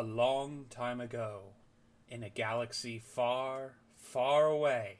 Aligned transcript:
A 0.00 0.02
long 0.02 0.64
time 0.70 0.98
ago, 0.98 1.40
in 2.08 2.22
a 2.22 2.30
galaxy 2.30 2.98
far, 2.98 3.74
far 3.98 4.46
away, 4.46 4.96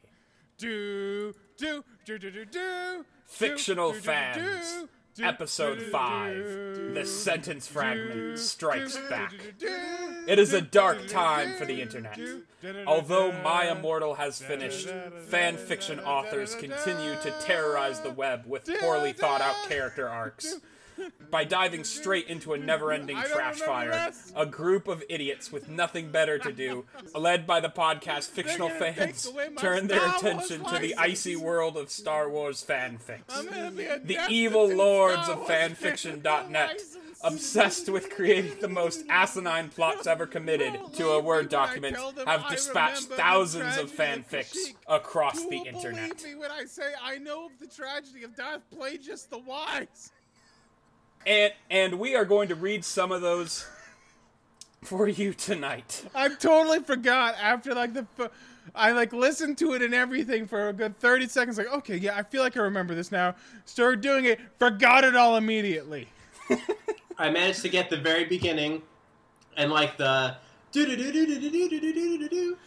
Do 0.59 1.33
do 1.57 1.83
do 2.05 2.19
do 2.19 2.31
do 2.31 2.45
do. 2.45 3.07
fictional 3.25 3.95
fans, 3.95 4.89
episode 5.19 5.79
do, 5.79 5.85
do, 5.87 5.91
5, 5.91 6.35
do, 6.35 6.93
the 6.93 7.07
sentence 7.07 7.67
fragment 7.67 8.39
strikes 8.39 8.99
back. 9.09 9.33
It 10.27 10.39
is 10.39 10.53
a 10.53 10.61
dark 10.61 11.07
time 11.09 11.55
for 11.55 11.65
the 11.65 11.81
internet. 11.81 12.21
Although 12.87 13.33
My 13.43 13.71
Immortal 13.71 14.17
has 14.17 14.39
finished, 14.39 14.87
fan 15.29 15.57
fiction 15.57 15.99
authors 16.01 16.55
continue 16.55 17.15
to 17.23 17.35
terrorize 17.41 18.01
the 18.01 18.11
web 18.11 18.45
with 18.47 18.69
poorly 18.81 19.15
thought 19.15 19.41
out 19.41 19.57
character 19.67 20.07
arcs. 20.07 20.57
By 21.31 21.45
diving 21.45 21.85
straight 21.85 22.27
into 22.29 22.53
a 22.53 22.59
never 22.59 22.93
ending 22.93 23.17
trash 23.23 23.61
fire, 23.61 23.91
this. 23.91 24.33
a 24.35 24.47
group 24.47 24.89
of 24.89 25.05
idiots 25.09 25.53
with 25.53 25.69
nothing 25.69 26.11
better 26.11 26.39
to 26.39 26.53
do, 26.53 26.85
led 27.15 27.47
by 27.47 27.61
the 27.61 27.69
podcast 27.69 28.31
fictional 28.31 28.69
fans, 28.69 29.31
turn 29.57 29.87
their 29.87 30.01
Star 30.01 30.17
attention 30.17 30.65
to 30.65 30.79
the 30.79 30.97
icy 30.97 31.37
world 31.37 31.77
of 31.77 31.91
Star 31.91 32.29
Wars 32.29 32.65
fanfics 32.67 33.23
I'm 33.29 33.47
gonna 33.47 33.71
be 33.71 33.85
a 33.85 33.99
the 33.99 34.19
evil 34.29 34.69
lords 34.69 35.29
of 35.29 35.47
fanfiction.net, 35.47 36.81
obsessed 37.23 37.89
with 37.89 38.11
creating 38.11 38.61
the 38.61 38.69
most 38.69 39.05
asinine 39.09 39.69
plots 39.69 40.07
ever 40.07 40.27
committed 40.27 40.73
to 40.95 41.11
a 41.11 41.21
Word 41.21 41.49
Believe 41.49 41.83
me 41.83 41.91
when 41.91 41.95
I 41.95 42.01
document, 42.01 42.27
have 42.27 42.51
dispatched 42.51 43.05
thousands 43.05 43.77
of 43.77 43.85
of 43.85 43.93
fanfics 43.93 44.53
Kashyyyk. 44.53 44.75
across 44.89 45.45
the 45.47 45.59
internet. 45.59 46.17
believe 46.19 46.25
me 46.25 46.35
when 46.41 46.51
I 46.51 46.65
say 46.65 46.93
I 47.03 47.19
know 47.19 47.47
of 47.47 47.53
the 47.59 47.67
tragedy 47.67 48.25
of 48.25 48.35
Darth 48.35 48.63
Plagueis 48.75 49.29
the 49.29 49.39
Wise? 49.39 50.13
and 51.27 51.53
and 51.71 51.99
we 51.99 52.15
are 52.15 52.25
going 52.25 52.49
to 52.49 52.55
read 52.55 52.85
some 52.85 53.13
of 53.13 53.21
those 53.21 53.67
for 54.83 55.09
you 55.09 55.33
tonight. 55.35 56.05
I 56.15 56.29
totally 56.29 56.81
forgot 56.81 57.37
after 57.41 57.75
like 57.75 57.95
the. 57.95 58.07
I 58.75 58.93
like 58.93 59.13
listened 59.13 59.59
to 59.59 59.73
it 59.73 59.83
and 59.83 59.95
everything 59.95 60.47
for 60.47 60.69
a 60.69 60.73
good 60.73 60.97
30 61.01 61.29
seconds. 61.29 61.59
Like, 61.59 61.73
okay, 61.73 61.97
yeah, 61.97 62.17
I 62.17 62.23
feel 62.23 62.43
like 62.43 62.57
I 62.57 62.61
remember 62.61 62.95
this 62.95 63.11
now. 63.11 63.35
Started 63.65 64.01
doing 64.01 64.27
it, 64.27 64.39
forgot 64.59 65.03
it 65.03 65.17
all 65.17 65.37
immediately. 65.37 66.09
I 67.19 67.31
managed 67.31 67.63
to 67.63 67.69
get 67.69 67.91
the 67.91 67.97
very 67.97 68.27
beginning 68.27 68.83
and 69.57 69.73
like 69.73 69.97
the 69.97 70.37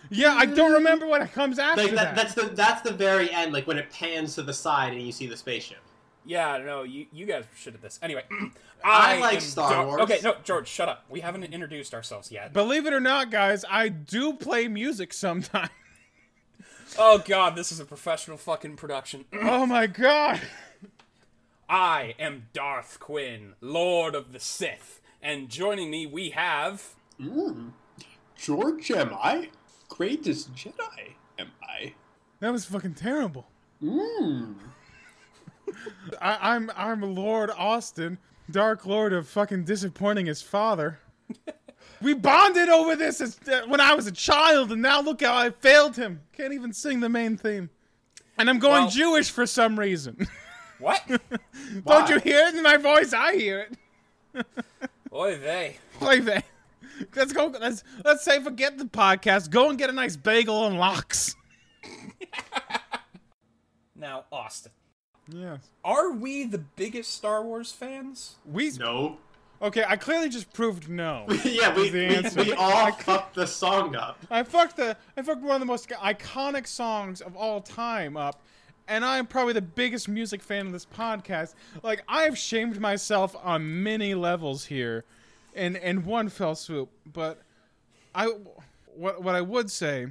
yeah, 0.09 0.33
I 0.33 0.45
don't 0.45 0.73
remember 0.73 1.07
what 1.07 1.31
comes 1.31 1.57
after 1.57 1.83
like 1.83 1.91
that, 1.91 2.15
that. 2.15 2.15
That's 2.15 2.33
the 2.33 2.53
that's 2.53 2.81
the 2.81 2.91
very 2.91 3.31
end, 3.31 3.53
like 3.53 3.65
when 3.65 3.77
it 3.77 3.89
pans 3.91 4.35
to 4.35 4.43
the 4.43 4.53
side 4.53 4.91
and 4.93 5.01
you 5.01 5.13
see 5.13 5.25
the 5.25 5.37
spaceship. 5.37 5.79
Yeah, 6.25 6.57
no, 6.57 6.83
you, 6.83 7.05
you 7.11 7.25
guys 7.25 7.43
are 7.43 7.57
shit 7.57 7.73
at 7.73 7.81
this. 7.81 7.99
Anyway, 8.01 8.23
I 8.83 9.19
like 9.19 9.41
Star 9.41 9.69
Dar- 9.71 9.85
Wars. 9.85 10.01
Okay, 10.01 10.19
no, 10.23 10.35
George, 10.43 10.67
shut 10.67 10.87
up. 10.89 11.03
We 11.09 11.19
haven't 11.19 11.43
introduced 11.43 11.93
ourselves 11.93 12.31
yet. 12.31 12.53
Believe 12.53 12.85
it 12.85 12.93
or 12.93 12.99
not, 12.99 13.29
guys, 13.31 13.65
I 13.69 13.89
do 13.89 14.33
play 14.33 14.67
music 14.67 15.13
sometimes. 15.13 15.69
Oh 16.95 17.17
god, 17.25 17.55
this 17.55 17.71
is 17.71 17.79
a 17.79 17.85
professional 17.85 18.37
fucking 18.37 18.75
production. 18.75 19.25
oh 19.41 19.65
my 19.65 19.87
god. 19.87 20.39
I 21.67 22.13
am 22.19 22.47
Darth 22.53 22.99
Quinn, 22.99 23.53
Lord 23.61 24.13
of 24.13 24.31
the 24.31 24.39
Sith, 24.39 25.01
and 25.19 25.49
joining 25.49 25.89
me 25.89 26.05
we 26.05 26.29
have 26.31 26.93
Mm. 27.19 27.71
George, 28.37 28.91
am 28.91 29.13
I? 29.13 29.49
Greatest 29.89 30.53
Jedi, 30.53 31.13
am 31.39 31.51
I? 31.63 31.93
That 32.41 32.51
was 32.51 32.65
fucking 32.65 32.93
terrible. 32.93 33.47
Mm. 33.81 34.53
I, 36.21 36.53
I'm 36.55 36.71
I'm 36.75 37.01
Lord 37.15 37.49
Austin, 37.57 38.17
Dark 38.51 38.85
Lord 38.85 39.13
of 39.13 39.27
fucking 39.27 39.63
disappointing 39.65 40.25
his 40.25 40.41
father. 40.41 40.99
we 42.01 42.13
bonded 42.13 42.69
over 42.69 42.95
this 42.95 43.21
as, 43.21 43.39
uh, 43.47 43.61
when 43.67 43.79
I 43.81 43.93
was 43.93 44.07
a 44.07 44.11
child, 44.11 44.71
and 44.71 44.81
now 44.81 45.01
look 45.01 45.21
how 45.21 45.35
I 45.35 45.49
failed 45.49 45.95
him. 45.95 46.21
Can't 46.35 46.53
even 46.53 46.73
sing 46.73 46.99
the 46.99 47.09
main 47.09 47.37
theme. 47.37 47.69
And 48.37 48.49
I'm 48.49 48.59
going 48.59 48.83
Well- 48.83 48.89
Jewish 48.91 49.29
for 49.31 49.45
some 49.45 49.79
reason. 49.79 50.27
what? 50.79 51.01
Don't 51.85 52.09
you 52.09 52.19
hear 52.19 52.47
it 52.47 52.55
in 52.55 52.63
my 52.63 52.77
voice? 52.77 53.13
I 53.13 53.35
hear 53.35 53.67
it. 54.33 54.45
Oy 55.13 55.37
vey. 55.37 55.77
Play 55.99 56.19
that. 56.21 56.45
Let's 57.15 57.33
go. 57.33 57.47
Let's 57.47 57.83
let's 58.03 58.23
say 58.23 58.39
forget 58.41 58.77
the 58.77 58.85
podcast. 58.85 59.49
Go 59.51 59.69
and 59.69 59.77
get 59.77 59.89
a 59.89 59.93
nice 59.93 60.15
bagel 60.15 60.65
and 60.65 60.77
lox. 60.77 61.35
Now, 63.95 64.25
Austin, 64.31 64.71
Yes. 65.29 65.69
are 65.85 66.11
we 66.11 66.45
the 66.45 66.57
biggest 66.57 67.13
Star 67.13 67.43
Wars 67.43 67.71
fans? 67.71 68.35
We 68.45 68.71
No. 68.71 69.17
okay. 69.61 69.83
I 69.87 69.95
clearly 69.95 70.29
just 70.29 70.51
proved 70.53 70.89
no. 70.89 71.25
yeah, 71.45 71.73
we, 71.75 71.89
the 71.89 72.07
we, 72.07 72.15
answer. 72.15 72.43
we 72.43 72.53
all 72.53 72.91
fucked 72.99 73.35
the 73.35 73.47
song 73.47 73.95
up. 73.95 74.19
I 74.29 74.43
fucked 74.43 74.77
the 74.77 74.97
I 75.15 75.21
fucked 75.21 75.41
one 75.41 75.55
of 75.55 75.59
the 75.61 75.65
most 75.65 75.87
iconic 75.89 76.67
songs 76.67 77.21
of 77.21 77.35
all 77.37 77.61
time 77.61 78.17
up, 78.17 78.41
and 78.87 79.05
I'm 79.05 79.25
probably 79.25 79.53
the 79.53 79.61
biggest 79.61 80.09
music 80.09 80.41
fan 80.41 80.65
of 80.67 80.73
this 80.73 80.85
podcast. 80.85 81.53
Like 81.83 82.03
I've 82.07 82.37
shamed 82.37 82.79
myself 82.81 83.35
on 83.43 83.81
many 83.83 84.15
levels 84.15 84.65
here, 84.65 85.05
in 85.55 85.77
in 85.77 86.03
one 86.05 86.27
fell 86.29 86.55
swoop. 86.55 86.89
But 87.11 87.41
I 88.13 88.27
what 88.95 89.23
what 89.23 89.35
I 89.35 89.41
would 89.41 89.71
say 89.71 90.07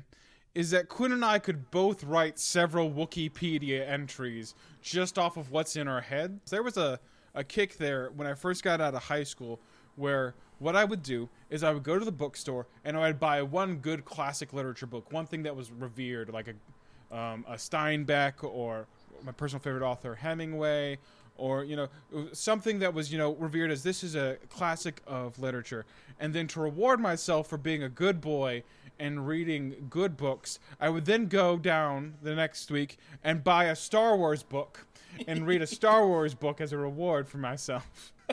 is 0.54 0.70
that 0.70 0.88
Quinn 0.88 1.12
and 1.12 1.24
I 1.24 1.38
could 1.38 1.70
both 1.70 2.04
write 2.04 2.38
several 2.38 2.90
Wikipedia 2.90 3.88
entries 3.88 4.54
just 4.82 5.18
off 5.18 5.36
of 5.36 5.50
what's 5.50 5.76
in 5.76 5.88
our 5.88 6.00
head. 6.00 6.40
There 6.50 6.62
was 6.62 6.76
a, 6.76 7.00
a 7.34 7.44
kick 7.44 7.78
there 7.78 8.10
when 8.14 8.26
I 8.26 8.34
first 8.34 8.62
got 8.62 8.80
out 8.80 8.94
of 8.94 9.04
high 9.04 9.24
school 9.24 9.60
where 9.96 10.34
what 10.58 10.76
I 10.76 10.84
would 10.84 11.02
do 11.02 11.28
is 11.50 11.64
I 11.64 11.72
would 11.72 11.82
go 11.82 11.98
to 11.98 12.04
the 12.04 12.12
bookstore 12.12 12.66
and 12.84 12.96
I 12.96 13.08
would 13.08 13.20
buy 13.20 13.42
one 13.42 13.76
good 13.76 14.04
classic 14.04 14.52
literature 14.52 14.86
book, 14.86 15.12
one 15.12 15.26
thing 15.26 15.42
that 15.44 15.56
was 15.56 15.70
revered, 15.70 16.30
like 16.30 16.48
a, 16.48 17.16
um, 17.16 17.44
a 17.48 17.54
Steinbeck 17.54 18.42
or 18.42 18.86
my 19.24 19.32
personal 19.32 19.60
favorite 19.60 19.84
author 19.84 20.14
Hemingway, 20.14 20.98
or 21.36 21.64
you 21.64 21.76
know 21.76 21.88
something 22.32 22.78
that 22.80 22.92
was 22.92 23.10
you 23.10 23.18
know 23.18 23.34
revered 23.34 23.70
as 23.70 23.82
this 23.82 24.04
is 24.04 24.14
a 24.14 24.36
classic 24.50 25.00
of 25.06 25.38
literature, 25.38 25.84
and 26.20 26.34
then 26.34 26.46
to 26.48 26.60
reward 26.60 27.00
myself 27.00 27.48
for 27.48 27.56
being 27.56 27.82
a 27.82 27.88
good 27.88 28.20
boy 28.20 28.62
and 28.98 29.26
reading 29.26 29.86
good 29.90 30.16
books, 30.16 30.58
I 30.80 30.88
would 30.88 31.04
then 31.04 31.26
go 31.26 31.58
down 31.58 32.14
the 32.22 32.34
next 32.34 32.70
week 32.70 32.98
and 33.22 33.42
buy 33.44 33.64
a 33.64 33.76
Star 33.76 34.16
Wars 34.16 34.42
book 34.42 34.86
and 35.26 35.46
read 35.46 35.62
a 35.62 35.66
Star 35.66 36.06
Wars 36.08 36.34
book 36.34 36.60
as 36.60 36.72
a 36.72 36.78
reward 36.78 37.28
for 37.28 37.38
myself. 37.38 38.12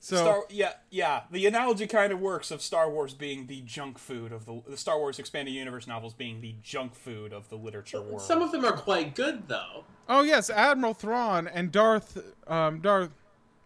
So 0.00 0.16
Star, 0.16 0.44
yeah, 0.48 0.72
yeah. 0.90 1.22
The 1.30 1.46
analogy 1.46 1.86
kind 1.86 2.12
of 2.12 2.20
works 2.20 2.50
of 2.50 2.62
Star 2.62 2.88
Wars 2.88 3.14
being 3.14 3.46
the 3.46 3.62
junk 3.62 3.98
food 3.98 4.32
of 4.32 4.46
the 4.46 4.62
the 4.66 4.76
Star 4.76 4.98
Wars 4.98 5.18
expanded 5.18 5.54
universe 5.54 5.86
novels 5.86 6.14
being 6.14 6.40
the 6.40 6.54
junk 6.62 6.94
food 6.94 7.32
of 7.32 7.48
the 7.48 7.56
literature 7.56 8.00
world. 8.00 8.22
Some 8.22 8.40
of 8.40 8.52
them 8.52 8.64
are 8.64 8.72
quite 8.72 9.14
good 9.16 9.48
though. 9.48 9.84
Oh 10.08 10.22
yes, 10.22 10.50
Admiral 10.50 10.94
Thrawn 10.94 11.48
and 11.48 11.72
Darth 11.72 12.16
um, 12.46 12.80
Darth 12.80 13.10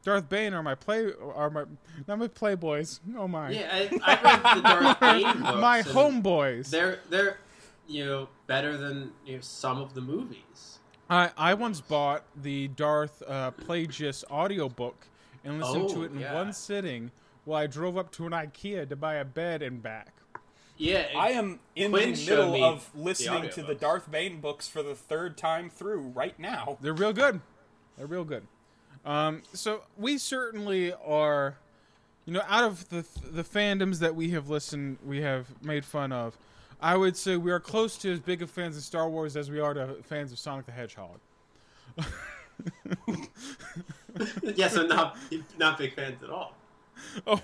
Darth 0.04 0.28
Bane 0.28 0.52
are 0.54 0.62
my 0.62 0.74
play 0.74 1.10
are 1.34 1.50
my 1.50 1.64
not 2.08 2.18
my 2.18 2.28
playboys. 2.28 3.00
Oh 3.16 3.28
my. 3.28 3.50
Yeah, 3.50 3.68
I, 3.72 4.00
I 4.02 4.22
read 4.22 4.56
the 4.56 4.62
Darth 4.62 5.00
Bane 5.00 5.42
books. 5.42 5.60
my 5.60 5.82
homeboys. 5.82 6.70
They're 6.70 6.98
they're 7.08 7.38
you 7.86 8.04
know 8.04 8.28
better 8.46 8.76
than 8.76 9.12
you 9.24 9.36
know, 9.36 9.40
some 9.40 9.80
of 9.80 9.94
the 9.94 10.00
movies. 10.00 10.78
I 11.08 11.30
I 11.36 11.54
once 11.54 11.80
bought 11.80 12.24
the 12.34 12.68
Darth 12.68 13.22
uh, 13.26 13.52
Plagueis 13.52 14.24
audiobook 14.30 15.06
and 15.44 15.60
listened 15.60 15.88
to 15.90 16.00
Oh, 16.00 16.02
it 16.02 16.12
in 16.12 16.20
yeah. 16.20 16.34
one 16.34 16.52
sitting 16.52 17.10
while 17.44 17.62
I 17.62 17.66
drove 17.66 17.96
up 17.96 18.10
to 18.12 18.26
an 18.26 18.32
IKEA 18.32 18.88
to 18.88 18.96
buy 18.96 19.14
a 19.14 19.24
bed 19.24 19.62
and 19.62 19.82
back. 19.82 20.12
Yeah, 20.76 21.06
I 21.16 21.30
am 21.30 21.60
in 21.76 21.90
Quinn 21.92 22.14
the 22.14 22.26
middle 22.26 22.52
me 22.52 22.62
of 22.62 22.90
the 22.94 23.00
listening 23.02 23.50
to 23.50 23.62
the. 23.62 23.74
Darth 23.74 24.10
Bane 24.10 24.40
books 24.40 24.66
for 24.69 24.82
the 24.82 24.94
third 24.96 25.36
time 25.36 25.70
through 25.70 26.00
right 26.14 26.36
now. 26.40 26.78
They're 26.80 26.92
real 26.94 27.12
good. 27.12 27.40
They're 27.96 28.06
real 28.06 28.24
good. 28.24 28.46
Um, 29.04 29.42
so 29.52 29.82
we 29.96 30.16
certainly 30.18 30.92
are, 31.04 31.56
you 32.24 32.32
know, 32.32 32.42
out 32.48 32.64
of 32.64 32.88
the 32.88 33.04
the 33.30 33.42
fandoms 33.42 33.98
that 33.98 34.14
we 34.14 34.30
have 34.30 34.48
listened, 34.48 34.99
we 35.04 35.22
have 35.22 35.46
made 35.62 35.84
fun 35.84 36.12
of. 36.12 36.37
I 36.81 36.96
would 36.96 37.16
say 37.16 37.37
we 37.37 37.52
are 37.52 37.60
close 37.60 37.96
to 37.99 38.12
as 38.12 38.20
big 38.20 38.43
of 38.43 38.50
fans 38.50 38.76
of 38.76 38.82
Star 38.82 39.08
Wars 39.08 39.37
as 39.37 39.50
we 39.50 39.60
are 39.60 39.75
to 39.75 39.96
fans 40.02 40.32
of 40.32 40.38
Sonic 40.38 40.66
the 40.66 40.72
Hedgehog. 40.72 41.19
yeah, 44.56 44.69
so 44.69 44.82
not 44.87 45.16
not 45.58 45.78
big 45.78 45.94
fans 45.94 46.22
at 46.22 46.31
all. 46.31 46.55
Oh, 47.26 47.40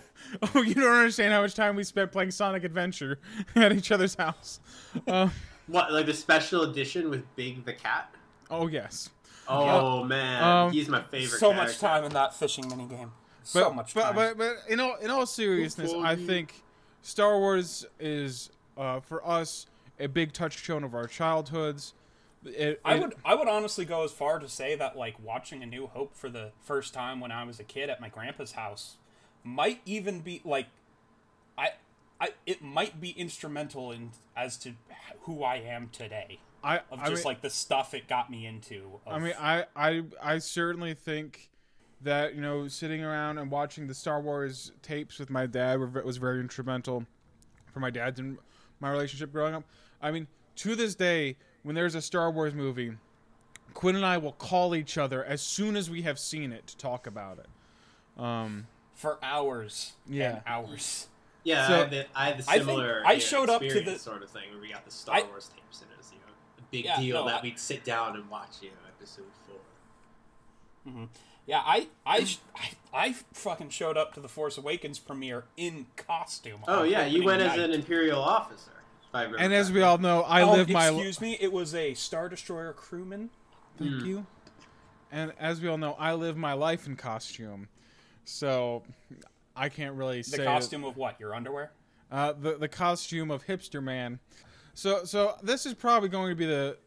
oh, 0.55 0.63
you 0.63 0.75
don't 0.75 0.85
understand 0.93 1.33
how 1.33 1.41
much 1.41 1.55
time 1.55 1.75
we 1.75 1.83
spent 1.83 2.13
playing 2.13 2.31
Sonic 2.31 2.65
Adventure 2.65 3.19
at 3.57 3.73
each 3.73 3.91
other's 3.91 4.15
house. 4.15 4.61
Uh, 5.07 5.29
What 5.67 5.93
like 5.93 6.07
the 6.07 6.15
special 6.15 6.63
edition 6.63 7.11
with 7.11 7.25
Big 7.37 7.65
the 7.65 7.73
cat? 7.73 8.15
oh 8.51 8.67
yes, 8.69 9.11
Oh 9.49 10.05
man, 10.05 10.43
um, 10.43 10.73
he's 10.73 10.89
my 10.89 11.03
favorite. 11.03 11.39
So 11.39 11.53
much 11.53 11.79
time 11.79 12.05
in 12.05 12.13
that 12.13 12.35
fishing 12.35 12.65
minigame. 12.65 13.11
but 13.11 13.47
So 13.65 13.73
much 13.73 13.95
but, 13.95 14.03
time. 14.03 14.15
but 14.15 14.39
but 14.39 14.57
in 14.69 14.81
all 14.81 14.97
in 14.97 15.11
all 15.11 15.27
seriousness, 15.27 15.93
I 15.93 16.15
Foggy. 16.15 16.27
think 16.27 16.63
Star 17.03 17.39
Wars 17.39 17.87
is 17.99 18.51
uh, 18.77 19.01
for 19.01 19.27
us 19.27 19.67
a 19.99 20.07
big 20.07 20.33
touchstone 20.33 20.85
of 20.85 20.95
our 20.95 21.07
childhoods. 21.07 21.95
It, 22.45 22.81
I 22.85 22.97
would 22.97 23.15
I 23.25 23.35
would 23.35 23.49
honestly 23.49 23.85
go 23.85 24.05
as 24.05 24.13
far 24.13 24.39
to 24.39 24.49
say 24.49 24.77
that 24.77 24.97
like 24.97 25.17
watching 25.23 25.63
A 25.63 25.67
New 25.67 25.87
Hope 25.89 26.15
for 26.15 26.29
the 26.29 26.53
first 26.61 26.95
time 26.95 27.19
when 27.21 27.33
I 27.33 27.43
was 27.45 27.59
a 27.59 27.65
kid 27.65 27.91
at 27.91 28.01
my 28.01 28.09
grandpa's 28.09 28.53
house 28.53 28.97
might 29.43 29.81
even 29.85 30.21
be 30.21 30.41
like 30.45 30.67
I 31.57 31.71
I 32.21 32.31
it 32.47 32.63
might 32.63 33.01
be 33.01 33.11
instrumental 33.11 33.91
in 33.91 34.11
as 34.37 34.57
to 34.59 34.75
who 35.23 35.43
I 35.43 35.57
am 35.57 35.89
today 35.93 36.39
I, 36.63 36.79
of 36.79 36.85
I 37.01 37.09
just 37.09 37.25
mean, 37.25 37.33
like 37.33 37.41
the 37.41 37.51
stuff 37.51 37.95
it 37.95 38.09
got 38.09 38.31
me 38.31 38.47
into. 38.47 39.01
Of, 39.07 39.13
I 39.13 39.19
mean, 39.19 39.35
I, 39.39 39.67
I, 39.77 40.03
I 40.23 40.39
certainly 40.39 40.95
think 40.95 41.51
that 42.03 42.35
you 42.35 42.41
know, 42.41 42.69
sitting 42.69 43.03
around 43.03 43.39
and 43.39 43.51
watching 43.51 43.87
the 43.87 43.95
Star 43.95 44.21
Wars 44.21 44.73
tapes 44.83 45.19
with 45.19 45.31
my 45.31 45.47
dad 45.47 45.79
were, 45.79 45.87
was 46.03 46.17
very 46.17 46.41
instrumental 46.41 47.07
for 47.73 47.81
my 47.81 47.91
dad's 47.91 48.19
and 48.21 48.39
my 48.81 48.91
relationship 48.91 49.33
growing 49.33 49.55
up. 49.55 49.65
I 50.01 50.11
mean, 50.11 50.27
to 50.57 50.75
this 50.75 50.95
day, 50.95 51.37
when 51.63 51.75
there's 51.75 51.95
a 51.95 52.03
Star 52.03 52.31
Wars 52.31 52.55
movie, 52.55 52.93
Quinn 53.75 53.97
and 53.97 54.07
I 54.07 54.19
will 54.19 54.33
call 54.33 54.75
each 54.75 54.99
other 54.99 55.25
as 55.25 55.41
soon 55.43 55.77
as 55.77 55.89
we 55.91 56.03
have 56.03 56.19
seen 56.19 56.53
it 56.53 56.67
to 56.69 56.77
talk 56.77 57.07
about 57.07 57.39
it. 57.39 58.23
Um, 58.23 58.67
for 58.95 59.19
hours, 59.23 59.93
Yeah. 60.09 60.31
and 60.37 60.43
hours. 60.47 61.07
Yeah, 61.45 61.69
So- 61.69 61.75
I, 61.75 61.79
had 61.79 61.91
the, 61.91 62.07
I 62.17 62.25
had 62.27 62.39
the 62.39 62.51
I 62.51 62.55
think 62.55 62.67
similar. 62.67 63.03
I 63.07 63.19
showed 63.19 63.49
up 63.49 63.63
to 63.63 63.81
the- 63.81 63.99
sort 63.99 64.23
of 64.25 64.31
thing 64.31 64.51
where 64.51 64.61
we 64.61 64.71
got 64.71 64.85
the 64.85 64.91
Star 64.91 65.17
I- 65.17 65.23
Wars 65.23 65.49
tapes, 65.55 65.83
and 65.83 65.91
it 65.93 65.97
was 65.99 66.11
you 66.13 66.18
know 66.18 66.18
a 66.18 66.18
big 66.71 66.85
Yeah, 66.85 67.01
deal 67.01 67.17
no, 67.21 67.27
that 67.27 67.41
I- 67.41 67.43
we'd 67.43 67.59
sit 67.59 67.85
down 67.85 68.17
and 68.17 68.29
watch 68.31 68.57
you 68.63 68.69
know 68.71 68.77
episode 68.99 69.25
four. 69.47 71.09
Yeah, 71.47 71.63
I, 71.65 71.89
I, 72.07 72.27
I, 72.55 72.71
I 72.93 73.13
fucking 73.33 73.71
showed 73.71 73.97
up 73.97 74.13
to 74.15 74.21
the 74.21 74.29
Force 74.29 74.59
Awakens 74.59 74.99
premiere 74.99 75.45
in 75.57 75.87
costume. 75.97 76.61
Oh 76.69 76.83
yeah, 76.83 77.05
you 77.07 77.23
opening 77.23 77.27
went 77.27 77.43
as 77.43 77.59
an 77.59 77.73
Imperial 77.73 78.21
officer. 78.21 78.71
If 79.09 79.15
I 79.15 79.25
and 79.25 79.53
as 79.55 79.73
we 79.73 79.81
all 79.83 79.97
know, 79.99 80.23
I 80.23 80.43
Oh, 80.43 80.53
live 80.53 80.69
my. 80.69 80.89
excuse 80.89 81.21
me, 81.21 81.37
it 81.41 81.51
was 81.53 81.75
a 81.75 81.95
Star 81.95 82.29
Destroyer 82.29 82.73
crewman. 82.75 83.31
Thank 83.79 84.05
you. 84.05 84.27
And 85.11 85.33
as 85.39 85.61
we 85.63 85.69
all 85.69 85.79
know, 85.79 85.95
I 85.99 86.13
live 86.15 86.37
my 86.37 86.53
life 86.53 86.87
in 86.87 86.97
costume, 86.97 87.69
so 88.27 88.83
I 89.57 89.71
can't 89.71 89.95
really 89.95 90.19
The 90.19 90.25
say 90.25 90.37
that- 90.39 90.47
costume 90.47 90.85
of 90.85 90.97
what? 90.99 91.19
Your 91.19 91.35
underwear? 91.35 91.71
uh, 92.11 92.33
the 92.33 92.57
the 92.59 92.69
costume 92.69 93.31
of 93.31 93.47
hipster 93.47 93.83
man. 93.83 94.19
So 94.79 95.03
so 95.05 95.35
this 95.43 95.67
is 95.67 95.75
probably 95.75 96.09
going 96.09 96.31
to 96.31 96.37
be 96.37 96.47
the 96.47 96.79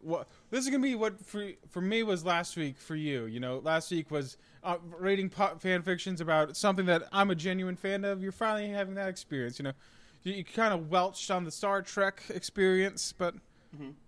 what 0.00 0.26
this 0.48 0.64
is 0.64 0.70
going 0.70 0.80
to 0.80 0.88
be 0.88 0.94
what 0.94 1.20
for 1.22 1.50
for 1.68 1.82
me 1.82 2.02
was 2.02 2.24
last 2.24 2.56
week 2.56 2.78
for 2.78 2.96
you. 2.96 3.26
You 3.26 3.40
know, 3.40 3.58
last 3.58 3.90
week 3.90 4.10
was 4.10 4.38
uh, 4.64 4.78
rating 4.98 5.28
pop 5.28 5.60
fan 5.60 5.82
fictions 5.82 6.22
about 6.22 6.56
something 6.56 6.86
that 6.86 7.02
I'm 7.12 7.30
a 7.30 7.34
genuine 7.34 7.76
fan 7.76 8.06
of. 8.06 8.22
You're 8.22 8.32
finally 8.32 8.70
having 8.70 8.94
that 8.94 9.10
experience. 9.10 9.58
You 9.58 9.64
know, 9.64 9.72
you, 10.22 10.32
you 10.32 10.44
kind 10.44 10.72
of 10.72 10.90
welched 10.90 11.30
on 11.30 11.44
the 11.44 11.50
Star 11.50 11.82
Trek 11.82 12.22
experience, 12.30 13.12
but 13.12 13.34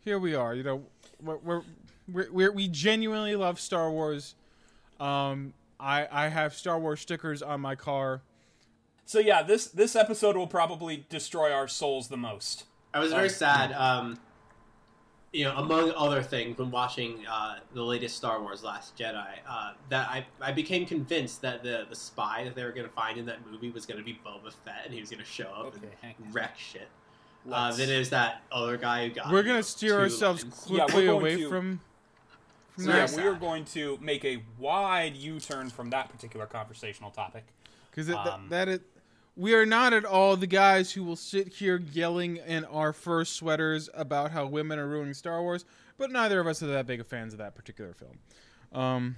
here 0.01 0.19
we 0.19 0.35
are. 0.35 0.55
You 0.55 0.63
know, 0.63 0.83
we're, 1.23 1.37
we're, 1.37 1.63
we're, 2.11 2.31
we're 2.33 2.53
we 2.53 2.67
genuinely 2.67 3.37
love 3.37 3.61
Star 3.61 3.91
Wars. 3.91 4.37
Um, 4.99 5.53
I 5.79 6.09
I 6.11 6.29
have 6.29 6.55
Star 6.55 6.79
Wars 6.79 7.01
stickers 7.01 7.43
on 7.43 7.61
my 7.61 7.75
car. 7.75 8.23
So 9.05 9.19
yeah, 9.19 9.43
this 9.43 9.67
this 9.67 9.95
episode 9.95 10.35
will 10.35 10.47
probably 10.47 11.05
destroy 11.11 11.53
our 11.53 11.69
souls 11.69 12.09
the 12.09 12.17
most. 12.17 12.65
I 12.95 13.01
was 13.01 13.13
very 13.13 13.29
sad. 13.29 13.73
Um, 13.73 14.19
you 15.33 15.45
know, 15.45 15.55
among 15.57 15.93
other 15.95 16.23
things, 16.23 16.57
when 16.57 16.71
watching 16.71 17.27
uh, 17.31 17.59
the 17.75 17.83
latest 17.83 18.17
Star 18.17 18.41
Wars: 18.41 18.63
Last 18.63 18.97
Jedi, 18.97 19.27
uh, 19.49 19.73
that 19.91 20.09
I, 20.09 20.27
I 20.41 20.53
became 20.53 20.87
convinced 20.87 21.43
that 21.43 21.63
the 21.63 21.87
the 21.89 21.97
spy 21.97 22.45
that 22.45 22.55
they 22.55 22.65
were 22.65 22.73
going 22.73 22.87
to 22.87 22.93
find 22.93 23.19
in 23.19 23.27
that 23.27 23.47
movie 23.51 23.71
was 23.71 23.85
going 23.85 23.99
to 23.99 24.05
be 24.05 24.19
Boba 24.25 24.53
Fett, 24.65 24.83
and 24.87 24.95
he 24.95 25.01
was 25.01 25.11
going 25.11 25.23
to 25.23 25.29
show 25.29 25.49
up 25.49 25.67
Okay, 25.77 26.15
and 26.25 26.35
wreck 26.35 26.55
shit. 26.59 26.89
Uh, 27.51 27.73
then 27.73 27.89
there's 27.89 28.11
that 28.11 28.43
other 28.51 28.77
guy 28.77 29.09
who 29.09 29.15
got. 29.15 29.31
We're 29.31 29.43
gonna 29.43 29.63
steer 29.63 29.99
ourselves 29.99 30.45
lines. 30.45 30.55
Quickly 30.67 31.07
going 31.07 31.21
away 31.21 31.37
to- 31.37 31.49
from. 31.49 31.81
from 32.75 32.85
So 32.85 32.91
yeah, 32.91 33.07
that 33.07 33.17
we 33.17 33.23
are 33.27 33.35
going 33.35 33.65
to 33.67 33.99
make 34.01 34.25
a 34.25 34.43
wide 34.59 35.17
U-turn 35.17 35.71
from 35.71 35.91
that 35.91 36.09
particular 36.11 36.47
conversational 36.47 37.11
topic. 37.11 37.45
because 37.91 38.11
Um, 38.11 38.47
that 38.51 38.69
is, 38.69 38.81
we 39.39 39.55
are 39.55 39.65
not 39.65 39.93
at 39.93 40.05
all 40.05 40.37
the 40.37 40.49
guys 40.49 40.91
who 40.93 41.05
will 41.05 41.17
sit 41.17 41.55
here 41.55 41.81
yelling 41.93 42.39
in 42.39 42.65
our 42.65 42.93
fur 42.93 43.25
sweaters 43.25 43.89
about 43.95 44.33
how 44.33 44.45
women 44.45 44.81
are 44.81 44.89
ruining 44.89 45.15
Star 45.15 45.41
Wars. 45.41 45.65
But 45.97 46.11
neither 46.11 46.41
of 46.41 46.49
us 46.49 46.61
are 46.63 46.67
that 46.67 46.87
big 46.87 46.99
of 46.99 47.07
fans 47.07 47.33
of 47.33 47.39
that 47.39 47.55
particular 47.55 47.95
film. 47.95 48.19
Um, 48.73 49.17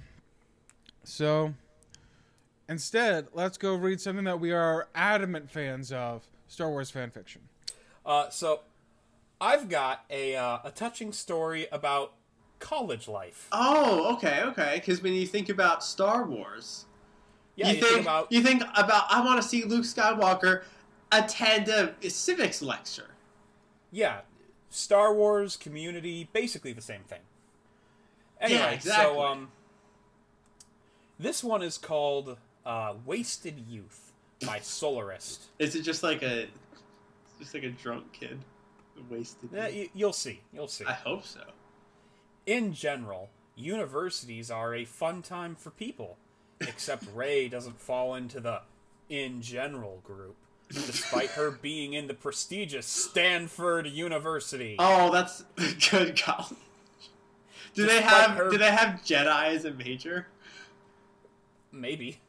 so 1.03 1.55
instead, 2.69 3.27
let's 3.33 3.57
go 3.57 3.73
read 3.73 3.99
something 3.99 4.25
that 4.25 4.39
we 4.39 4.51
are 4.51 4.87
adamant 4.93 5.49
fans 5.49 5.91
of: 5.91 6.27
Star 6.47 6.69
Wars 6.69 6.91
fan 6.91 7.09
fiction. 7.09 7.41
Uh, 8.05 8.29
so 8.29 8.61
I've 9.39 9.69
got 9.69 10.05
a 10.11 10.35
uh, 10.35 10.59
a 10.63 10.69
touching 10.69 11.11
story 11.13 11.67
about 11.71 12.13
college 12.59 13.07
life. 13.07 13.47
Oh, 13.51 14.13
okay, 14.15 14.41
okay. 14.43 14.75
Because 14.75 15.01
when 15.01 15.13
you 15.13 15.25
think 15.25 15.49
about 15.49 15.83
Star 15.83 16.25
Wars, 16.27 16.85
Yeah, 17.61 17.71
you, 17.71 17.75
you, 17.75 17.81
think, 17.81 17.93
think 17.93 18.01
about 18.05 18.31
you 18.31 18.41
think 18.41 18.63
about 18.75 19.05
I 19.09 19.23
want 19.23 19.41
to 19.41 19.47
see 19.47 19.63
Luke 19.63 19.83
Skywalker 19.83 20.63
attend 21.11 21.67
a 21.67 21.93
civics 22.09 22.61
lecture. 22.61 23.11
yeah, 23.91 24.21
Star 24.69 25.13
Wars 25.13 25.55
community, 25.57 26.29
basically 26.33 26.73
the 26.73 26.81
same 26.81 27.01
thing. 27.01 27.19
Anyway, 28.39 28.59
Yeah, 28.59 28.69
exactly. 28.71 29.15
so 29.15 29.21
um, 29.23 29.49
this 31.19 31.43
one 31.43 31.61
is 31.61 31.77
called 31.77 32.37
uh, 32.65 32.93
"Wasted 33.05 33.59
Youth" 33.69 34.13
by 34.45 34.59
Solarist. 34.59 35.45
Is 35.59 35.75
it 35.75 35.83
just 35.83 36.03
like 36.03 36.23
a, 36.23 36.47
just 37.39 37.53
like 37.53 37.63
a 37.63 37.69
drunk 37.69 38.11
kid, 38.13 38.39
wasted? 39.09 39.49
Yeah, 39.53 39.67
you, 39.67 39.89
you'll 39.93 40.13
see. 40.13 40.41
You'll 40.53 40.67
see. 40.67 40.85
I 40.85 40.93
hope 40.93 41.25
so. 41.25 41.41
In 42.47 42.73
general, 42.73 43.29
universities 43.55 44.49
are 44.49 44.73
a 44.73 44.85
fun 44.85 45.21
time 45.21 45.53
for 45.55 45.69
people, 45.69 46.17
except 46.61 47.03
Rey 47.13 47.47
doesn't 47.47 47.79
fall 47.79 48.15
into 48.15 48.39
the 48.39 48.61
in 49.09 49.41
general 49.41 50.01
group, 50.05 50.35
despite 50.69 51.31
her 51.31 51.51
being 51.51 51.93
in 51.93 52.07
the 52.07 52.13
prestigious 52.13 52.85
Stanford 52.87 53.87
University. 53.87 54.75
Oh, 54.79 55.11
that's 55.11 55.43
good 55.91 56.19
college. 56.21 56.57
Do 57.73 57.85
they 57.85 58.01
have 58.01 58.31
her- 58.31 58.49
Do 58.49 58.57
they 58.57 58.71
have 58.71 59.01
Jedi 59.01 59.55
as 59.55 59.65
a 59.65 59.71
major? 59.71 60.27
Maybe. 61.71 62.19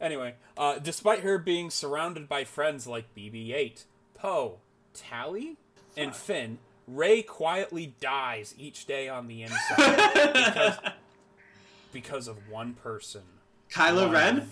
Anyway, 0.00 0.34
uh, 0.58 0.78
despite 0.78 1.20
her 1.20 1.38
being 1.38 1.70
surrounded 1.70 2.28
by 2.28 2.44
friends 2.44 2.86
like 2.86 3.14
BB 3.14 3.52
8, 3.54 3.84
Poe, 4.14 4.58
Tallie, 4.94 5.56
and 5.96 6.14
Finn, 6.14 6.58
Rey 6.86 7.22
quietly 7.22 7.94
dies 8.00 8.54
each 8.58 8.84
day 8.86 9.08
on 9.08 9.26
the 9.26 9.42
inside 9.42 10.32
because, 10.34 10.76
because 11.96 12.28
of 12.28 12.36
one 12.50 12.74
person. 12.74 13.22
Kylo 13.72 14.02
One- 14.04 14.12
Ren. 14.12 14.48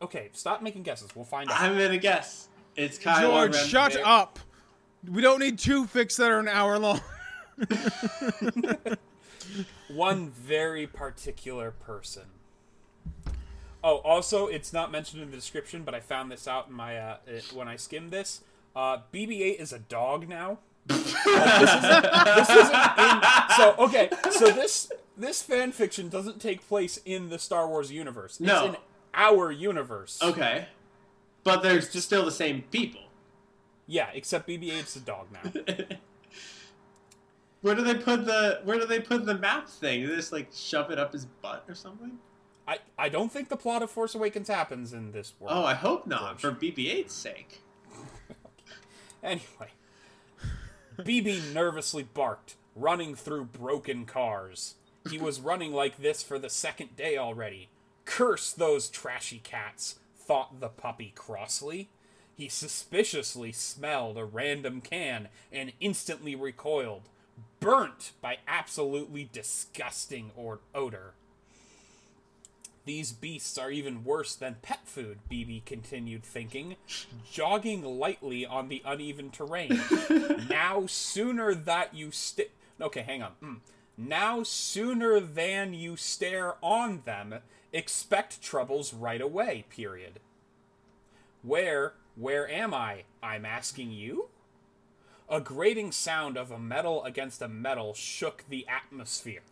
Okay, 0.00 0.30
stop 0.32 0.62
making 0.62 0.82
guesses. 0.82 1.14
We'll 1.14 1.26
find 1.26 1.50
out. 1.50 1.60
I'm 1.60 1.76
gonna 1.76 1.98
guess 1.98 2.48
it's 2.74 2.98
Kylo 2.98 3.20
Ren. 3.20 3.22
George, 3.52 3.54
Ren. 3.56 3.66
shut 3.66 3.92
There- 3.92 4.06
up. 4.06 4.38
We 5.06 5.20
don't 5.20 5.38
need 5.40 5.58
two 5.58 5.84
fics 5.84 6.16
that 6.16 6.30
are 6.30 6.38
an 6.40 6.48
hour 6.48 6.78
long. 6.78 7.00
One 9.88 10.30
very 10.30 10.86
particular 10.86 11.70
person. 11.70 12.22
Oh, 13.84 13.96
also, 13.98 14.46
it's 14.46 14.72
not 14.72 14.90
mentioned 14.90 15.22
in 15.22 15.30
the 15.30 15.36
description, 15.36 15.82
but 15.84 15.94
I 15.94 16.00
found 16.00 16.32
this 16.32 16.48
out 16.48 16.68
in 16.68 16.72
my 16.74 16.96
uh, 16.98 17.16
it- 17.26 17.52
when 17.52 17.68
I 17.68 17.76
skimmed 17.76 18.10
this. 18.10 18.40
Uh, 18.74 18.98
BB-8 19.12 19.60
is 19.60 19.72
a 19.74 19.78
dog 19.78 20.26
now. 20.28 20.58
this 20.86 20.98
isn't, 21.26 22.02
this 22.36 22.48
isn't 22.50 22.98
in, 22.98 23.22
so 23.56 23.74
okay. 23.78 24.08
So 24.30 24.46
this 24.52 24.90
this 25.16 25.42
fan 25.42 25.72
fiction 25.72 26.08
doesn't 26.08 26.40
take 26.40 26.66
place 26.66 26.98
in 27.04 27.28
the 27.30 27.38
Star 27.38 27.66
Wars 27.68 27.90
universe. 27.90 28.32
It's 28.32 28.40
No. 28.40 28.66
in 28.66 28.76
our 29.14 29.50
universe. 29.50 30.20
Okay, 30.22 30.68
but 31.44 31.62
they're 31.62 31.78
just 31.80 32.02
still 32.02 32.24
the 32.24 32.30
same 32.30 32.62
people. 32.70 33.00
Yeah, 33.86 34.08
except 34.14 34.48
BB-8's 34.48 34.96
a 34.96 35.00
dog 35.00 35.26
now. 35.32 35.52
Where 37.62 37.74
do 37.74 37.82
they 37.82 37.94
put 37.94 38.26
the 38.26 38.60
Where 38.64 38.78
do 38.78 38.86
they 38.86 39.00
put 39.00 39.24
the 39.26 39.36
map 39.36 39.68
thing? 39.68 40.02
Do 40.02 40.08
they 40.08 40.16
just 40.16 40.32
like 40.32 40.48
shove 40.54 40.90
it 40.90 40.98
up 40.98 41.12
his 41.12 41.24
butt 41.24 41.64
or 41.68 41.74
something? 41.74 42.18
I, 42.68 42.78
I 42.98 43.08
don't 43.08 43.30
think 43.32 43.48
the 43.48 43.56
plot 43.56 43.82
of 43.82 43.90
Force 43.92 44.14
Awakens 44.16 44.48
happens 44.48 44.92
in 44.92 45.12
this 45.12 45.34
world. 45.38 45.56
Oh, 45.56 45.64
I 45.64 45.74
hope 45.74 46.06
not, 46.06 46.40
for 46.40 46.50
BB-8's 46.50 47.12
sake. 47.12 47.62
Anyway, 49.22 49.70
BB 50.98 51.52
nervously 51.52 52.04
barked, 52.04 52.54
running 52.76 53.14
through 53.16 53.44
broken 53.46 54.04
cars. 54.04 54.74
He 55.10 55.18
was 55.18 55.40
running 55.40 55.72
like 55.72 55.98
this 55.98 56.22
for 56.22 56.38
the 56.38 56.50
second 56.50 56.96
day 56.96 57.16
already. 57.16 57.68
Curse 58.04 58.52
those 58.52 58.88
trashy 58.88 59.38
cats, 59.38 59.98
thought 60.16 60.60
the 60.60 60.68
puppy 60.68 61.12
crossly. 61.14 61.88
He 62.36 62.48
suspiciously 62.48 63.52
smelled 63.52 64.18
a 64.18 64.24
random 64.24 64.80
can 64.80 65.28
and 65.50 65.72
instantly 65.80 66.34
recoiled, 66.34 67.02
burnt 67.60 68.12
by 68.20 68.38
absolutely 68.46 69.28
disgusting 69.32 70.30
or- 70.36 70.60
odor. 70.74 71.14
These 72.84 73.10
beasts 73.12 73.58
are 73.58 73.70
even 73.70 74.04
worse 74.04 74.36
than 74.36 74.58
pet 74.62 74.86
food, 74.86 75.18
BB 75.28 75.64
continued 75.64 76.22
thinking, 76.22 76.76
jogging 77.32 77.82
lightly 77.82 78.46
on 78.46 78.68
the 78.68 78.80
uneven 78.84 79.30
terrain. 79.30 79.80
now, 80.48 80.84
sooner 80.86 81.52
that 81.52 81.94
you 81.96 82.12
st- 82.12 82.50
Okay, 82.80 83.02
hang 83.02 83.22
on. 83.22 83.32
Mm. 83.42 83.56
Now, 83.98 84.42
sooner 84.42 85.20
than 85.20 85.72
you 85.74 85.96
stare 85.96 86.54
on 86.62 87.02
them, 87.04 87.36
expect 87.72 88.42
troubles 88.42 88.92
right 88.92 89.20
away, 89.20 89.64
period. 89.70 90.20
Where, 91.42 91.94
Where 92.14 92.48
am 92.50 92.72
I? 92.74 93.04
I'm 93.22 93.44
asking 93.44 93.92
you? 93.92 94.28
A 95.28 95.40
grating 95.40 95.92
sound 95.92 96.36
of 96.36 96.50
a 96.50 96.58
metal 96.58 97.04
against 97.04 97.42
a 97.42 97.48
metal 97.48 97.94
shook 97.94 98.44
the 98.48 98.66
atmosphere. 98.68 99.42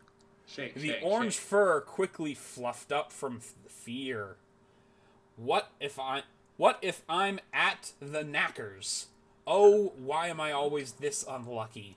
Shake, 0.47 0.75
The 0.75 0.89
shake, 0.89 1.03
orange 1.03 1.35
shake. 1.35 1.43
fur 1.43 1.81
quickly 1.81 2.33
fluffed 2.35 2.93
up 2.93 3.13
from 3.13 3.39
f- 3.39 3.55
fear. 3.69 4.37
What 5.37 5.71
if 5.81 5.99
I 5.99 6.23
what 6.57 6.79
if 6.81 7.03
I'm 7.09 7.41
at 7.53 7.93
the 8.01 8.23
knackers? 8.23 9.07
Oh, 9.47 9.93
why 9.99 10.29
am 10.29 10.41
I 10.41 10.53
always 10.53 10.93
this 10.93 11.25
unlucky? 11.29 11.97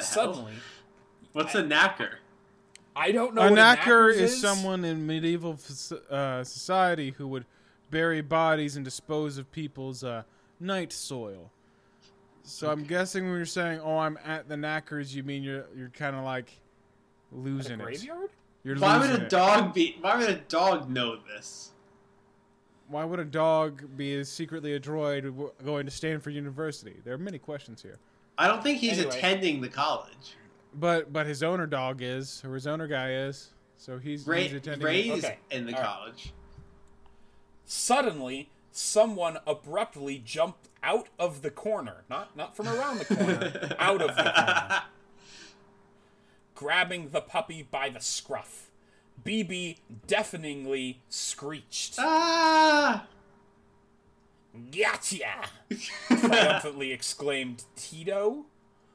Suddenly, 0.00 0.54
What's 1.34 1.54
a 1.56 1.62
knacker? 1.62 2.10
I 2.96 3.10
don't 3.10 3.34
know 3.34 3.42
a 3.42 3.50
what 3.50 3.58
knacker 3.58 4.14
knackers 4.14 4.16
is 4.18 4.40
someone 4.40 4.84
in 4.84 5.04
medieval 5.04 5.58
uh, 6.10 6.44
society 6.44 7.10
who 7.10 7.26
would 7.28 7.44
bury 7.90 8.20
bodies 8.20 8.76
and 8.76 8.84
dispose 8.84 9.36
of 9.36 9.50
people's 9.50 10.04
uh, 10.04 10.22
night 10.60 10.92
soil. 10.92 11.50
So 12.44 12.70
I'm 12.70 12.84
guessing 12.84 13.24
when 13.24 13.34
you're 13.36 13.46
saying, 13.46 13.80
"Oh, 13.82 13.98
I'm 13.98 14.16
at 14.24 14.48
the 14.48 14.56
knackers," 14.56 15.12
you 15.14 15.24
mean 15.24 15.42
you're 15.42 15.66
you're 15.76 15.88
kind 15.88 16.14
of 16.14 16.24
like 16.24 16.52
a 17.32 17.36
losing 17.36 17.80
it. 17.80 17.84
graveyard? 17.84 18.30
You're 18.62 18.76
Why 18.78 18.98
would 18.98 19.10
a 19.10 19.24
it. 19.24 19.28
dog 19.28 19.74
be? 19.74 19.96
Why 20.00 20.16
would 20.16 20.28
a 20.30 20.36
dog 20.36 20.88
know 20.88 21.16
this? 21.34 21.72
Why 22.86 23.04
would 23.04 23.18
a 23.18 23.24
dog 23.24 23.82
be 23.96 24.22
secretly 24.24 24.74
a 24.74 24.80
droid 24.80 25.34
going 25.64 25.84
to 25.86 25.90
Stanford 25.90 26.34
University? 26.34 26.94
There 27.04 27.14
are 27.14 27.18
many 27.18 27.38
questions 27.38 27.82
here. 27.82 27.98
I 28.38 28.46
don't 28.46 28.62
think 28.62 28.78
he's 28.78 28.98
Anyway. 28.98 29.16
attending 29.16 29.60
the 29.62 29.68
college. 29.68 30.36
But 30.74 31.12
but 31.12 31.26
his 31.26 31.42
owner 31.42 31.66
dog 31.66 32.02
is, 32.02 32.42
or 32.44 32.54
his 32.54 32.66
owner 32.66 32.86
guy 32.86 33.12
is. 33.12 33.50
So 33.76 33.98
he's, 33.98 34.26
Rey, 34.26 34.44
he's 34.44 34.54
attending. 34.54 34.84
Rey's 34.84 35.24
Okay, 35.24 35.38
in 35.50 35.66
the 35.66 35.74
all 35.74 35.80
right. 35.82 35.86
college. 35.88 36.32
Suddenly, 37.66 38.50
someone 38.72 39.38
abruptly 39.46 40.18
jumped 40.24 40.68
out 40.82 41.08
of 41.18 41.42
the 41.42 41.50
corner, 41.50 42.04
not 42.10 42.36
not 42.36 42.56
from 42.56 42.68
around 42.68 42.98
the 42.98 43.04
corner, 43.04 43.76
out 43.78 44.02
of 44.02 44.16
the 44.16 44.22
corner, 44.22 44.82
grabbing 46.54 47.10
the 47.10 47.20
puppy 47.20 47.62
by 47.62 47.88
the 47.88 48.00
scruff. 48.00 48.70
BB 49.24 49.78
deafeningly 50.06 51.00
screeched. 51.08 51.94
ah! 51.98 53.06
Gotcha! 54.76 55.48
triumphantly 56.08 56.92
exclaimed 56.92 57.64
Tito. 57.76 58.44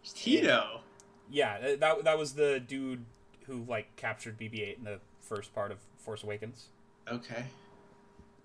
Tito. 0.03 0.81
Yeah, 1.29 1.57
uh, 1.61 1.75
that 1.79 2.03
that 2.03 2.17
was 2.17 2.33
the 2.33 2.59
dude 2.59 3.05
who 3.45 3.63
like 3.67 3.95
captured 3.95 4.37
BB-8 4.39 4.77
in 4.79 4.83
the 4.83 4.99
first 5.21 5.53
part 5.53 5.71
of 5.71 5.77
Force 5.97 6.23
Awakens, 6.23 6.67
Okay. 7.11 7.45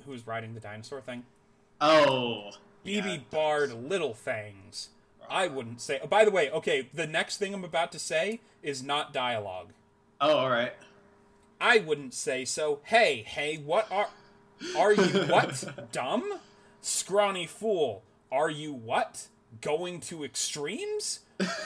who 0.04 0.10
was 0.10 0.26
riding 0.26 0.54
the 0.54 0.60
dinosaur 0.60 1.00
thing. 1.00 1.24
Oh. 1.80 2.50
BB 2.84 3.04
Yeah, 3.14 3.18
barred 3.30 3.72
Little 3.72 4.14
Fangs. 4.14 4.90
I 5.28 5.48
wouldn't 5.48 5.80
say. 5.80 5.98
Oh, 6.02 6.06
by 6.06 6.24
the 6.26 6.30
way, 6.30 6.50
okay, 6.50 6.88
the 6.92 7.06
next 7.06 7.38
thing 7.38 7.54
I'm 7.54 7.64
about 7.64 7.90
to 7.92 7.98
say 7.98 8.40
is 8.62 8.82
not 8.82 9.12
dialogue. 9.14 9.68
Oh, 10.20 10.36
all 10.36 10.50
right. 10.50 10.72
I 11.60 11.78
wouldn't 11.78 12.12
say 12.12 12.44
so. 12.44 12.80
Hey, 12.84 13.22
hey, 13.26 13.56
what 13.56 13.90
are 13.90 14.08
are 14.76 14.92
you 14.92 15.20
what? 15.26 15.64
Dumb? 15.92 16.40
Scrawny 16.82 17.46
fool. 17.46 18.02
Are 18.30 18.50
you 18.50 18.72
what? 18.74 19.28
Going 19.60 20.00
to 20.00 20.24
extremes? 20.24 21.20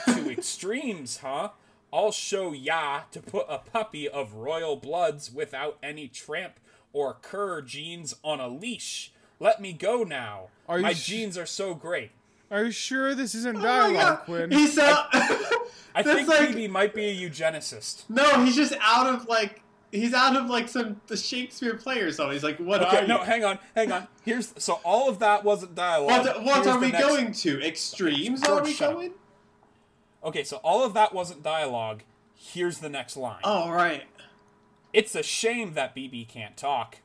to 0.06 0.30
extremes, 0.38 1.18
huh? 1.18 1.50
I'll 1.92 2.12
show 2.12 2.52
ya 2.52 3.02
to 3.12 3.20
put 3.20 3.46
a 3.48 3.58
puppy 3.58 4.08
of 4.08 4.34
royal 4.34 4.76
bloods 4.76 5.32
without 5.32 5.78
any 5.82 6.08
tramp 6.08 6.60
or 6.92 7.16
cur 7.22 7.62
genes 7.62 8.14
on 8.22 8.40
a 8.40 8.48
leash. 8.48 9.12
Let 9.40 9.60
me 9.60 9.72
go 9.72 10.02
now. 10.02 10.48
Are 10.68 10.78
My 10.80 10.92
sh- 10.92 11.06
genes 11.06 11.38
are 11.38 11.46
so 11.46 11.74
great. 11.74 12.10
Are 12.50 12.64
you 12.64 12.70
sure 12.70 13.14
this 13.14 13.34
isn't 13.34 13.58
Oh 13.58 13.62
dialogue, 13.62 13.92
God. 13.94 14.24
Quinn? 14.24 14.50
He's 14.50 14.78
out. 14.78 15.08
I 15.12 15.58
That's 16.02 16.08
think 16.08 16.28
like 16.28 16.48
BB 16.50 16.70
might 16.70 16.94
be 16.94 17.06
a 17.06 17.14
eugenicist. 17.30 18.04
no. 18.08 18.44
He's 18.44 18.56
just 18.56 18.74
out 18.80 19.06
of 19.06 19.26
like. 19.28 19.62
He's 19.90 20.12
out 20.12 20.36
of 20.36 20.46
like 20.50 20.68
some 20.68 21.00
the 21.06 21.16
Shakespeare 21.16 21.74
play 21.74 22.00
or 22.00 22.12
something. 22.12 22.34
He's 22.34 22.44
like, 22.44 22.58
what 22.58 22.82
Okay, 22.82 23.04
are 23.04 23.06
no, 23.06 23.18
you? 23.20 23.24
hang 23.24 23.44
on, 23.44 23.58
hang 23.74 23.90
on. 23.90 24.06
Here's 24.24 24.52
so 24.58 24.80
all 24.84 25.08
of 25.08 25.18
that 25.20 25.44
wasn't 25.44 25.74
dialogue. 25.74 26.26
What, 26.26 26.44
what 26.44 26.66
are 26.66 26.78
we 26.78 26.90
next- 26.90 27.06
going 27.06 27.32
to? 27.32 27.62
Extremes? 27.66 28.42
George, 28.42 28.60
are 28.60 28.64
we 28.64 28.72
shut 28.74 28.88
up. 28.90 28.94
going? 28.96 29.12
Okay, 30.24 30.44
so 30.44 30.56
all 30.58 30.84
of 30.84 30.94
that 30.94 31.14
wasn't 31.14 31.42
dialogue. 31.42 32.02
Here's 32.34 32.78
the 32.78 32.88
next 32.88 33.16
line. 33.16 33.40
Oh, 33.44 33.50
all 33.64 33.72
right. 33.72 34.02
It's 34.92 35.14
a 35.14 35.22
shame 35.22 35.74
that 35.74 35.94
BB 35.94 36.28
can't 36.28 36.56
talk, 36.56 36.98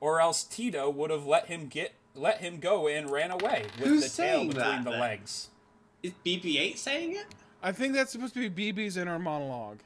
or 0.00 0.20
else 0.20 0.42
Tito 0.44 0.88
would 0.90 1.10
have 1.10 1.26
let 1.26 1.46
him 1.46 1.68
get 1.68 1.94
let 2.14 2.38
him 2.40 2.58
go 2.58 2.86
and 2.88 3.10
ran 3.10 3.30
away 3.30 3.66
with 3.78 3.86
Who's 3.88 4.14
the 4.14 4.22
tail 4.22 4.40
between 4.46 4.58
that, 4.62 4.84
the 4.84 4.90
then? 4.90 5.00
legs. 5.00 5.48
Is 6.02 6.12
BB-8 6.26 6.76
saying 6.76 7.12
it? 7.16 7.26
I 7.62 7.72
think 7.72 7.94
that's 7.94 8.10
supposed 8.12 8.34
to 8.34 8.48
be 8.50 8.72
BB's 8.72 8.96
inner 8.96 9.18
monologue. 9.18 9.78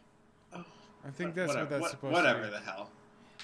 I 1.06 1.10
think 1.10 1.34
that's 1.34 1.48
whatever, 1.48 1.64
what 1.64 1.70
that's 1.70 1.82
what- 1.82 1.90
supposed 1.90 2.12
whatever 2.14 2.38
to 2.40 2.46
be. 2.46 2.50
Whatever 2.52 2.64
the 2.64 2.70
hell. 2.72 2.90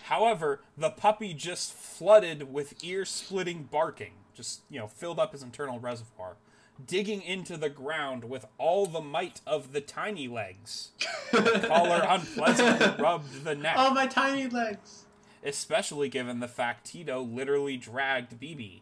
However, 0.04 0.60
the 0.76 0.90
puppy 0.90 1.34
just 1.34 1.72
flooded 1.72 2.52
with 2.52 2.82
ear-splitting 2.82 3.64
barking, 3.64 4.14
just 4.34 4.62
you 4.70 4.78
know, 4.78 4.86
filled 4.88 5.18
up 5.18 5.32
his 5.32 5.42
internal 5.42 5.78
reservoir, 5.78 6.36
digging 6.84 7.20
into 7.22 7.56
the 7.56 7.68
ground 7.68 8.24
with 8.24 8.46
all 8.58 8.86
the 8.86 9.00
might 9.00 9.40
of 9.46 9.72
the 9.72 9.80
tiny 9.80 10.26
legs. 10.26 10.90
the 11.32 11.64
Collar 11.68 12.04
unpleasantly 12.08 13.02
rubbed 13.02 13.44
the 13.44 13.54
neck. 13.54 13.74
Oh, 13.78 13.92
my 13.92 14.06
tiny 14.06 14.46
legs. 14.48 15.04
especially 15.44 16.08
given 16.08 16.40
the 16.40 16.48
fact 16.48 16.86
Tito 16.86 17.20
literally 17.22 17.76
dragged 17.76 18.40
BB. 18.40 18.80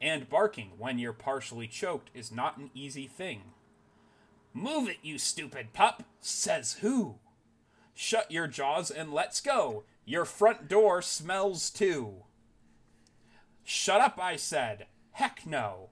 And 0.00 0.30
barking 0.30 0.72
when 0.78 0.98
you're 0.98 1.12
partially 1.12 1.66
choked 1.66 2.10
is 2.14 2.32
not 2.32 2.56
an 2.56 2.70
easy 2.74 3.06
thing. 3.06 3.42
Move 4.54 4.88
it, 4.88 4.96
you 5.02 5.18
stupid 5.18 5.72
pup, 5.72 6.04
says 6.20 6.74
who? 6.80 7.16
Shut 8.02 8.30
your 8.30 8.46
jaws 8.46 8.90
and 8.90 9.12
let's 9.12 9.42
go. 9.42 9.84
Your 10.06 10.24
front 10.24 10.68
door 10.68 11.02
smells 11.02 11.68
too. 11.68 12.24
Shut 13.62 14.00
up, 14.00 14.18
I 14.18 14.36
said. 14.36 14.86
Heck 15.12 15.46
no. 15.46 15.90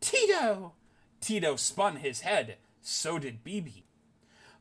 Tito! 0.00 0.74
Tito 1.20 1.56
spun 1.56 1.96
his 1.96 2.20
head. 2.20 2.58
So 2.80 3.18
did 3.18 3.42
BB. 3.42 3.82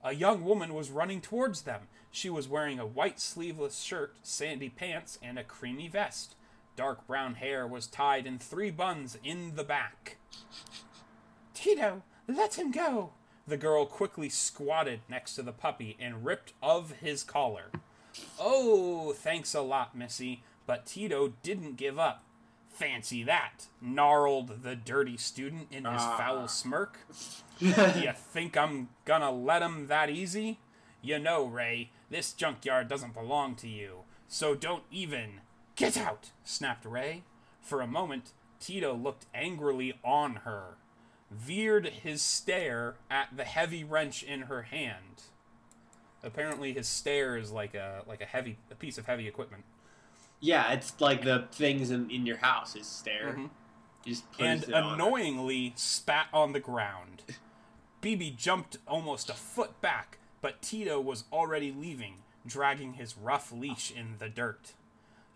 A 0.04 0.16
young 0.16 0.44
woman 0.44 0.74
was 0.74 0.90
running 0.90 1.22
towards 1.22 1.62
them. 1.62 1.82
She 2.10 2.32
was 2.32 2.48
wearing 2.50 2.80
a 2.80 2.88
white 2.88 3.20
sleeveless 3.20 3.80
shirt, 3.80 4.16
sandy 4.24 4.70
pants, 4.70 5.20
and 5.22 5.38
a 5.38 5.44
creamy 5.44 5.88
vest. 5.88 6.34
Dark 6.76 7.06
brown 7.06 7.36
hair 7.36 7.68
was 7.68 7.86
tied 7.86 8.26
in 8.26 8.40
three 8.40 8.72
buns 8.72 9.20
in 9.24 9.54
the 9.54 9.64
back. 9.64 10.18
Tito, 11.54 12.02
let 12.28 12.56
him 12.56 12.72
go! 12.72 13.14
The 13.48 13.58
girl 13.58 13.86
quickly 13.86 14.30
squatted 14.30 15.02
next 15.10 15.36
to 15.36 15.44
the 15.44 15.52
puppy 15.52 15.98
and 16.00 16.24
ripped 16.26 16.54
of 16.62 16.92
his 17.02 17.24
collar. 17.24 17.72
Oh, 18.40 19.14
thanks 19.14 19.54
a 19.54 19.62
lot, 19.62 19.96
Missy, 19.96 20.44
but 20.68 20.86
Tito 20.86 21.34
didn't 21.44 21.76
give 21.78 21.98
up. 22.00 22.24
Fancy 22.70 23.24
that, 23.24 23.68
gnarled 23.82 24.64
the 24.64 24.76
dirty 24.76 25.18
student 25.18 25.68
in 25.72 25.86
his 25.86 26.02
Ah. 26.02 26.18
foul 26.18 26.48
smirk. 26.48 27.00
Do 27.60 27.66
you 28.00 28.12
think 28.16 28.56
I'm 28.58 28.90
gonna 29.06 29.32
let 29.32 29.62
him 29.62 29.88
that 29.88 30.10
easy? 30.10 30.60
You 31.02 31.20
know, 31.20 31.46
Rey, 31.46 31.92
this 32.10 32.32
junkyard 32.34 32.88
doesn't 32.88 33.14
belong 33.14 33.56
to 33.58 33.68
you, 33.68 34.04
so 34.28 34.56
don't 34.56 34.84
even. 34.92 35.42
Get 35.76 35.98
out! 35.98 36.32
snapped 36.44 36.86
Rey. 36.86 37.24
For 37.62 37.82
a 37.82 37.88
moment, 37.88 38.32
Tito 38.60 38.94
looked 38.94 39.26
angrily 39.34 40.00
on 40.04 40.38
her, 40.38 40.78
veered 41.32 41.88
his 41.88 42.22
stare 42.22 42.96
at 43.10 43.36
the 43.36 43.46
heavy 43.46 43.84
wrench 43.84 44.22
in 44.22 44.42
her 44.44 44.64
hand. 44.64 45.24
Apparently, 46.24 46.74
his 46.74 46.88
stare 46.88 47.38
is 47.38 47.52
like 47.52 47.74
a 47.74 48.04
like 48.06 48.22
a 48.22 48.26
heavy 48.26 48.58
a 48.70 48.76
piece 48.76 48.98
of 48.98 49.06
heavy 49.06 49.28
equipment. 49.28 49.64
Yeah, 50.40 50.72
it's 50.74 51.00
like 51.00 51.24
the 51.24 51.48
things 51.52 51.92
in, 51.92 52.10
in 52.12 52.26
your 52.26 52.38
house 52.38 52.76
is 52.76 52.86
stare. 52.88 53.36
Mhm. 53.38 53.50
Just 54.06 54.24
and 54.40 54.64
annoyingly 54.70 55.74
spat 55.76 56.28
on 56.34 56.54
the 56.54 56.60
ground. 56.60 57.24
BB 58.02 58.36
jumped 58.36 58.78
almost 58.88 59.30
a 59.30 59.34
foot 59.34 59.80
back, 59.80 60.18
but 60.42 60.62
Tito 60.62 61.00
was 61.00 61.26
already 61.32 61.72
leaving, 61.72 62.16
dragging 62.46 62.94
his 62.94 63.16
rough 63.16 63.52
leash 63.52 63.92
in 63.92 64.16
the 64.18 64.28
dirt. 64.28 64.74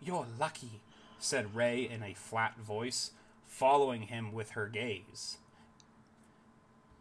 You're 0.00 0.26
lucky, 0.38 0.80
said 1.20 1.54
Rey 1.54 1.88
in 1.88 2.02
a 2.02 2.14
flat 2.14 2.58
voice, 2.58 3.12
following 3.46 4.02
him 4.02 4.32
with 4.32 4.50
her 4.50 4.66
gaze. 4.66 5.38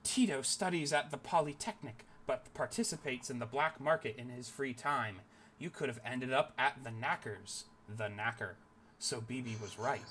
Tito 0.06 0.42
studies 0.42 0.94
at 0.94 1.12
the 1.12 1.18
Polytechnic, 1.18 2.06
but 2.28 2.54
participates 2.54 3.30
in 3.30 3.40
the 3.40 3.46
black 3.46 3.82
market 3.82 4.16
in 4.18 4.30
his 4.30 4.48
free 4.48 4.74
time. 4.74 5.18
You 5.60 5.70
could 5.70 5.90
have 5.90 6.00
ended 6.06 6.32
up 6.32 6.54
at 6.58 6.84
the 6.84 6.92
Knackers, 6.92 7.64
the 7.94 8.06
Knacker. 8.06 8.52
So 9.00 9.20
BB 9.20 9.60
was 9.62 9.78
right. 9.80 10.06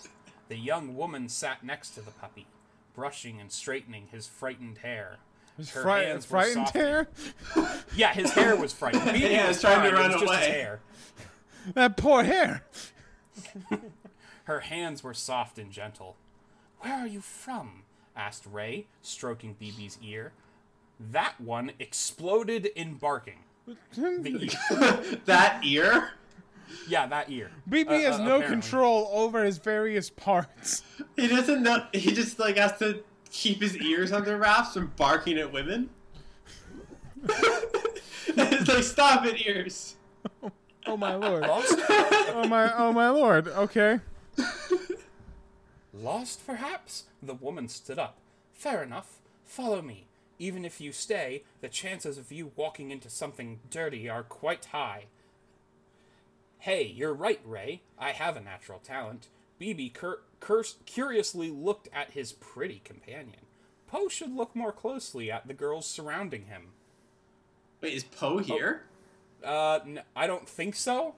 The 0.49 0.57
young 0.57 0.95
woman 0.97 1.29
sat 1.29 1.65
next 1.65 1.91
to 1.91 2.01
the 2.03 2.11
puppy, 2.11 2.47
brushing 2.95 3.41
and 3.41 3.51
straightening 3.51 4.09
his 4.11 4.27
frightened 4.27 4.79
hair. 4.79 5.19
His 5.57 5.71
Her 5.71 5.83
fri- 5.83 6.05
hands 6.05 6.29
were 6.31 6.41
frightened 6.41 6.67
softening. 6.67 6.87
hair? 6.87 7.09
Yeah, 7.97 8.13
his 8.13 8.33
hair 8.33 8.57
was 8.57 8.73
frightened. 8.73 9.05
BB 9.05 9.21
Yeah, 9.31 9.47
was 9.49 9.57
it's 9.57 9.61
trying 9.63 9.83
to 9.85 9.91
fine, 9.91 9.95
it 9.95 9.95
run 9.95 10.13
was 10.13 10.21
just 10.21 10.33
his 10.35 10.49
away. 10.49 10.51
hair. 10.51 10.81
That 11.75 11.97
poor 11.97 12.25
hair. 12.25 12.65
Her 14.45 14.61
hands 14.61 15.03
were 15.03 15.15
soft 15.15 15.59
and 15.59 15.71
gentle. 15.71 16.17
Where 16.81 16.93
are 16.95 17.07
you 17.07 17.21
from? 17.21 17.84
Asked 18.17 18.45
Ray, 18.51 18.87
stroking 19.03 19.57
BB's 19.61 19.99
ear. 20.03 20.33
That 21.11 21.35
one 21.41 21.73
exploded 21.79 22.67
in 22.67 22.95
barking. 22.95 23.41
The 23.95 24.51
ear. 24.73 25.19
that 25.25 25.61
ear? 25.65 26.11
Yeah, 26.89 27.07
that 27.07 27.31
ear. 27.31 27.51
BB 27.69 27.87
Uh, 27.89 27.91
has 28.11 28.15
uh, 28.17 28.19
no 28.25 28.37
apparently. 28.37 28.49
control 28.49 29.11
over 29.13 29.45
his 29.45 29.59
various 29.59 30.11
parts. 30.11 30.83
He 31.17 31.29
doesn't 31.29 31.63
know. 31.63 31.85
He 31.93 32.13
just 32.13 32.39
like 32.41 32.57
has 32.57 32.77
to 32.79 33.03
keep 33.31 33.61
his 33.63 33.77
ears 33.77 34.11
under 34.13 34.37
wraps 34.37 34.75
from 34.75 34.93
barking 34.97 35.39
at 35.39 35.53
women. 35.53 35.89
it's 38.27 38.69
like 38.69 38.83
stop 38.83 39.25
it, 39.27 39.47
ears. 39.47 39.95
Oh 40.87 40.97
my 40.97 41.15
lord. 41.15 41.45
Oh 41.49 42.47
my 42.49 42.73
oh 42.75 42.93
my 42.93 43.09
lord. 43.11 43.49
Okay. 43.49 44.01
Lost, 45.95 46.45
perhaps? 46.47 47.05
The 47.23 47.35
woman 47.35 47.69
stood 47.69 47.99
up. 47.99 48.19
Fair 48.53 48.83
enough. 48.83 49.19
Follow 49.45 49.81
me. 49.81 50.07
Even 50.39 50.65
if 50.65 50.81
you 50.81 50.91
stay, 50.93 51.45
the 51.61 51.69
chances 51.69 52.19
of 52.19 52.33
you 52.33 52.51
walking 52.57 52.91
into 52.91 53.09
something 53.09 53.61
dirty 53.71 54.09
are 54.09 54.25
quite 54.25 54.65
high. 54.67 55.05
Hey, 56.59 56.85
you're 56.85 57.15
right, 57.15 57.41
Rey. 57.45 57.83
I 57.99 58.11
have 58.11 58.37
a 58.37 58.41
natural 58.41 58.81
talent. 58.81 59.29
BB 59.61 59.95
cur- 59.95 60.23
curs- 60.41 60.77
curiously 60.87 61.51
looked 61.51 61.89
at 61.93 62.11
his 62.13 62.33
pretty 62.33 62.81
companion. 62.85 63.43
Poe 63.87 64.09
should 64.09 64.35
look 64.35 64.57
more 64.57 64.73
closely 64.73 65.31
at 65.31 65.47
the 65.47 65.55
girls 65.55 65.87
surrounding 65.87 66.47
him. 66.47 66.69
Wait, 67.81 67.93
is 67.95 68.03
Poe 68.03 68.39
here? 68.39 68.85
Uh, 69.45 69.79
n- 69.85 70.01
I 70.17 70.27
don't 70.27 70.49
think 70.49 70.75
so. 70.75 71.15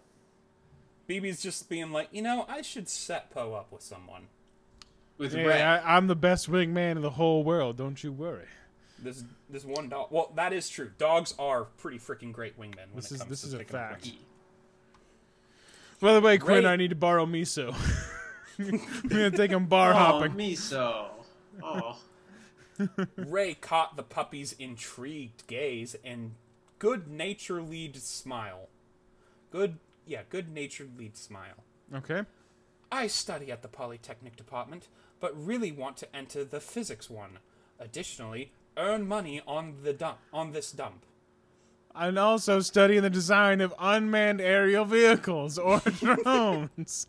BB's 1.09 1.41
just 1.41 1.69
being 1.69 1.93
like, 1.93 2.09
you 2.13 2.21
know, 2.21 2.45
I 2.49 2.61
should 2.61 2.89
set 2.89 3.31
Poe 3.31 3.55
up 3.55 3.73
with 3.73 3.83
someone. 3.83 4.27
With 5.19 5.33
Hey, 5.35 5.47
Rey? 5.47 5.63
I, 5.63 5.97
I'm 5.97 6.07
the 6.09 6.17
best 6.17 6.51
wingman 6.51 6.93
in 6.97 7.03
the 7.03 7.11
whole 7.11 7.43
world. 7.43 7.77
Don't 7.77 8.03
you 8.03 8.13
worry. 8.13 8.47
This 8.99 9.25
this 9.51 9.65
one 9.65 9.89
dog. 9.89 10.09
Well, 10.11 10.33
that 10.37 10.53
is 10.53 10.69
true. 10.69 10.91
Dogs 10.99 11.35
are 11.39 11.65
pretty 11.79 11.99
freaking 11.99 12.33
great 12.33 12.59
wingmen. 12.59 12.77
When 12.91 12.97
This 12.97 13.11
it 13.11 13.15
is- 13.17 13.21
comes 13.21 13.31
this 13.31 13.41
to 13.43 13.47
is 13.49 13.55
a 13.55 13.65
fact. 13.65 14.11
By 16.01 16.13
the 16.15 16.21
way, 16.21 16.37
Quinn, 16.39 16.65
Rey- 16.65 16.71
I 16.71 16.77
need 16.77 16.91
to 16.91 16.97
borrow 16.97 17.25
miso. 17.27 17.75
I'm 18.59 18.81
gonna 19.09 19.31
take 19.31 19.51
him 19.51 19.67
bar 19.67 19.93
oh, 19.93 19.97
hopping. 19.97 20.33
miso. 20.33 21.09
Oh. 21.63 21.99
Rey 23.17 23.55
caught 23.55 23.97
the 23.97 24.03
puppy's 24.03 24.53
intrigued 24.59 25.47
gaze 25.47 25.97
and 26.05 26.33
good-naturedly 26.79 27.93
smile. 27.97 28.69
Good, 29.51 29.79
yeah, 30.07 30.23
good-naturedly 30.29 31.11
smile. 31.15 31.65
Okay. 31.95 32.23
I 32.93 33.07
study 33.07 33.51
at 33.51 33.63
the 33.63 33.69
Polytechnic 33.69 34.37
department, 34.37 34.89
but 35.21 35.37
really 35.47 35.73
want 35.73 35.97
to 35.99 36.17
enter 36.17 36.45
the 36.45 36.61
physics 36.61 37.09
one. 37.11 37.39
Additionally, 37.79 38.53
earn 38.77 39.07
money 39.07 39.43
on 39.47 39.77
the 39.83 39.93
dump 39.93 40.19
on 40.33 40.53
this 40.53 40.73
dump. 40.73 41.05
I'm 41.95 42.19
also 42.19 42.61
studying 42.61 43.03
the 43.03 43.11
design 43.11 43.61
of 43.63 43.75
unmanned 43.79 44.41
aerial 44.41 44.85
vehicles 44.85 45.59
or 45.59 45.81
drones. 45.81 47.07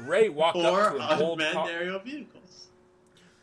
Rey 0.00 0.28
walked 0.28 0.58
up 0.58 0.92
to 0.92 0.98
an 0.98 1.22
old 1.22 1.40
car. 1.40 1.70
aerial 1.70 1.98
vehicles. 2.00 2.66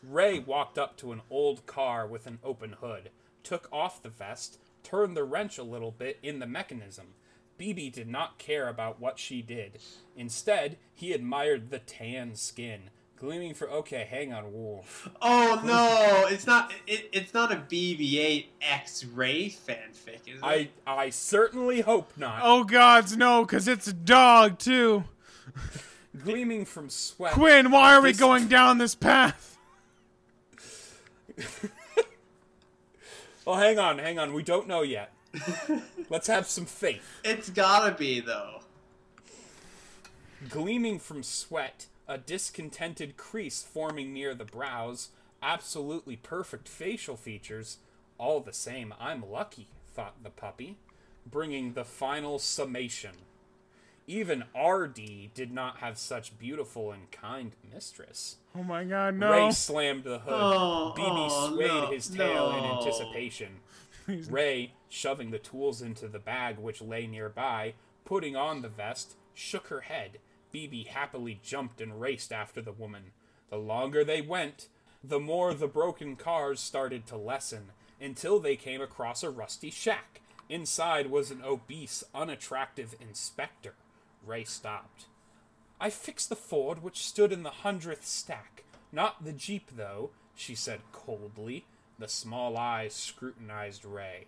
Rey 0.02 0.38
walked 0.38 0.78
up 0.78 0.96
to 0.98 1.12
an 1.12 1.22
old 1.30 1.66
car 1.66 2.06
with 2.06 2.26
an 2.26 2.38
open 2.44 2.76
hood, 2.80 3.10
took 3.42 3.68
off 3.72 4.02
the 4.02 4.08
vest, 4.08 4.58
turned 4.82 5.16
the 5.16 5.24
wrench 5.24 5.58
a 5.58 5.62
little 5.62 5.90
bit 5.92 6.18
in 6.22 6.38
the 6.38 6.46
mechanism. 6.46 7.08
BB 7.58 7.92
did 7.92 8.08
not 8.08 8.38
care 8.38 8.68
about 8.68 9.00
what 9.00 9.18
she 9.18 9.42
did. 9.42 9.78
Instead, 10.16 10.76
he 10.94 11.12
admired 11.12 11.70
the 11.70 11.78
tan 11.78 12.34
skin, 12.34 12.90
gleaming 13.16 13.54
for 13.54 13.70
okay, 13.70 14.06
hang 14.08 14.32
on, 14.32 14.44
whoa. 14.52 14.84
Oh 15.20 15.60
no, 15.64 16.26
it's 16.28 16.46
not. 16.46 16.72
It, 16.86 17.08
it's 17.12 17.32
not 17.32 17.52
a 17.52 17.56
BB-8 17.56 18.46
X-ray 18.60 19.48
fanfic, 19.48 20.26
is 20.26 20.38
it? 20.38 20.42
I 20.42 20.70
I 20.86 21.10
certainly 21.10 21.82
hope 21.82 22.12
not. 22.16 22.40
oh 22.42 22.64
gods, 22.64 23.16
no, 23.16 23.44
cause 23.46 23.68
it's 23.68 23.86
a 23.86 23.92
dog 23.92 24.58
too. 24.58 25.04
Gleaming 26.24 26.64
from 26.64 26.90
sweat. 26.90 27.32
Quinn, 27.32 27.70
why 27.70 27.94
are 27.94 28.02
we 28.02 28.12
going 28.12 28.48
down 28.48 28.78
this 28.78 28.94
path? 28.94 29.56
Oh, 33.46 33.54
hang 33.54 33.78
on, 33.78 33.98
hang 33.98 34.18
on. 34.18 34.32
We 34.34 34.42
don't 34.42 34.68
know 34.68 34.82
yet. 34.82 35.12
Let's 36.10 36.26
have 36.26 36.46
some 36.46 36.66
faith. 36.66 37.20
It's 37.24 37.50
gotta 37.50 37.94
be 37.94 38.20
though. 38.20 38.60
Gleaming 40.48 40.98
from 40.98 41.22
sweat, 41.22 41.86
a 42.08 42.18
discontented 42.18 43.16
crease 43.16 43.62
forming 43.62 44.12
near 44.12 44.34
the 44.34 44.44
brows, 44.44 45.10
absolutely 45.42 46.16
perfect 46.16 46.68
facial 46.68 47.16
features. 47.16 47.78
All 48.18 48.40
the 48.40 48.52
same, 48.52 48.92
I'm 49.00 49.30
lucky, 49.30 49.68
thought 49.94 50.22
the 50.22 50.30
puppy, 50.30 50.76
bringing 51.26 51.72
the 51.72 51.84
final 51.84 52.38
summation. 52.38 53.12
Even 54.06 54.44
RD 54.60 55.32
did 55.32 55.52
not 55.52 55.78
have 55.78 55.96
such 55.96 56.36
beautiful 56.38 56.90
and 56.90 57.10
kind 57.12 57.52
mistress. 57.72 58.36
Oh 58.56 58.64
my 58.64 58.82
god, 58.84 59.14
no. 59.14 59.30
Rey 59.30 59.52
slammed 59.52 60.04
the 60.04 60.18
hood. 60.18 60.34
Oh, 60.34 60.92
BB 60.96 61.28
oh, 61.30 61.54
swayed 61.54 61.68
no, 61.68 61.86
his 61.86 62.08
tail 62.08 62.50
in 62.50 62.64
anticipation. 62.64 63.60
Rey, 64.28 64.72
shoving 64.92 65.30
the 65.30 65.38
tools 65.38 65.80
into 65.80 66.06
the 66.06 66.18
bag 66.18 66.58
which 66.58 66.82
lay 66.82 67.06
nearby, 67.06 67.72
putting 68.04 68.36
on 68.36 68.60
the 68.60 68.68
vest, 68.68 69.16
shook 69.32 69.68
her 69.68 69.80
head. 69.80 70.18
BB 70.52 70.88
happily 70.88 71.40
jumped 71.42 71.80
and 71.80 71.98
raced 71.98 72.30
after 72.30 72.60
the 72.60 72.72
woman. 72.72 73.12
The 73.48 73.56
longer 73.56 74.04
they 74.04 74.20
went, 74.20 74.68
the 75.02 75.18
more 75.18 75.54
the 75.54 75.66
broken 75.66 76.14
cars 76.14 76.60
started 76.60 77.06
to 77.06 77.16
lessen, 77.16 77.72
until 77.98 78.38
they 78.38 78.54
came 78.54 78.82
across 78.82 79.22
a 79.22 79.30
rusty 79.30 79.70
shack. 79.70 80.20
Inside 80.50 81.10
was 81.10 81.30
an 81.30 81.40
obese, 81.42 82.04
unattractive 82.14 82.94
inspector. 83.00 83.74
Rey 84.24 84.44
stopped. 84.44 85.06
I 85.80 85.88
fixed 85.88 86.28
the 86.28 86.36
Ford 86.36 86.82
which 86.82 87.06
stood 87.06 87.32
in 87.32 87.44
the 87.44 87.50
hundredth 87.50 88.06
stack. 88.06 88.64
Not 88.92 89.24
the 89.24 89.32
Jeep, 89.32 89.70
though, 89.74 90.10
she 90.34 90.54
said 90.54 90.80
coldly. 90.92 91.64
The 91.98 92.08
small 92.08 92.58
eyes 92.58 92.92
scrutinized 92.92 93.86
Rey. 93.86 94.26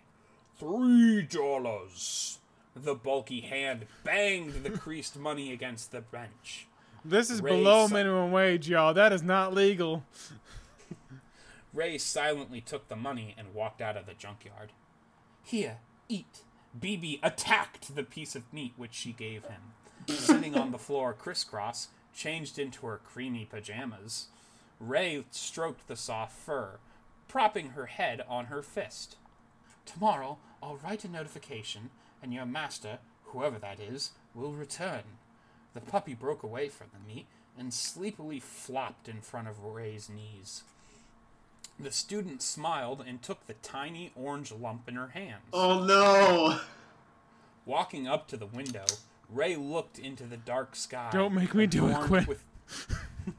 Three 0.57 1.21
dollars. 1.21 2.39
The 2.75 2.95
bulky 2.95 3.41
hand 3.41 3.85
banged 4.03 4.63
the 4.63 4.69
creased 4.71 5.17
money 5.17 5.51
against 5.53 5.91
the 5.91 6.01
bench. 6.01 6.67
This 7.03 7.29
is 7.29 7.41
Rey 7.41 7.51
below 7.51 7.87
si- 7.87 7.93
minimum 7.93 8.31
wage, 8.31 8.67
y'all. 8.67 8.93
That 8.93 9.13
is 9.13 9.21
not 9.23 9.53
legal. 9.53 10.03
Rey 11.73 11.97
silently 11.97 12.61
took 12.61 12.87
the 12.87 12.95
money 12.95 13.35
and 13.37 13.53
walked 13.53 13.81
out 13.81 13.97
of 13.97 14.05
the 14.05 14.13
junkyard. 14.13 14.71
Here, 15.43 15.77
eat. 16.09 16.39
BB 16.77 17.19
attacked 17.21 17.95
the 17.95 18.03
piece 18.03 18.35
of 18.35 18.51
meat 18.53 18.73
which 18.77 18.93
she 18.93 19.11
gave 19.13 19.45
him. 19.45 19.61
Sitting 20.07 20.57
on 20.57 20.71
the 20.71 20.77
floor 20.77 21.13
crisscross, 21.13 21.89
changed 22.13 22.57
into 22.59 22.85
her 22.87 22.99
creamy 23.03 23.45
pajamas, 23.45 24.27
Rey 24.79 25.25
stroked 25.31 25.87
the 25.87 25.95
soft 25.95 26.37
fur, 26.37 26.79
propping 27.27 27.69
her 27.69 27.85
head 27.87 28.21
on 28.27 28.45
her 28.45 28.61
fist. 28.61 29.17
Tomorrow, 29.85 30.37
I'll 30.61 30.77
write 30.83 31.05
a 31.05 31.07
notification, 31.07 31.89
and 32.21 32.33
your 32.33 32.45
master, 32.45 32.99
whoever 33.25 33.59
that 33.59 33.79
is, 33.79 34.11
will 34.33 34.51
return. 34.53 35.03
The 35.73 35.81
puppy 35.81 36.13
broke 36.13 36.43
away 36.43 36.69
from 36.69 36.87
the 36.93 37.13
meat 37.13 37.27
and 37.57 37.73
sleepily 37.73 38.39
flopped 38.39 39.07
in 39.07 39.21
front 39.21 39.47
of 39.47 39.63
Rey's 39.63 40.09
knees. 40.09 40.63
The 41.79 41.91
student 41.91 42.41
smiled 42.41 43.03
and 43.05 43.21
took 43.21 43.47
the 43.47 43.53
tiny 43.55 44.11
orange 44.15 44.51
lump 44.51 44.87
in 44.87 44.95
her 44.95 45.09
hands. 45.09 45.43
Oh 45.51 45.83
no! 45.83 46.59
Walking 47.65 48.07
up 48.07 48.27
to 48.29 48.37
the 48.37 48.45
window, 48.45 48.85
Rey 49.29 49.55
looked 49.55 49.99
into 49.99 50.23
the 50.23 50.37
dark 50.37 50.75
sky. 50.75 51.09
Don't 51.11 51.33
make 51.33 51.53
me 51.53 51.67
do 51.67 51.87
it, 51.87 51.95
Quinn. 51.95 52.25
with- 52.25 52.43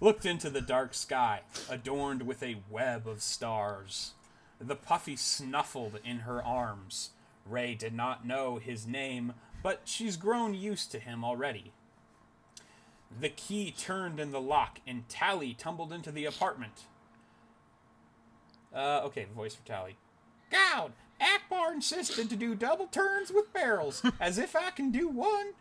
looked 0.00 0.26
into 0.26 0.50
the 0.50 0.60
dark 0.60 0.94
sky, 0.94 1.40
adorned 1.68 2.22
with 2.22 2.42
a 2.42 2.56
web 2.70 3.06
of 3.06 3.22
stars. 3.22 4.12
The 4.60 4.76
puffy 4.76 5.16
snuffled 5.16 5.98
in 6.04 6.20
her 6.20 6.44
arms. 6.44 7.10
Rey 7.46 7.74
did 7.74 7.94
not 7.94 8.26
know 8.26 8.58
his 8.58 8.86
name, 8.86 9.32
but 9.62 9.82
she's 9.84 10.16
grown 10.16 10.54
used 10.54 10.92
to 10.92 10.98
him 10.98 11.24
already. 11.24 11.72
The 13.18 13.30
key 13.30 13.72
turned 13.76 14.20
in 14.20 14.30
the 14.30 14.40
lock, 14.40 14.80
and 14.86 15.08
Tallie 15.08 15.54
tumbled 15.54 15.92
into 15.92 16.12
the 16.12 16.26
apartment. 16.26 16.84
Uh, 18.74 19.00
okay, 19.04 19.26
voice 19.34 19.54
for 19.54 19.66
Tallie. 19.66 19.96
God, 20.50 20.92
Ackbar 21.20 21.72
insisted 21.72 22.30
to 22.30 22.36
do 22.36 22.54
double 22.54 22.86
turns 22.86 23.32
with 23.32 23.52
barrels, 23.52 24.02
as 24.20 24.38
if 24.38 24.54
I 24.54 24.70
can 24.70 24.90
do 24.90 25.08
one. 25.08 25.54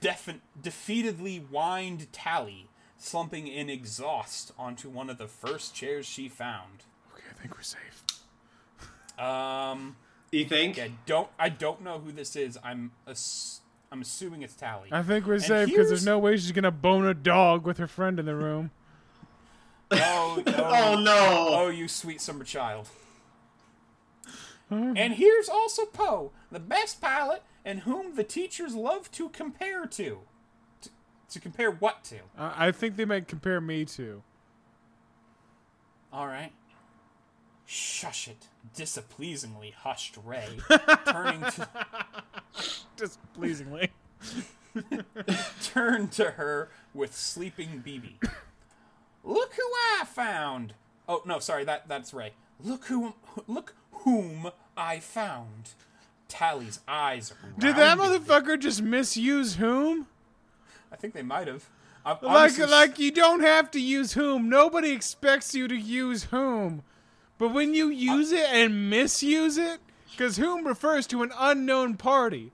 Defi- 0.00 0.42
defeatedly 0.60 1.46
whined 1.48 2.12
Tallie, 2.12 2.68
slumping 2.98 3.46
in 3.46 3.70
exhaust 3.70 4.52
onto 4.58 4.88
one 4.88 5.08
of 5.08 5.18
the 5.18 5.26
first 5.26 5.74
chairs 5.74 6.06
she 6.06 6.28
found. 6.28 6.84
Okay, 7.14 7.24
I 7.30 7.40
think 7.40 7.56
we're 7.56 7.62
safe. 7.62 8.04
Um, 9.18 9.96
You 10.32 10.44
think? 10.44 10.76
yeah, 10.76 10.88
don't 11.06 11.28
I 11.38 11.48
don't 11.48 11.82
know 11.82 11.98
who 11.98 12.12
this 12.12 12.36
is. 12.36 12.58
I'm 12.62 12.92
ass- 13.06 13.60
I'm 13.90 14.02
assuming 14.02 14.42
it's 14.42 14.54
Tallie. 14.54 14.90
I 14.92 15.02
think 15.02 15.26
we're 15.26 15.34
And 15.34 15.42
safe 15.42 15.68
because 15.68 15.88
there's 15.88 16.04
no 16.04 16.18
way 16.18 16.36
she's 16.36 16.52
gonna 16.52 16.70
bone 16.70 17.06
a 17.06 17.14
dog 17.14 17.64
with 17.64 17.78
her 17.78 17.86
friend 17.86 18.18
in 18.18 18.26
the 18.26 18.34
room. 18.36 18.70
Oh, 19.90 20.42
oh, 20.46 20.52
Oh 20.56 21.00
no! 21.00 21.48
Oh, 21.50 21.68
you 21.68 21.88
sweet 21.88 22.20
summer 22.20 22.44
child. 22.44 22.88
And 24.70 25.14
here's 25.14 25.48
also 25.48 25.86
Poe, 25.86 26.30
the 26.52 26.60
best 26.60 27.00
pilot, 27.00 27.42
and 27.64 27.80
whom 27.80 28.14
the 28.16 28.22
teachers 28.22 28.74
love 28.74 29.10
to 29.12 29.30
compare 29.30 29.86
to. 29.86 30.18
To, 30.82 30.90
to 31.30 31.40
compare 31.40 31.70
what 31.70 32.04
to? 32.04 32.16
I 32.36 32.66
I 32.66 32.72
think 32.72 32.96
they 32.96 33.06
might 33.06 33.28
compare 33.28 33.62
me 33.62 33.86
to. 33.86 34.22
All 36.12 36.26
right. 36.26 36.52
Shush 37.64 38.28
it, 38.28 38.46
displeasingly 38.74 39.70
hushed 39.76 40.16
Rey, 40.24 40.58
turning 41.06 41.40
to 41.40 41.68
Displeasingly. 42.96 43.90
turned 45.62 46.12
to 46.12 46.32
her 46.32 46.68
with 46.92 47.14
sleeping 47.14 47.82
BB. 47.86 48.28
Look 49.24 49.54
who 49.54 49.62
I 49.62 50.04
found. 50.04 50.74
Oh 51.08 51.22
no, 51.24 51.38
sorry, 51.38 51.64
that 51.64 51.88
that's 51.88 52.12
Rey. 52.12 52.32
Look 52.62 52.86
who 52.86 53.14
look 53.46 53.74
whom 53.92 54.50
I 54.76 54.98
found. 55.00 55.70
Tallie's 56.28 56.80
eyes. 56.86 57.32
Did 57.58 57.76
that 57.76 57.96
motherfucker 57.98 58.58
just 58.58 58.82
misuse 58.82 59.56
whom? 59.56 60.06
I 60.92 60.96
think 60.96 61.14
they 61.14 61.22
might 61.22 61.48
have. 61.48 61.68
I'm 62.04 62.16
Like, 62.22 62.36
honestly 62.36 62.66
like 62.66 62.98
you 62.98 63.10
don't 63.10 63.40
have 63.40 63.70
to 63.72 63.80
use 63.80 64.12
whom. 64.12 64.48
Nobody 64.48 64.90
expects 64.90 65.54
you 65.54 65.68
to 65.68 65.76
use 65.76 66.24
whom. 66.24 66.82
But 67.38 67.54
when 67.54 67.74
you 67.74 67.88
use 67.88 68.32
it 68.32 68.46
and 68.50 68.90
misuse 68.90 69.56
it, 69.56 69.80
because 70.10 70.36
whom 70.36 70.66
refers 70.66 71.06
to 71.08 71.22
an 71.22 71.30
unknown 71.38 71.96
party. 71.96 72.50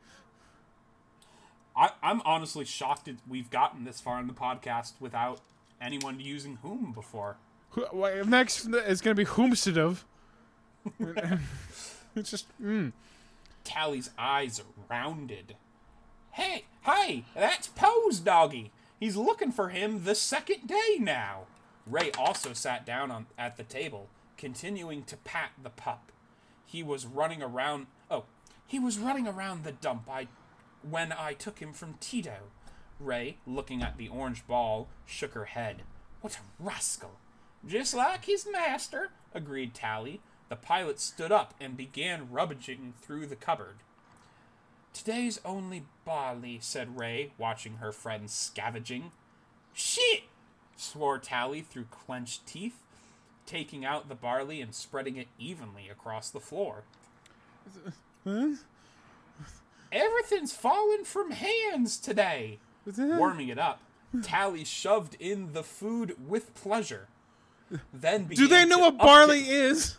I, 1.77 1.90
I'm 2.03 2.20
honestly 2.25 2.64
shocked 2.64 3.07
that 3.07 3.16
we've 3.27 3.51
gotten 3.51 3.85
this 3.85 4.01
far 4.01 4.20
in 4.20 4.27
the 4.27 4.35
podcast 4.35 4.92
without 5.01 5.40
anyone 5.81 6.20
using 6.20 6.59
whom 6.62 6.92
before. 6.92 7.37
Who- 7.70 8.25
Next 8.25 8.66
is 8.66 9.01
going 9.01 9.16
to 9.16 9.25
be 9.25 9.25
whomstead 9.25 9.99
it's 12.14 12.31
just, 12.31 12.47
mm. 12.62 12.92
Tallie's 13.64 14.11
eyes 14.18 14.61
are 14.61 14.64
rounded. 14.90 15.57
Hey, 16.33 16.64
hey, 16.83 17.25
that's 17.35 17.68
Poe's 17.68 18.20
doggy. 18.20 18.70
He's 19.01 19.16
looking 19.16 19.51
for 19.51 19.70
him 19.70 20.05
the 20.05 20.14
second 20.14 20.66
day 20.66 20.99
now. 20.99 21.42
Rey 21.87 22.11
also 22.18 22.53
sat 22.53 22.85
down 22.85 23.11
on 23.11 23.27
at 23.38 23.57
the 23.57 23.62
table, 23.62 24.09
continuing 24.37 25.05
to 25.05 25.16
pat 25.16 25.51
the 25.62 25.70
pup. 25.70 26.12
He 26.64 26.83
was 26.83 27.07
running 27.07 27.42
around. 27.42 27.87
Oh, 28.11 28.25
he 28.66 28.79
was 28.79 28.99
running 28.99 29.27
around 29.27 29.64
the 29.64 29.73
dump. 29.73 30.09
I, 30.11 30.29
when 30.88 31.12
I 31.12 31.35
took 31.35 31.59
him 31.59 31.73
from 31.73 31.94
Tito. 32.01 32.51
Rey, 33.01 33.38
looking 33.47 33.83
at 33.83 33.97
the 33.97 34.09
orange 34.09 34.47
ball, 34.47 34.88
shook 35.05 35.35
her 35.35 35.47
head. 35.47 35.83
What 36.20 36.37
a 36.37 36.62
rascal! 36.62 37.18
Just 37.66 37.94
like 37.94 38.27
his 38.27 38.47
master, 38.51 39.11
agreed 39.35 39.75
Tallie. 39.75 40.20
The 40.49 40.57
pilot 40.57 41.01
stood 41.01 41.33
up 41.33 41.55
and 41.61 41.77
began 41.77 42.31
rummaging 42.31 42.94
through 43.01 43.27
the 43.27 43.37
cupboard. 43.37 43.77
Today's 44.92 45.40
only 45.44 45.87
barley, 46.05 46.59
said 46.61 46.99
Rey, 46.99 47.33
watching 47.37 47.77
her 47.77 47.90
friend 47.90 48.31
scavenging. 48.31 49.11
Shit! 49.73 50.25
swore 50.77 51.18
Tallie 51.18 51.62
through 51.62 51.87
clenched 51.90 52.47
teeth, 52.47 52.84
taking 53.46 53.85
out 53.85 54.09
the 54.09 54.14
barley 54.14 54.61
and 54.61 54.74
spreading 54.74 55.16
it 55.16 55.28
evenly 55.38 55.88
across 55.88 56.30
the 56.30 56.40
floor. 56.40 56.85
Everything's 59.92 60.52
fallen 60.52 61.04
from 61.04 61.30
hands 61.33 61.98
today. 61.98 62.59
Warming 62.98 63.48
it 63.48 63.59
up, 63.59 63.80
Tally 64.22 64.64
shoved 64.64 65.16
in 65.18 65.52
the 65.52 65.62
food 65.62 66.16
with 66.28 66.54
pleasure. 66.54 67.09
Then 67.92 68.26
Do 68.26 68.46
they 68.46 68.64
know 68.66 68.78
what 68.78 68.94
update- 68.94 68.98
barley 68.98 69.48
is? 69.48 69.96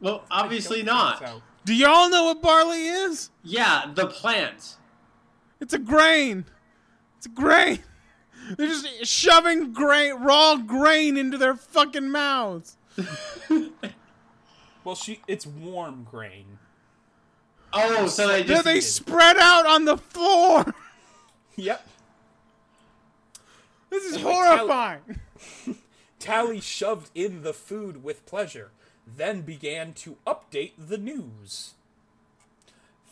Well, 0.00 0.24
obviously 0.30 0.78
Don't 0.78 0.86
not. 0.96 1.18
so. 1.18 1.42
Do 1.64 1.74
y'all 1.74 2.08
know 2.08 2.24
what 2.26 2.40
barley 2.40 2.86
is? 2.86 3.30
Yeah, 3.44 3.90
the 3.94 4.06
plant. 4.06 4.76
It's 5.60 5.74
a 5.74 5.78
grain. 5.78 6.46
It's 7.18 7.26
a 7.26 7.30
grain. 7.30 7.80
They're 8.56 8.66
just 8.66 9.06
shoving 9.06 9.72
grain, 9.72 10.14
raw 10.14 10.56
grain 10.56 11.16
into 11.16 11.38
their 11.38 11.54
fucking 11.54 12.10
mouths. 12.10 12.76
Well, 14.84 14.94
she 14.94 15.20
it's 15.28 15.46
warm 15.46 16.06
grain. 16.10 16.58
Oh, 17.72 18.06
so 18.08 18.26
they 18.28 18.38
Then 18.42 18.48
just 18.48 18.64
they 18.64 18.80
spread 18.80 19.36
out 19.38 19.66
on 19.66 19.84
the 19.84 19.96
floor. 19.96 20.74
Yep. 21.56 21.86
This 23.90 24.04
is 24.04 24.14
Anyway, 24.14 24.30
Tal- 24.32 24.46
horrifying. 24.56 25.20
Tallie 26.18 26.60
shoved 26.60 27.10
in 27.14 27.42
the 27.42 27.52
food 27.52 28.02
with 28.02 28.24
pleasure, 28.24 28.70
then 29.06 29.42
began 29.42 29.92
to 29.94 30.16
update 30.26 30.72
the 30.78 30.96
news. 30.96 31.74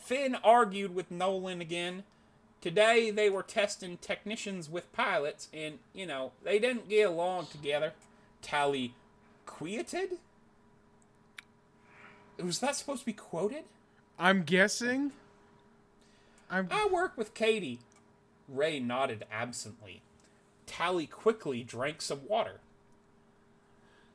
Finn 0.02 0.36
argued 0.42 0.94
with 0.94 1.10
Nolan 1.10 1.60
again. 1.60 2.04
Today 2.60 3.10
they 3.10 3.30
were 3.30 3.42
testing 3.42 3.98
technicians 3.98 4.68
with 4.68 4.92
pilots, 4.92 5.48
and, 5.52 5.78
you 5.92 6.06
know, 6.06 6.32
they 6.42 6.58
didn't 6.58 6.88
get 6.88 7.08
along 7.08 7.46
together. 7.46 7.92
Tallie 8.42 8.94
quieted? 9.46 10.18
Was 12.42 12.60
that 12.60 12.76
supposed 12.76 13.00
to 13.00 13.06
be 13.06 13.12
quoted? 13.12 13.64
I'm 14.18 14.42
guessing. 14.42 15.12
I'm. 16.50 16.68
I 16.70 16.88
work 16.90 17.16
with 17.16 17.34
Katie. 17.34 17.80
Rey 18.48 18.80
nodded 18.80 19.24
absently. 19.30 20.02
Tallie 20.66 21.06
quickly 21.06 21.62
drank 21.62 22.00
some 22.00 22.26
water. 22.26 22.60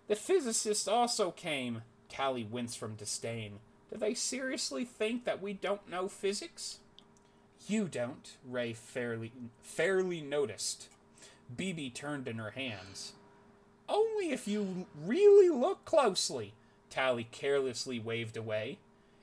The 0.07 0.15
physicist 0.15 0.87
also 0.89 1.31
came. 1.31 1.83
Tallie 2.09 2.43
winced 2.43 2.77
from 2.77 2.95
disdain. 2.95 3.59
Do 3.91 3.97
they 3.97 4.13
seriously 4.13 4.85
think 4.85 5.25
that 5.25 5.41
we 5.41 5.53
don't 5.53 5.89
know 5.89 6.07
physics? 6.07 6.79
You 7.67 7.87
don't, 7.87 8.35
Rey 8.45 8.73
fairly 8.73 9.31
fairly 9.61 10.21
noticed. 10.21 10.89
BB 11.55 11.93
turned 11.93 12.27
in 12.27 12.37
her 12.37 12.51
hands. 12.51 13.13
Only 13.87 14.31
if 14.31 14.47
you 14.47 14.87
really 14.97 15.49
look 15.49 15.85
closely. 15.85 16.53
Tallie 16.89 17.27
carelessly 17.31 17.99
waved 17.99 18.37
away. 18.37 18.79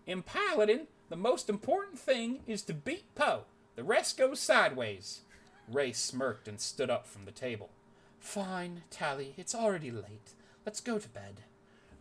In 0.06 0.22
piloting, 0.22 0.86
the 1.08 1.16
most 1.16 1.48
important 1.48 1.98
thing 1.98 2.40
is 2.46 2.62
to 2.62 2.74
beat 2.74 3.14
Poe. 3.14 3.44
The 3.76 3.84
rest 3.84 4.16
goes 4.16 4.40
sideways. 4.40 5.20
Rey 5.68 5.92
smirked 5.92 6.48
and 6.48 6.60
stood 6.60 6.90
up 6.90 7.06
from 7.06 7.24
the 7.24 7.32
table. 7.32 7.70
Fine, 8.18 8.82
Tallie, 8.90 9.34
it's 9.36 9.54
already 9.54 9.90
late. 9.90 10.34
Let's 10.64 10.80
go 10.80 10.98
to 10.98 11.08
bed. 11.08 11.42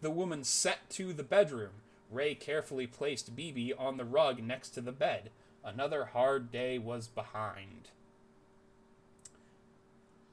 The 0.01 0.09
woman 0.09 0.43
set 0.43 0.89
to 0.91 1.13
the 1.13 1.23
bedroom. 1.23 1.81
Rey 2.11 2.33
carefully 2.35 2.87
placed 2.87 3.35
BB 3.35 3.73
on 3.77 3.97
the 3.97 4.05
rug 4.05 4.41
next 4.41 4.69
to 4.71 4.81
the 4.81 4.91
bed. 4.91 5.29
Another 5.63 6.05
hard 6.05 6.51
day 6.51 6.77
was 6.77 7.07
behind. 7.07 7.89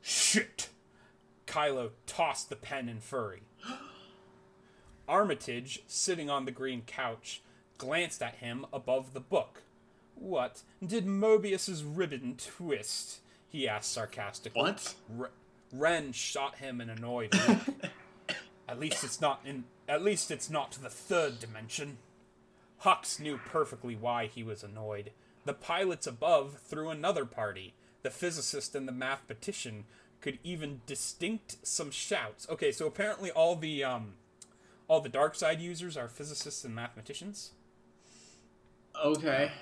Shit! 0.01 0.69
Kylo 1.47 1.91
tossed 2.07 2.49
the 2.49 2.57
pen 2.57 2.89
in 2.89 3.01
fury. 3.01 3.43
Armitage, 5.09 5.83
sitting 5.87 6.29
on 6.31 6.45
the 6.45 6.51
green 6.51 6.83
couch, 6.87 7.43
glanced 7.79 8.23
at 8.23 8.37
him 8.37 8.67
above 8.73 9.13
the 9.13 9.21
book. 9.21 9.63
What 10.15 10.63
did 10.85 11.07
Mobius's 11.07 11.85
ribbon 11.85 12.37
twist? 12.37 13.21
he 13.49 13.69
asked 13.69 13.93
sarcastically. 13.93 14.61
What? 14.61 14.95
R- 15.19 15.31
Ren 15.73 16.13
shot 16.13 16.57
him 16.57 16.81
an 16.81 16.91
annoyed 16.91 17.35
look. 17.49 17.91
at 18.69 18.81
least 18.81 19.05
it's 19.05 19.21
not 19.21 19.41
in. 19.45 19.65
At 19.89 20.03
least 20.03 20.31
it's 20.31 20.51
not 20.51 20.73
the 20.73 20.89
third 20.89 21.39
dimension. 21.39 21.99
Hux 22.85 23.21
knew 23.21 23.39
perfectly 23.39 23.97
why 23.97 24.27
he 24.27 24.43
was 24.43 24.63
annoyed. 24.63 25.13
The 25.45 25.55
pilots 25.55 26.07
above 26.07 26.59
threw 26.59 26.91
another 26.91 27.25
party. 27.25 27.75
The 28.03 28.11
physicist 28.11 28.75
and 28.75 28.87
the 28.87 28.93
mathematician 28.93 29.85
could 30.21 30.39
even 30.43 30.81
distinct 30.87 31.57
some 31.63 31.91
shouts. 31.91 32.47
Okay, 32.51 32.73
so 32.73 32.87
apparently 32.87 33.31
all 33.31 33.57
the 33.57 33.85
um, 33.85 34.15
all 34.89 35.01
the 35.01 35.09
dark 35.09 35.35
side 35.35 35.61
users 35.61 35.97
are 35.97 36.09
physicists 36.09 36.65
and 36.65 36.75
mathematicians. 36.75 37.53
Okay. 39.03 39.53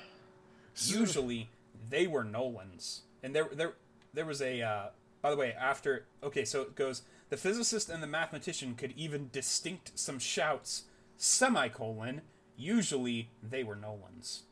Usually 0.76 1.50
they 1.88 2.06
were 2.06 2.24
Nolans, 2.24 3.02
and 3.22 3.34
there 3.34 3.48
there 3.52 3.74
there 4.12 4.26
was 4.26 4.40
a. 4.42 4.62
Uh, 4.62 4.86
by 5.22 5.30
the 5.30 5.36
way, 5.36 5.52
after 5.52 6.06
okay, 6.22 6.44
so 6.44 6.62
it 6.62 6.74
goes. 6.74 7.02
The 7.30 7.36
physicist 7.36 7.88
and 7.88 8.02
the 8.02 8.06
mathematician 8.06 8.74
could 8.74 8.92
even 8.96 9.30
distinct 9.32 9.98
some 9.98 10.18
shouts. 10.18 10.84
Semicolon. 11.16 12.20
Usually 12.56 13.28
they 13.42 13.64
were 13.64 13.76
Nolans. 13.76 14.42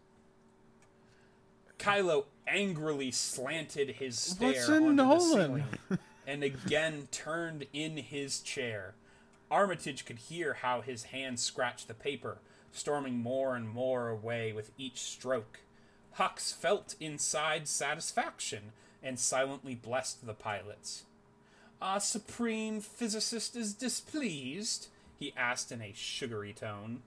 Kylo 1.78 2.26
angrily 2.46 3.10
slanted 3.10 3.90
his 3.96 4.18
stare 4.18 4.52
What's 4.52 4.68
a 4.68 4.76
onto 4.76 4.86
the 4.86 4.92
Nolan? 4.92 5.20
ceiling 5.20 5.64
and 6.26 6.44
again 6.44 7.08
turned 7.10 7.66
in 7.72 7.96
his 7.96 8.40
chair. 8.40 8.94
Armitage 9.50 10.04
could 10.04 10.18
hear 10.18 10.54
how 10.54 10.80
his 10.80 11.04
hand 11.04 11.40
scratched 11.40 11.88
the 11.88 11.94
paper, 11.94 12.38
storming 12.70 13.18
more 13.18 13.54
and 13.56 13.68
more 13.68 14.08
away 14.08 14.52
with 14.52 14.70
each 14.78 15.00
stroke. 15.00 15.60
Hux 16.18 16.54
felt 16.54 16.94
inside 17.00 17.66
satisfaction 17.68 18.72
and 19.02 19.18
silently 19.18 19.74
blessed 19.74 20.24
the 20.26 20.34
pilots. 20.34 21.04
Our 21.80 22.00
supreme 22.00 22.80
physicist 22.80 23.56
is 23.56 23.74
displeased? 23.74 24.88
he 25.18 25.32
asked 25.36 25.72
in 25.72 25.82
a 25.82 25.92
sugary 25.94 26.52
tone. 26.52 27.02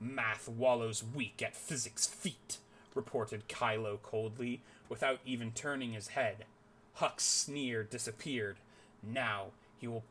Math 0.00 0.48
wallows 0.48 1.02
weak 1.02 1.42
at 1.42 1.56
physics' 1.56 2.06
feet, 2.06 2.58
reported 2.94 3.48
Kylo 3.48 4.00
coldly, 4.02 4.62
without 4.88 5.20
even 5.24 5.52
turning 5.52 5.92
his 5.92 6.08
head. 6.08 6.44
Hux's 6.94 7.28
sneer 7.28 7.82
disappeared. 7.82 8.56
Now 9.02 9.48
he 9.76 9.86
will 9.86 10.04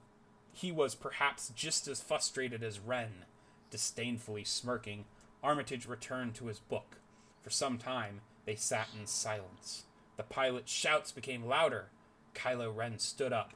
he 0.54 0.71
was 0.71 0.95
perhaps 0.95 1.52
just 1.56 1.88
as 1.88 2.02
frustrated 2.02 2.63
as 2.63 2.80
Ren. 2.80 3.26
Disdainfully 3.69 4.43
smirking, 4.43 5.06
Armitage 5.43 5.86
returned 5.86 6.34
to 6.36 6.47
his 6.47 6.60
book. 6.60 6.97
For 7.43 7.50
some 7.52 7.78
time 7.78 8.21
they 8.45 8.56
sat 8.56 8.88
in 9.00 9.06
silence. 9.06 9.84
The 10.15 10.23
pilot's 10.23 10.71
shouts 10.71 11.12
became 11.12 11.45
louder. 11.45 11.89
Kylo 12.34 12.76
Ren 12.76 12.97
stood 12.97 13.32
up. 13.32 13.54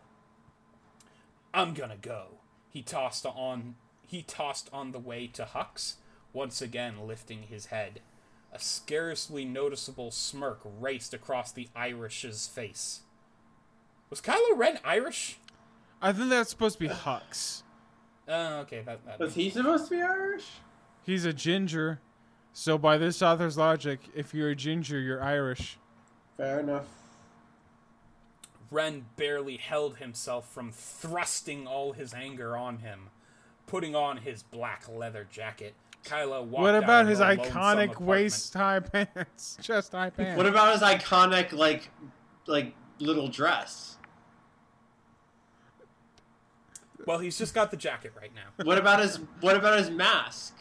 I'm 1.53 1.73
gonna 1.73 1.97
go. 1.99 2.39
He 2.69 2.81
tossed 2.81 3.25
on 3.25 3.75
he 4.05 4.21
tossed 4.21 4.69
on 4.73 4.91
the 4.91 4.99
way 4.99 5.25
to 5.27 5.45
Hux, 5.45 5.95
once 6.33 6.61
again 6.61 7.07
lifting 7.07 7.43
his 7.43 7.67
head. 7.67 8.01
A 8.53 8.59
scarcely 8.59 9.45
noticeable 9.45 10.11
smirk 10.11 10.59
raced 10.63 11.13
across 11.13 11.51
the 11.51 11.69
Irish's 11.75 12.47
face. 12.47 13.01
Was 14.09 14.21
Kylo 14.21 14.57
Ren 14.57 14.79
Irish? 14.83 15.37
I 16.01 16.11
think 16.11 16.29
that's 16.29 16.49
supposed 16.49 16.77
to 16.79 16.87
be 16.87 16.93
Hux. 16.93 17.63
Oh, 18.27 18.59
okay. 18.59 18.81
That, 18.85 19.05
that 19.05 19.19
Was 19.19 19.35
he 19.35 19.49
supposed 19.49 19.85
to 19.85 19.91
be 19.91 20.01
Irish? 20.01 20.45
He's 21.03 21.25
a 21.25 21.33
ginger. 21.33 22.01
So 22.53 22.77
by 22.77 22.97
this 22.97 23.21
author's 23.21 23.57
logic, 23.57 24.01
if 24.13 24.33
you're 24.33 24.49
a 24.49 24.55
ginger, 24.55 24.99
you're 24.99 25.23
Irish. 25.23 25.77
Fair 26.37 26.59
enough. 26.59 26.87
Ren 28.69 29.05
barely 29.15 29.57
held 29.57 29.97
himself 29.97 30.51
from 30.51 30.71
thrusting 30.71 31.67
all 31.67 31.93
his 31.93 32.13
anger 32.13 32.55
on 32.57 32.79
him. 32.79 33.09
Putting 33.67 33.95
on 33.95 34.17
his 34.17 34.43
black 34.43 34.83
leather 34.89 35.27
jacket, 35.29 35.75
Kylo 36.03 36.43
walked 36.45 36.63
What 36.63 36.75
about 36.75 37.03
of 37.03 37.09
his 37.09 37.19
iconic 37.19 37.99
waist 37.99 38.53
high 38.53 38.79
pants, 38.79 39.57
chest 39.61 39.91
high 39.91 40.09
pants? 40.09 40.37
What 40.37 40.45
about 40.45 40.73
his 40.73 40.81
iconic 40.81 41.51
like 41.51 41.89
like 42.47 42.73
little 42.99 43.27
dress? 43.27 43.97
Well, 47.05 47.19
he's 47.19 47.37
just 47.37 47.53
got 47.53 47.71
the 47.71 47.77
jacket 47.77 48.13
right 48.19 48.31
now. 48.33 48.63
What 48.63 48.77
about 48.77 48.99
his 48.99 49.19
what 49.39 49.55
about 49.55 49.79
his 49.79 49.89
mask? 49.89 50.55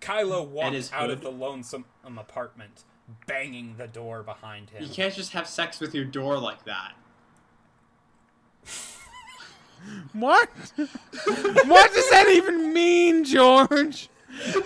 Kylo 0.00 0.46
walked 0.46 0.74
his 0.74 0.92
out 0.92 1.10
of 1.10 1.20
the 1.20 1.30
lonesome 1.30 1.84
um, 2.04 2.18
apartment, 2.18 2.84
banging 3.26 3.76
the 3.76 3.86
door 3.86 4.22
behind 4.22 4.70
him. 4.70 4.82
You 4.82 4.88
can't 4.88 5.14
just 5.14 5.32
have 5.32 5.46
sex 5.46 5.78
with 5.78 5.94
your 5.94 6.04
door 6.04 6.38
like 6.38 6.64
that. 6.64 6.94
what? 10.12 10.50
what 10.76 11.94
does 11.94 12.10
that 12.10 12.28
even 12.28 12.72
mean, 12.72 13.24
George? 13.24 14.08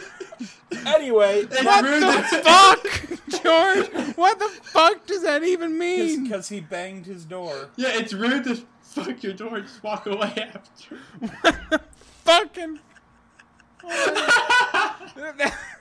Anyway, 0.85 1.45
What 1.45 1.83
the 1.85 2.41
fuck, 2.45 2.83
George? 3.43 4.17
What 4.17 4.39
the 4.39 4.49
fuck 4.63 5.07
does 5.07 5.23
that 5.23 5.43
even 5.43 5.79
mean? 5.79 6.25
because 6.25 6.49
he 6.49 6.61
banged 6.61 7.07
his 7.07 7.25
door. 7.25 7.71
Yeah, 7.77 7.91
it's 7.93 8.13
rude 8.13 8.45
to 8.45 8.57
fuck 8.83 9.23
your 9.23 9.33
door 9.33 9.57
and 9.57 9.67
just 9.67 9.83
walk 9.83 10.07
away 10.07 10.49
after. 10.55 11.81
Fucking. 12.25 12.81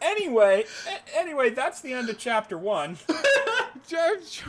Anyway, 0.01 0.65
anyway, 1.15 1.49
that's 1.49 1.81
the 1.81 1.93
end 1.93 2.09
of 2.09 2.17
chapter 2.17 2.57
one. 2.57 2.97
George, 3.87 4.41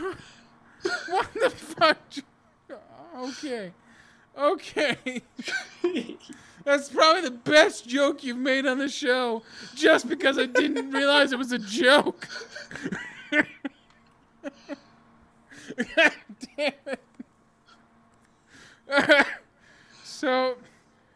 what 1.09 1.33
the 1.33 1.49
fuck? 1.49 1.97
Okay. 3.17 3.71
Okay. 4.37 5.21
That's 6.67 6.89
probably 6.89 7.21
the 7.21 7.31
best 7.31 7.87
joke 7.87 8.25
you've 8.25 8.35
made 8.35 8.65
on 8.65 8.77
the 8.77 8.89
show, 8.89 9.41
just 9.73 10.09
because 10.09 10.37
I 10.37 10.47
didn't 10.47 10.91
realize 10.91 11.31
it 11.31 11.39
was 11.39 11.53
a 11.53 11.59
joke. 11.59 12.27
God 13.31 13.45
damn 16.57 16.73
it. 16.85 16.99
so, 20.03 20.57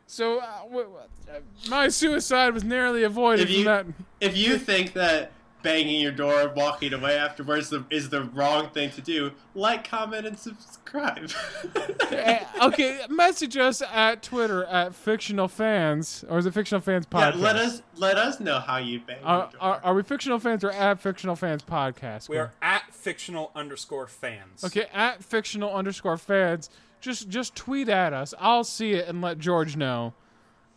so 0.07 0.39
uh, 0.39 0.61
w- 0.63 0.85
w- 0.85 1.43
my 1.69 1.89
suicide 1.89 2.53
was 2.53 2.63
narrowly 2.63 3.03
avoided 3.03 3.49
If 3.49 3.57
you- 3.57 3.65
that. 3.65 3.85
if 4.21 4.37
you 4.37 4.57
think 4.57 4.93
that 4.93 5.33
banging 5.63 6.02
your 6.02 6.12
door 6.12 6.41
and 6.41 6.56
walking 6.56 6.93
away 6.93 7.17
afterwards 7.17 7.74
is 7.89 8.10
the 8.10 8.24
wrong 8.24 8.69
thing 8.69 8.89
to 8.91 9.02
do, 9.02 9.32
like, 9.56 9.88
comment, 9.88 10.26
and 10.26 10.38
subscribe. 10.38 11.32
Eh, 12.12 12.43
okay, 12.62 13.00
message 13.10 13.56
us 13.56 13.82
at 13.82 14.21
Twitter 14.21 14.65
at 14.65 14.93
fictional 14.93 15.47
fans, 15.47 16.26
or 16.28 16.38
is 16.39 16.45
it 16.45 16.54
fictional 16.54 16.82
fans 16.82 17.06
podcast? 17.06 17.21
yeah, 17.21 17.32
podcast? 17.32 17.41
let 17.41 17.56
us 17.56 17.82
let 17.95 18.17
us 18.17 18.39
know 18.41 18.60
how 18.60 18.78
you 18.78 19.00
bang 19.00 19.17
Are, 19.24 19.38
your 19.39 19.47
door. 19.52 19.62
are, 19.62 19.82
are 19.84 19.93
we 19.95 20.04
fictional 20.04 20.38
fans 20.38 20.63
or 20.63 20.71
at 20.71 21.00
fictional 21.00 21.38
fans 21.38 21.63
podcast? 21.63 22.28
We 22.28 22.38
are 22.38 22.52
at 22.62 22.93
fictional 22.93 23.52
underscore 23.56 24.08
fans. 24.08 24.63
Okay, 24.63 24.88
at 24.93 25.24
fictional 25.24 25.74
underscore 25.74 26.17
fans. 26.17 26.69
Just 27.00 27.30
just 27.30 27.56
tweet 27.56 27.88
at 27.88 28.12
us. 28.13 28.34
I'll 28.38 28.65
see 28.65 28.91
it 28.91 29.08
and 29.08 29.21
let 29.21 29.39
George 29.39 29.78
know 29.78 30.13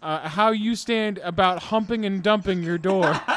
uh, 0.02 0.28
how 0.28 0.52
you 0.52 0.76
stand 0.76 1.18
about 1.18 1.64
humping 1.64 2.04
and 2.06 2.22
dumping 2.22 2.62
your 2.62 2.78
door. 2.78 3.20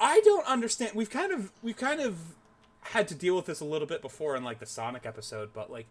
I 0.00 0.20
don't 0.24 0.46
understand. 0.46 0.92
We've 0.94 1.10
kind 1.10 1.32
of 1.32 1.52
we've 1.62 1.76
kind 1.76 2.00
of 2.00 2.18
had 2.86 3.06
to 3.08 3.14
deal 3.14 3.36
with 3.36 3.46
this 3.46 3.60
a 3.60 3.64
little 3.64 3.86
bit 3.86 4.02
before 4.02 4.34
in 4.36 4.42
like 4.42 4.58
the 4.58 4.66
Sonic 4.66 5.06
episode, 5.06 5.50
but 5.54 5.70
like 5.70 5.86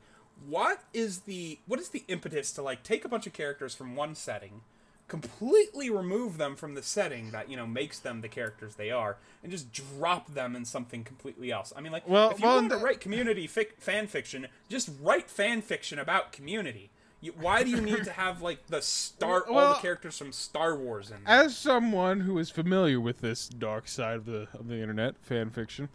what 0.47 0.83
is 0.93 1.19
the 1.21 1.59
what 1.67 1.79
is 1.79 1.89
the 1.89 2.03
impetus 2.07 2.51
to 2.53 2.61
like 2.61 2.83
take 2.83 3.05
a 3.05 3.09
bunch 3.09 3.25
of 3.27 3.33
characters 3.33 3.73
from 3.73 3.95
one 3.95 4.13
setting, 4.15 4.61
completely 5.07 5.89
remove 5.89 6.37
them 6.37 6.55
from 6.57 6.73
the 6.75 6.83
setting 6.83 7.31
that, 7.31 7.49
you 7.49 7.55
know, 7.55 7.65
makes 7.65 7.99
them 7.99 8.19
the 8.21 8.27
characters 8.27 8.75
they 8.75 8.91
are 8.91 9.17
and 9.43 9.51
just 9.51 9.71
drop 9.71 10.33
them 10.33 10.55
in 10.55 10.65
something 10.65 11.03
completely 11.05 11.51
else. 11.51 11.71
I 11.75 11.79
mean 11.81 11.91
like 11.93 12.07
Well- 12.07 12.31
if 12.31 12.39
you 12.39 12.45
well, 12.45 12.55
want 12.57 12.71
to 12.71 12.77
write 12.77 12.99
community 12.99 13.47
fic- 13.47 13.77
fan 13.79 14.07
fiction, 14.07 14.47
just 14.67 14.89
write 15.01 15.29
fan 15.29 15.61
fiction 15.61 15.97
about 15.99 16.33
community. 16.33 16.89
You, 17.21 17.33
why 17.39 17.63
do 17.63 17.69
you 17.69 17.79
need 17.79 18.03
to 18.03 18.11
have 18.11 18.41
like 18.41 18.65
the 18.67 18.81
star 18.81 19.41
all 19.47 19.75
the 19.75 19.79
characters 19.79 20.17
from 20.17 20.31
Star 20.31 20.75
Wars 20.75 21.11
in? 21.11 21.17
As 21.25 21.55
someone 21.55 22.21
who 22.21 22.39
is 22.39 22.49
familiar 22.49 22.99
with 22.99 23.21
this 23.21 23.47
dark 23.47 23.87
side 23.87 24.15
of 24.15 24.25
the 24.25 24.47
of 24.53 24.67
the 24.67 24.81
internet, 24.81 25.15
fan 25.21 25.51
fiction, 25.51 25.89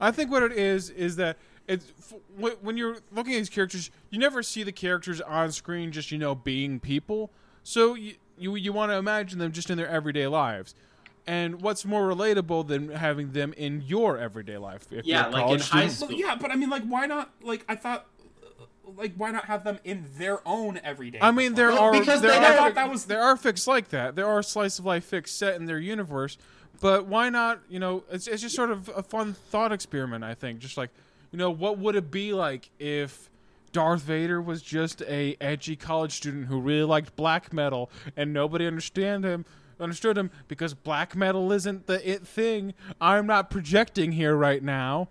I 0.00 0.10
think 0.10 0.30
what 0.30 0.42
it 0.42 0.52
is 0.52 0.88
is 0.88 1.16
that 1.16 1.36
it's 1.68 1.92
when 2.36 2.76
you're 2.76 2.96
looking 3.12 3.34
at 3.34 3.38
these 3.38 3.50
characters, 3.50 3.90
you 4.08 4.18
never 4.18 4.42
see 4.42 4.62
the 4.62 4.72
characters 4.72 5.20
on 5.20 5.52
screen 5.52 5.92
just 5.92 6.10
you 6.10 6.18
know 6.18 6.34
being 6.34 6.80
people. 6.80 7.30
So 7.62 7.94
you 7.94 8.14
you, 8.38 8.56
you 8.56 8.72
want 8.72 8.90
to 8.90 8.96
imagine 8.96 9.38
them 9.38 9.52
just 9.52 9.70
in 9.70 9.76
their 9.76 9.88
everyday 9.88 10.26
lives. 10.26 10.74
And 11.26 11.60
what's 11.60 11.84
more 11.84 12.08
relatable 12.08 12.66
than 12.66 12.88
having 12.88 13.32
them 13.32 13.52
in 13.56 13.82
your 13.82 14.16
everyday 14.18 14.56
life? 14.56 14.90
If 14.90 15.04
Yeah, 15.04 15.24
you're 15.24 15.32
like 15.32 15.42
in 15.42 15.46
college 15.46 15.68
high 15.68 15.88
school. 15.88 16.08
Well, 16.08 16.16
yeah, 16.16 16.34
but 16.34 16.50
I 16.50 16.56
mean, 16.56 16.70
like, 16.70 16.84
why 16.84 17.06
not? 17.06 17.30
Like, 17.42 17.64
I 17.68 17.76
thought, 17.76 18.06
like, 18.96 19.14
why 19.16 19.30
not 19.30 19.46
have 19.46 19.64
them 19.64 19.78
in 19.84 20.06
their 20.18 20.46
own 20.46 20.78
everyday? 20.84 21.18
I 21.20 21.30
mean, 21.30 21.54
there 21.54 21.68
Well, 21.68 21.78
are 21.84 21.92
because 21.92 22.20
there 22.20 22.30
they 22.30 22.36
are, 22.36 22.40
never- 22.40 22.56
thought 22.56 22.74
that 22.74 22.90
was- 22.90 23.04
there 23.06 23.22
are 23.22 23.36
fics 23.36 23.66
like 23.66 23.88
that. 23.90 24.16
There 24.16 24.26
are 24.26 24.42
slice 24.42 24.78
of 24.78 24.84
life 24.86 25.10
fics 25.10 25.28
set 25.28 25.56
in 25.56 25.66
their 25.66 25.78
universe, 25.78 26.36
but 26.80 27.06
why 27.06 27.28
not? 27.28 27.60
You 27.68 27.78
know, 27.78 28.04
it's 28.10 28.26
it's 28.26 28.42
just 28.42 28.54
sort 28.56 28.70
of 28.70 28.88
a 28.94 29.02
fun 29.02 29.34
thought 29.34 29.72
experiment. 29.72 30.24
I 30.24 30.34
think, 30.34 30.58
just 30.60 30.76
like, 30.76 30.90
you 31.32 31.38
know, 31.38 31.50
what 31.50 31.78
would 31.78 31.94
it 31.96 32.10
be 32.10 32.32
like 32.32 32.70
if 32.78 33.28
Darth 33.72 34.02
Vader 34.02 34.40
was 34.42 34.62
just 34.62 35.00
a 35.02 35.36
edgy 35.40 35.76
college 35.76 36.12
student 36.12 36.46
who 36.46 36.60
really 36.60 36.82
liked 36.82 37.14
black 37.16 37.52
metal 37.52 37.90
and 38.16 38.32
nobody 38.32 38.66
understand 38.66 39.24
him 39.24 39.44
understood 39.78 40.18
him 40.18 40.30
because 40.46 40.74
black 40.74 41.16
metal 41.16 41.50
isn't 41.52 41.86
the 41.86 42.06
it 42.10 42.26
thing. 42.26 42.74
I'm 43.00 43.26
not 43.26 43.48
projecting 43.48 44.12
here 44.12 44.34
right 44.36 44.62
now. 44.62 45.08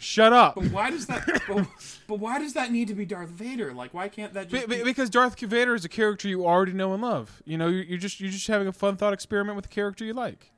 Shut 0.00 0.32
up. 0.32 0.54
But 0.54 0.70
why 0.70 0.90
does 0.90 1.06
that? 1.08 1.26
but, 1.48 1.66
but 2.06 2.18
why 2.20 2.38
does 2.38 2.52
that 2.54 2.70
need 2.70 2.86
to 2.88 2.94
be 2.94 3.04
Darth 3.04 3.30
Vader? 3.30 3.72
Like, 3.74 3.92
why 3.92 4.08
can't 4.08 4.32
that 4.34 4.48
just? 4.48 4.68
be- 4.68 4.76
Be, 4.76 4.84
because 4.84 5.10
Darth 5.10 5.38
Vader 5.38 5.74
is 5.74 5.84
a 5.84 5.88
character 5.88 6.28
you 6.28 6.46
already 6.46 6.72
know 6.72 6.92
and 6.94 7.02
love. 7.02 7.42
You 7.44 7.58
know, 7.58 7.66
you're, 7.68 7.82
you're 7.82 7.98
just 7.98 8.20
you're 8.20 8.30
just 8.30 8.46
having 8.46 8.68
a 8.68 8.72
fun 8.72 8.96
thought 8.96 9.12
experiment 9.12 9.56
with 9.56 9.66
a 9.66 9.68
character 9.70 10.04
you 10.04 10.14
like. 10.14 10.52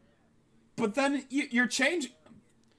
but 0.76 0.94
then 0.94 1.24
you, 1.31 1.46
you're 1.50 1.66
changing. 1.66 2.12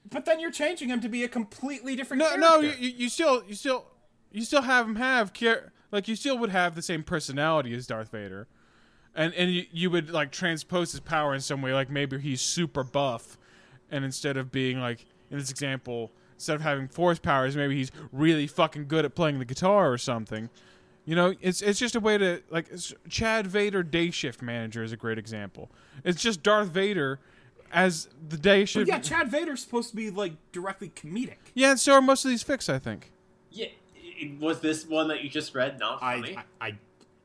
But 0.08 0.24
then 0.24 0.38
you're 0.40 0.50
changing 0.52 0.88
him 0.88 1.00
to 1.00 1.08
be 1.08 1.24
a 1.24 1.28
completely 1.28 1.96
different. 1.96 2.20
No, 2.22 2.26
character. 2.28 2.40
no, 2.40 2.60
you, 2.60 2.72
you 2.78 2.88
you 2.96 3.08
still 3.08 3.42
you 3.48 3.54
still 3.54 3.86
you 4.30 4.42
still 4.42 4.62
have 4.62 4.86
him 4.86 4.96
have 4.96 5.32
care 5.32 5.72
like 5.90 6.06
you 6.06 6.14
still 6.16 6.38
would 6.38 6.50
have 6.50 6.74
the 6.74 6.82
same 6.82 7.02
personality 7.02 7.74
as 7.74 7.86
Darth 7.88 8.10
Vader, 8.12 8.46
and 9.16 9.34
and 9.34 9.50
you, 9.52 9.64
you 9.72 9.90
would 9.90 10.10
like 10.10 10.30
transpose 10.30 10.92
his 10.92 11.00
power 11.00 11.34
in 11.34 11.40
some 11.40 11.60
way. 11.60 11.72
Like 11.72 11.90
maybe 11.90 12.18
he's 12.20 12.40
super 12.40 12.84
buff, 12.84 13.36
and 13.90 14.04
instead 14.04 14.36
of 14.36 14.52
being 14.52 14.78
like 14.80 15.06
in 15.30 15.38
this 15.38 15.50
example, 15.50 16.12
instead 16.42 16.56
of 16.56 16.62
having 16.62 16.88
force 16.88 17.20
powers, 17.20 17.54
maybe 17.54 17.76
he's 17.76 17.92
really 18.10 18.48
fucking 18.48 18.88
good 18.88 19.04
at 19.04 19.14
playing 19.14 19.38
the 19.38 19.44
guitar 19.44 19.92
or 19.92 19.96
something. 19.96 20.50
You 21.04 21.14
know, 21.14 21.34
it's 21.40 21.62
it's 21.62 21.78
just 21.78 21.94
a 21.94 22.00
way 22.00 22.18
to 22.18 22.42
like 22.50 22.68
Chad 23.08 23.46
Vader 23.46 23.84
Day 23.84 24.10
Shift 24.10 24.42
Manager 24.42 24.82
is 24.82 24.90
a 24.90 24.96
great 24.96 25.18
example. 25.18 25.70
It's 26.04 26.20
just 26.20 26.42
Darth 26.42 26.68
Vader 26.68 27.20
as 27.72 28.08
the 28.28 28.36
day 28.36 28.62
But 28.62 28.68
should. 28.68 28.88
yeah, 28.88 28.98
Chad 28.98 29.30
Vader's 29.30 29.62
supposed 29.62 29.90
to 29.90 29.96
be 29.96 30.10
like 30.10 30.32
directly 30.50 30.90
comedic. 30.90 31.36
yeah, 31.54 31.70
and 31.70 31.80
so 31.80 31.94
are 31.94 32.02
most 32.02 32.24
of 32.24 32.30
these 32.30 32.42
fics, 32.42 32.68
I 32.72 32.80
think. 32.80 33.12
Yeah, 33.52 33.68
was 34.40 34.60
this 34.60 34.84
one 34.84 35.08
that 35.08 35.22
you 35.22 35.30
just 35.30 35.54
read 35.54 35.78
not 35.78 36.00
funny? 36.00 36.36
I, 36.60 36.66
I, 36.66 36.78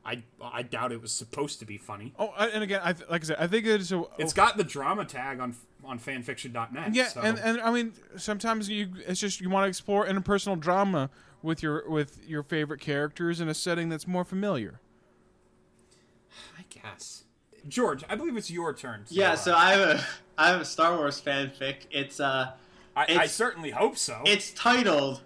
I, 0.04 0.22
I 0.40 0.62
doubt 0.62 0.92
it 0.92 1.02
was 1.02 1.12
supposed 1.12 1.58
to 1.58 1.66
be 1.66 1.76
funny. 1.76 2.14
Oh, 2.18 2.32
and 2.38 2.62
again, 2.62 2.80
I 2.84 2.92
th- 2.92 3.10
like 3.10 3.22
I 3.22 3.26
said, 3.26 3.36
I 3.40 3.48
think 3.48 3.66
it's 3.66 3.90
a. 3.90 4.04
It's 4.16 4.32
oh. 4.32 4.36
got 4.36 4.56
the 4.56 4.64
drama 4.64 5.04
tag 5.04 5.40
on 5.40 5.54
on 5.88 5.98
fanfiction.net. 5.98 6.94
yeah, 6.94 7.08
so. 7.08 7.20
and, 7.20 7.38
and 7.38 7.60
I 7.60 7.70
mean, 7.70 7.94
sometimes 8.16 8.68
you 8.68 8.90
it's 9.06 9.18
just 9.18 9.40
you 9.40 9.50
want 9.50 9.64
to 9.64 9.68
explore 9.68 10.06
interpersonal 10.06 10.60
drama 10.60 11.10
with 11.42 11.62
your 11.62 11.88
with 11.88 12.20
your 12.28 12.42
favorite 12.42 12.80
characters 12.80 13.40
in 13.40 13.48
a 13.48 13.54
setting 13.54 13.88
that's 13.88 14.06
more 14.06 14.24
familiar. 14.24 14.80
I 16.58 16.64
guess. 16.68 17.24
George, 17.66 18.04
I 18.08 18.14
believe 18.14 18.36
it's 18.36 18.50
your 18.50 18.72
turn. 18.72 19.04
to, 19.04 19.14
yeah, 19.14 19.32
uh, 19.32 19.36
so 19.36 19.54
I 19.54 19.72
have 19.72 19.80
a 19.80 20.04
I 20.36 20.48
have 20.48 20.60
a 20.60 20.64
Star 20.64 20.96
Wars 20.96 21.20
fanfic. 21.20 21.86
It's 21.90 22.20
uh 22.20 22.52
I, 22.94 23.06
I 23.20 23.26
certainly 23.26 23.70
hope 23.70 23.96
so. 23.96 24.22
it's 24.26 24.50
titled 24.50 25.20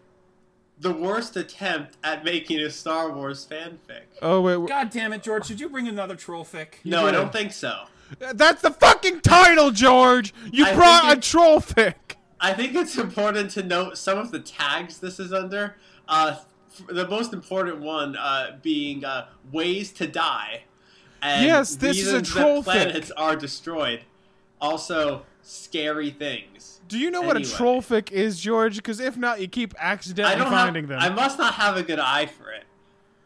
The 0.78 0.92
Worst 0.92 1.36
Attempt 1.36 1.96
at 2.04 2.22
Making 2.22 2.60
a 2.60 2.70
Star 2.70 3.10
Wars 3.10 3.46
Fanfic. 3.50 4.02
Oh 4.20 4.42
wait, 4.42 4.58
wait 4.58 4.68
God 4.68 4.90
damn 4.90 5.12
it, 5.12 5.22
George! 5.22 5.48
Did 5.48 5.60
you 5.60 5.68
bring 5.68 5.88
another 5.88 6.14
troll 6.16 6.44
fic? 6.44 6.74
No, 6.84 7.06
I 7.06 7.10
don't 7.10 7.32
think 7.32 7.52
so. 7.52 7.84
That's 8.18 8.62
the 8.62 8.70
fucking 8.70 9.20
title, 9.20 9.70
George. 9.70 10.34
You 10.50 10.66
I 10.66 10.74
brought 10.74 11.16
a 11.16 11.20
troll 11.20 11.60
fic. 11.60 11.94
I 12.40 12.52
think 12.52 12.74
it's 12.74 12.98
important 12.98 13.50
to 13.52 13.62
note 13.62 13.96
some 13.96 14.18
of 14.18 14.30
the 14.32 14.40
tags 14.40 14.98
this 14.98 15.20
is 15.20 15.32
under. 15.32 15.76
Uh, 16.08 16.36
f- 16.36 16.82
the 16.88 17.06
most 17.06 17.32
important 17.32 17.80
one 17.80 18.16
uh, 18.16 18.58
being 18.62 19.04
uh, 19.04 19.28
ways 19.52 19.92
to 19.92 20.06
die. 20.06 20.64
And 21.22 21.46
Yes, 21.46 21.76
this 21.76 21.98
is 21.98 22.12
a 22.12 22.20
troll 22.20 22.62
that 22.62 22.88
planets 22.90 23.12
are 23.12 23.36
destroyed. 23.36 24.00
Also, 24.60 25.24
scary 25.42 26.10
things. 26.10 26.80
Do 26.88 26.98
you 26.98 27.10
know 27.10 27.22
what 27.22 27.36
a 27.36 27.40
Anyway. 27.40 27.54
troll 27.54 27.80
fic 27.80 28.10
is, 28.10 28.40
George? 28.40 28.76
Because 28.76 28.98
if 28.98 29.16
not, 29.16 29.40
you 29.40 29.46
keep 29.48 29.74
accidentally 29.78 30.44
finding 30.44 30.84
have, 30.84 30.88
them. 30.88 30.98
I 31.00 31.08
must 31.14 31.38
not 31.38 31.54
have 31.54 31.76
a 31.76 31.82
good 31.82 32.00
eye 32.00 32.26
for 32.26 32.50
it. 32.50 32.64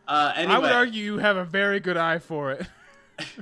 Uh, 0.07 0.33
anyway, 0.37 0.55
I 0.55 0.59
would 0.59 0.72
argue 0.72 1.03
you 1.03 1.18
have 1.18 1.37
a 1.37 1.44
very 1.44 1.81
good 1.81 1.96
eye 1.96 2.18
for 2.18 2.53
it. 2.53 2.66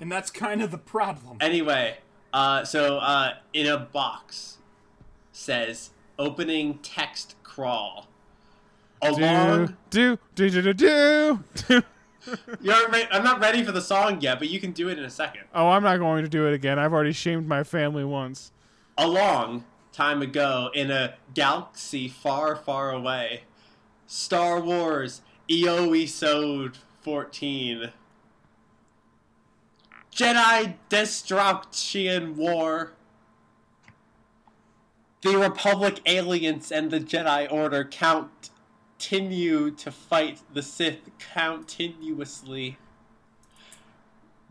And 0.00 0.10
that's 0.10 0.30
kind 0.30 0.62
of 0.62 0.70
the 0.70 0.78
problem. 0.78 1.38
Anyway, 1.40 1.98
uh, 2.32 2.64
so 2.64 2.98
uh, 2.98 3.34
in 3.52 3.66
a 3.66 3.78
box 3.78 4.58
says 5.32 5.90
opening 6.18 6.78
text 6.78 7.34
crawl. 7.42 8.08
Along, 9.02 9.76
do 9.90 10.18
do 10.34 10.50
do 10.50 10.62
do 10.62 10.72
do. 10.72 11.44
do. 11.68 11.82
You're 12.60 12.88
re- 12.88 13.08
I'm 13.10 13.22
not 13.22 13.40
ready 13.40 13.62
for 13.62 13.72
the 13.72 13.82
song 13.82 14.20
yet, 14.20 14.38
but 14.38 14.48
you 14.48 14.58
can 14.58 14.72
do 14.72 14.88
it 14.88 14.98
in 14.98 15.04
a 15.04 15.10
second. 15.10 15.42
Oh, 15.54 15.68
I'm 15.68 15.82
not 15.82 15.98
going 15.98 16.24
to 16.24 16.28
do 16.28 16.46
it 16.46 16.54
again. 16.54 16.78
I've 16.78 16.92
already 16.92 17.12
shamed 17.12 17.46
my 17.46 17.64
family 17.64 18.04
once. 18.04 18.50
A 18.96 19.06
long 19.06 19.64
time 19.92 20.22
ago, 20.22 20.70
in 20.74 20.90
a 20.90 21.14
galaxy 21.34 22.08
far, 22.08 22.56
far 22.56 22.92
away, 22.92 23.42
Star 24.06 24.60
Wars 24.60 25.20
EOE 25.48 26.74
14. 27.02 27.92
Jedi 30.14 30.74
Destruction 30.88 32.36
War. 32.36 32.92
The 35.22 35.36
Republic 35.36 36.00
aliens 36.06 36.70
and 36.70 36.90
the 36.90 37.00
Jedi 37.00 37.50
Order 37.50 37.84
count 37.84 38.50
continue 38.98 39.70
to 39.72 39.90
fight 39.90 40.40
the 40.52 40.62
Sith 40.62 41.10
continuously. 41.18 42.78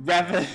Revan. 0.04 0.48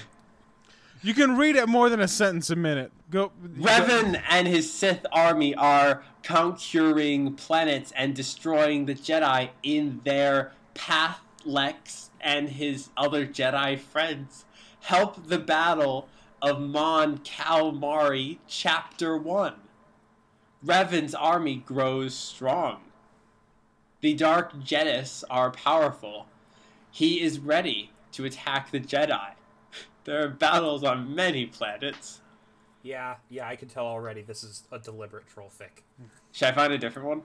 You 1.03 1.15
can 1.15 1.37
read 1.37 1.57
it 1.57 1.69
more 1.69 1.89
than 1.89 2.01
a 2.01 2.09
sentence 2.09 2.51
a 2.51 2.57
minute. 2.57 2.93
Go. 3.11 3.33
Revan 3.43 4.21
and 4.29 4.47
his 4.47 4.71
Sith 4.71 5.07
army 5.11 5.55
are 5.55 6.03
conquering 6.23 7.35
planets 7.35 7.93
and 7.97 8.15
destroying 8.15 8.85
the 8.87 8.95
Jedi 8.95 9.51
in 9.63 10.01
their 10.05 10.53
path. 10.75 11.21
Lex 11.45 12.11
and 12.21 12.51
his 12.51 12.91
other 12.97 13.25
Jedi 13.25 13.79
friends 13.79 14.45
help 14.89 15.29
the 15.29 15.39
battle 15.39 16.09
of 16.41 16.59
Mon 16.59 17.19
Calamari, 17.19 18.39
Chapter 18.47 19.19
1. 19.19 19.53
Revan's 20.63 21.15
army 21.15 21.57
grows 21.57 22.15
strong. 22.15 22.81
The 24.01 24.15
Dark 24.15 24.55
Jedis 24.61 25.25
are 25.29 25.51
powerful. 25.51 26.27
He 26.91 27.21
is 27.21 27.39
ready 27.39 27.91
to 28.13 28.25
attack 28.25 28.71
the 28.71 28.81
Jedi. 28.81 29.33
There 30.05 30.25
are 30.25 30.29
battles 30.29 30.83
on 30.85 31.15
many 31.15 31.45
planets. 31.45 32.23
Yeah, 32.83 33.17
yeah, 33.29 33.47
I 33.47 33.57
can 33.57 33.69
tell 33.69 33.85
already. 33.85 34.23
This 34.23 34.43
is 34.43 34.63
a 34.73 34.79
deliberate 34.79 35.27
troll 35.27 35.51
fic. 35.51 35.83
Should 36.33 36.49
I 36.49 36.53
find 36.53 36.73
a 36.73 36.79
different 36.79 37.09
one? 37.09 37.23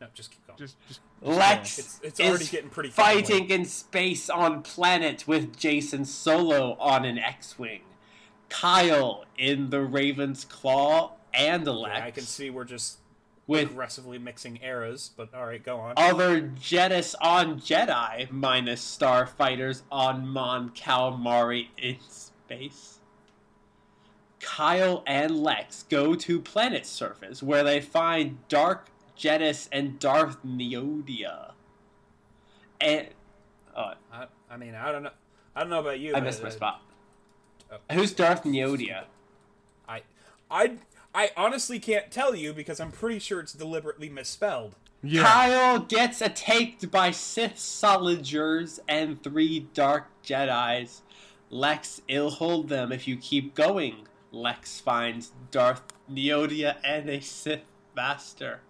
No, 0.00 0.06
just 0.14 0.30
keep 0.30 0.46
going. 0.46 0.58
Just, 0.58 0.76
just. 0.88 1.00
Lex 1.22 1.78
It's- 1.78 2.00
it's 2.02 2.20
already 2.20 2.44
is 2.44 2.50
getting 2.50 2.68
pretty 2.70 2.90
fighting 2.90 3.48
in 3.50 3.64
space 3.64 4.28
on 4.28 4.62
planet 4.62 5.26
with 5.26 5.56
Jacen 5.56 6.06
Solo 6.06 6.76
on 6.78 7.04
an 7.04 7.18
X-wing. 7.18 7.80
Kyle 8.48 9.24
in 9.38 9.70
the 9.70 9.80
Raven's 9.80 10.44
Claw 10.44 11.12
and 11.34 11.66
Lex 11.66 11.98
Yeah, 11.98 12.04
I 12.04 12.10
can 12.10 12.24
see 12.24 12.50
we're 12.50 12.64
just 12.64 12.98
with 13.46 13.70
aggressively 13.70 14.18
mixing 14.18 14.60
eras, 14.62 15.10
but 15.16 15.32
all 15.34 15.46
right, 15.46 15.62
go 15.62 15.78
on. 15.78 15.94
other 15.96 16.42
Jedis 16.42 17.14
on 17.20 17.60
Jedi 17.60 18.30
minus 18.30 18.82
starfighters 18.84 19.82
on 19.90 20.28
Mon 20.28 20.70
Calamari 20.70 21.68
in 21.78 21.96
space. 22.08 22.98
Kyle 24.40 25.02
and 25.06 25.42
Lex 25.42 25.84
go 25.88 26.14
to 26.14 26.40
planet 26.40 26.86
surface 26.86 27.42
where 27.42 27.64
they 27.64 27.80
find 27.80 28.38
Dark 28.48 28.88
Jedis 29.18 29.68
and 29.72 29.98
Darth 29.98 30.44
Neodia. 30.44 31.52
And 32.80 33.08
oh, 33.76 33.92
I, 34.12 34.26
I 34.50 34.56
mean, 34.56 34.74
I 34.74 34.92
don't 34.92 35.02
know. 35.02 35.10
I 35.54 35.60
don't 35.60 35.70
know 35.70 35.80
about 35.80 35.98
you. 35.98 36.14
I 36.14 36.20
missed 36.20 36.42
my 36.42 36.48
uh, 36.48 36.52
spot. 36.52 36.82
oh. 37.72 37.76
Who's 37.92 38.12
Darth 38.12 38.44
Neodia? 38.44 39.04
I, 39.88 40.02
I, 40.50 40.72
I 41.14 41.30
honestly 41.36 41.78
can't 41.78 42.10
tell 42.10 42.34
you 42.34 42.52
because 42.52 42.78
I'm 42.78 42.92
pretty 42.92 43.18
sure 43.18 43.40
it's 43.40 43.54
deliberately 43.54 44.10
misspelled. 44.10 44.74
Yeah. 45.02 45.22
Kyle 45.22 45.78
gets 45.78 46.20
attacked 46.20 46.90
by 46.90 47.10
Sith 47.10 47.58
soldiers 47.58 48.80
and 48.88 49.22
three 49.22 49.60
Dark 49.72 50.08
Jedi's. 50.24 51.02
Lex, 51.48 52.02
it'll 52.08 52.30
hold 52.30 52.68
them 52.68 52.92
if 52.92 53.06
you 53.06 53.16
keep 53.16 53.54
going. 53.54 54.06
Lex 54.32 54.80
finds 54.80 55.32
Darth 55.50 55.82
Neodia 56.10 56.76
and 56.84 57.08
a 57.08 57.20
Sith 57.20 57.64
Master. 57.94 58.60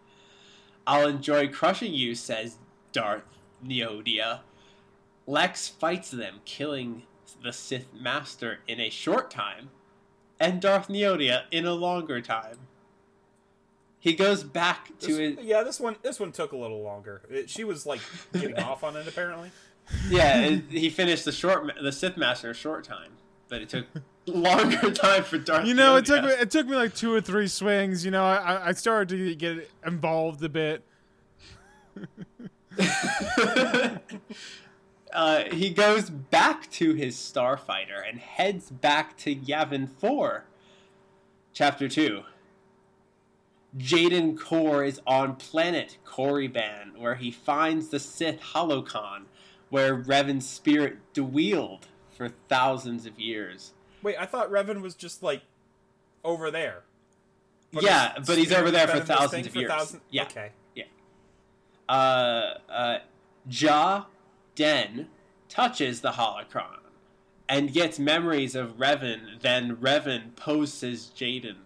I'll 0.86 1.08
enjoy 1.08 1.48
crushing 1.48 1.92
you, 1.92 2.14
says 2.14 2.56
Darth 2.92 3.24
Neodia. 3.64 4.40
Lex 5.26 5.68
fights 5.68 6.10
them, 6.10 6.40
killing 6.44 7.02
the 7.42 7.52
Sith 7.52 7.92
Master 7.92 8.60
in 8.68 8.78
a 8.80 8.88
short 8.90 9.30
time, 9.30 9.70
and 10.38 10.60
Darth 10.60 10.88
Neodia 10.88 11.42
in 11.50 11.66
a 11.66 11.72
longer 11.74 12.20
time. 12.20 12.58
He 13.98 14.14
goes 14.14 14.44
back 14.44 14.96
to 15.00 15.06
This- 15.08 15.36
his 15.38 15.44
yeah, 15.44 15.62
this 15.64 15.80
one, 15.80 15.96
this 16.02 16.20
one 16.20 16.30
took 16.30 16.52
a 16.52 16.56
little 16.56 16.82
longer. 16.82 17.22
It- 17.28 17.50
she 17.50 17.64
was 17.64 17.86
like 17.86 18.00
getting 18.32 18.58
off 18.62 18.84
on 18.84 18.96
it 18.96 19.08
apparently. 19.08 19.50
Yeah, 20.08 20.40
it, 20.42 20.64
he 20.68 20.90
finished 20.90 21.24
the 21.24 21.32
short, 21.32 21.70
the 21.82 21.92
Sith 21.92 22.16
Master 22.16 22.48
in 22.48 22.50
a 22.52 22.54
short 22.54 22.84
time, 22.84 23.12
but 23.48 23.62
it 23.62 23.68
took 23.68 23.86
longer 24.26 24.90
time 24.92 25.24
for 25.24 25.38
Darth. 25.38 25.66
You 25.66 25.74
know, 25.74 25.96
it 25.96 26.04
took 26.04 26.24
me 26.24 26.30
it 26.30 26.50
took 26.50 26.66
me 26.66 26.76
like 26.76 26.94
two 26.94 27.12
or 27.12 27.20
three 27.20 27.48
swings. 27.48 28.04
You 28.04 28.10
know, 28.10 28.24
I 28.24 28.68
I 28.68 28.72
started 28.72 29.16
to 29.16 29.34
get 29.34 29.70
involved 29.84 30.42
a 30.42 30.48
bit. 30.48 30.82
uh, 35.12 35.44
he 35.52 35.70
goes 35.70 36.10
back 36.10 36.70
to 36.72 36.92
his 36.94 37.16
starfighter 37.16 38.06
and 38.06 38.18
heads 38.18 38.70
back 38.70 39.16
to 39.18 39.34
Yavin 39.34 39.88
Four. 39.88 40.44
Chapter 41.52 41.88
two. 41.88 42.22
Jaden 43.76 44.38
Korr 44.38 44.86
is 44.86 45.02
on 45.06 45.36
planet 45.36 45.98
Korriban, 46.06 46.96
where 46.96 47.16
he 47.16 47.30
finds 47.30 47.88
the 47.88 48.00
Sith 48.00 48.40
Holocron, 48.40 49.24
where 49.68 49.94
Revan's 49.94 50.48
spirit 50.48 50.96
dwelled 51.12 51.86
for 52.10 52.30
thousands 52.48 53.04
of 53.04 53.20
years. 53.20 53.74
Wait, 54.06 54.14
I 54.20 54.24
thought 54.24 54.52
Revan 54.52 54.82
was 54.82 54.94
just 54.94 55.20
like 55.24 55.42
over 56.22 56.48
there. 56.48 56.84
yeah, 57.72 58.14
his 58.16 58.24
but 58.28 58.38
he's 58.38 58.52
over 58.52 58.70
there 58.70 58.86
for 58.86 59.00
thousands 59.00 59.48
of 59.48 59.52
for 59.52 59.58
years. 59.58 59.68
thousand- 59.72 60.00
Yeah. 60.10 60.22
Okay. 60.26 60.52
Yeah. 60.76 60.84
uh, 61.88 62.58
uh, 62.70 62.98
Ja 63.50 64.04
Den 64.54 65.08
touches 65.48 66.02
the 66.02 66.12
holocron 66.12 66.78
and 67.48 67.72
gets 67.72 67.98
memories 67.98 68.54
of 68.54 68.78
Revan, 68.78 69.40
then 69.40 69.74
Revan 69.74 70.36
poses 70.36 71.10
Jaden. 71.16 71.56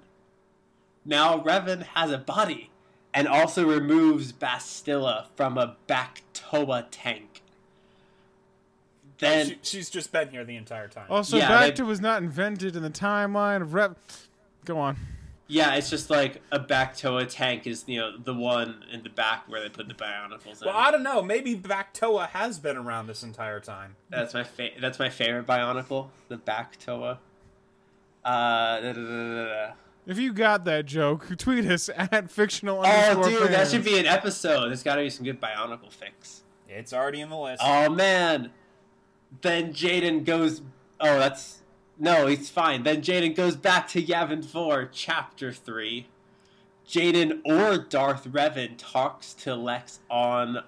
Now 1.05 1.39
Revan 1.41 1.83
has 1.95 2.11
a 2.11 2.17
body 2.17 2.71
and 3.13 3.29
also 3.29 3.67
removes 3.69 4.33
Bastila 4.33 5.27
from 5.37 5.59
a 5.59 5.77
Bactoa 5.87 6.87
tank. 6.91 7.43
Then 9.21 9.47
she, 9.47 9.59
she's 9.63 9.91
just 9.91 10.13
been 10.13 10.29
here 10.31 10.45
the 10.45 10.57
entire 10.57 10.89
time. 10.89 11.07
Also, 11.11 11.37
Yeah, 11.37 11.49
Bacta 11.51 11.77
they- 11.77 11.83
was 11.83 12.01
not 12.01 12.23
invented 12.23 12.77
in 12.77 12.83
the 12.83 12.91
timeline 12.91 13.63
of 13.63 13.75
Rep. 13.75 13.99
Go 14.65 14.79
on. 14.79 14.97
Yeah, 15.47 15.75
it's 15.75 15.91
just 15.91 16.11
like 16.11 16.41
a 16.53 16.61
Bactoa 16.61 17.27
tank 17.29 17.67
is 17.67 17.83
you 17.89 17.99
know 17.99 18.17
the 18.17 18.33
one 18.35 18.85
in 18.93 19.03
the 19.03 19.09
back 19.11 19.49
where 19.49 19.61
they 19.61 19.69
put 19.69 19.89
the 19.89 19.95
Bionicles 19.95 20.63
in. 20.63 20.67
Well, 20.67 20.77
I 20.77 20.93
don't 20.93 21.03
know. 21.03 21.23
Maybe 21.23 21.57
Bactoa 21.57 22.29
has 22.29 22.61
been 22.61 22.77
around 22.77 23.09
this 23.09 23.25
entire 23.25 23.59
time. 23.59 23.97
That's 24.11 24.33
my 24.33 24.45
fa- 24.45 24.71
that's 24.81 25.01
my 25.01 25.09
favorite 25.09 25.49
Bionicle, 25.49 26.09
the 26.29 26.37
Bactoa. 26.37 27.19
Uh, 28.25 28.81
da, 28.81 28.93
da, 28.93 29.01
da, 29.01 29.35
da, 29.35 29.45
da. 29.45 29.73
If 30.07 30.19
you 30.19 30.33
got 30.33 30.65
that 30.67 30.87
joke, 30.87 31.27
tweet 31.39 31.65
us 31.67 31.89
at 31.97 32.31
fictional 32.31 32.79
Oh, 32.81 32.83
underscore 32.85 33.41
dude, 33.41 33.51
that 33.51 33.69
should 33.69 33.85
be 33.85 33.99
an 33.99 34.07
episode. 34.07 34.69
There's 34.69 34.83
got 34.83 34.97
to 34.97 35.03
be 35.03 35.11
some 35.11 35.25
good 35.25 35.41
Bionicle 35.41 35.91
fics. 35.91 36.41
It's 36.69 36.93
already 36.93 37.21
in 37.21 37.29
the 37.31 37.37
list. 37.37 37.61
Oh 37.65 37.89
man. 37.91 38.51
Then 39.43 39.73
Jaden 39.73 40.25
goes. 40.25 40.63
Oh, 41.01 41.19
that's 41.19 41.59
no, 41.99 42.27
he's 42.27 42.49
fine. 42.51 42.83
Then 42.83 43.03
Jaden 43.03 43.35
goes 43.37 43.57
back 43.57 43.89
to 43.89 44.03
Yavin 44.03 44.45
Four, 44.45 44.89
Chapter 44.93 45.53
Three. 45.53 46.09
Jaden 46.89 47.41
or 47.45 47.79
Darth 47.79 48.25
Revan 48.25 48.73
talks 48.77 49.33
to 49.35 49.55
Lex 49.55 50.01
on. 50.11 50.65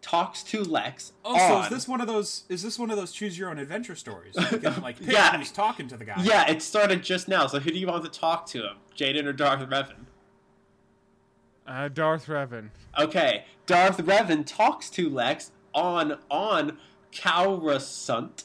Talks 0.00 0.44
to 0.44 0.62
Lex. 0.62 1.12
Oh, 1.24 1.36
so 1.36 1.62
is 1.62 1.68
this 1.68 1.88
one 1.88 2.00
of 2.00 2.06
those? 2.06 2.44
Is 2.48 2.62
this 2.62 2.78
one 2.78 2.90
of 2.92 2.96
those 2.96 3.10
choose 3.10 3.36
your 3.36 3.50
own 3.50 3.58
adventure 3.58 3.96
stories? 3.96 4.34
You 4.52 4.58
can 4.58 4.80
like 4.80 4.98
pick 5.00 5.08
Yeah. 5.12 5.36
who's 5.36 5.50
talking 5.50 5.88
to 5.88 5.96
the 5.96 6.04
guy. 6.04 6.14
Yeah, 6.22 6.48
it 6.48 6.62
started 6.62 7.02
just 7.02 7.26
now. 7.26 7.48
So 7.48 7.58
who 7.58 7.70
do 7.72 7.78
you 7.78 7.88
want 7.88 8.04
to 8.04 8.10
talk 8.20 8.46
to 8.48 8.62
him, 8.68 8.76
Jaden 8.96 9.24
or 9.26 9.32
Darth 9.32 9.68
Revan? 9.68 10.06
uh, 11.66 11.88
Darth 11.88 12.26
Revan. 12.26 12.70
Okay, 12.98 13.44
Darth 13.66 13.98
Revan 13.98 14.46
talks 14.46 14.88
to 14.90 15.08
Lex 15.10 15.50
on 15.74 16.18
on 16.30 16.78
Coruscant, 17.20 18.44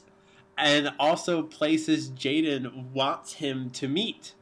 and 0.58 0.92
also 1.00 1.44
places 1.44 2.10
Jaden 2.10 2.92
wants 2.94 3.34
him 3.34 3.70
to 3.72 3.88
meet. 3.88 4.34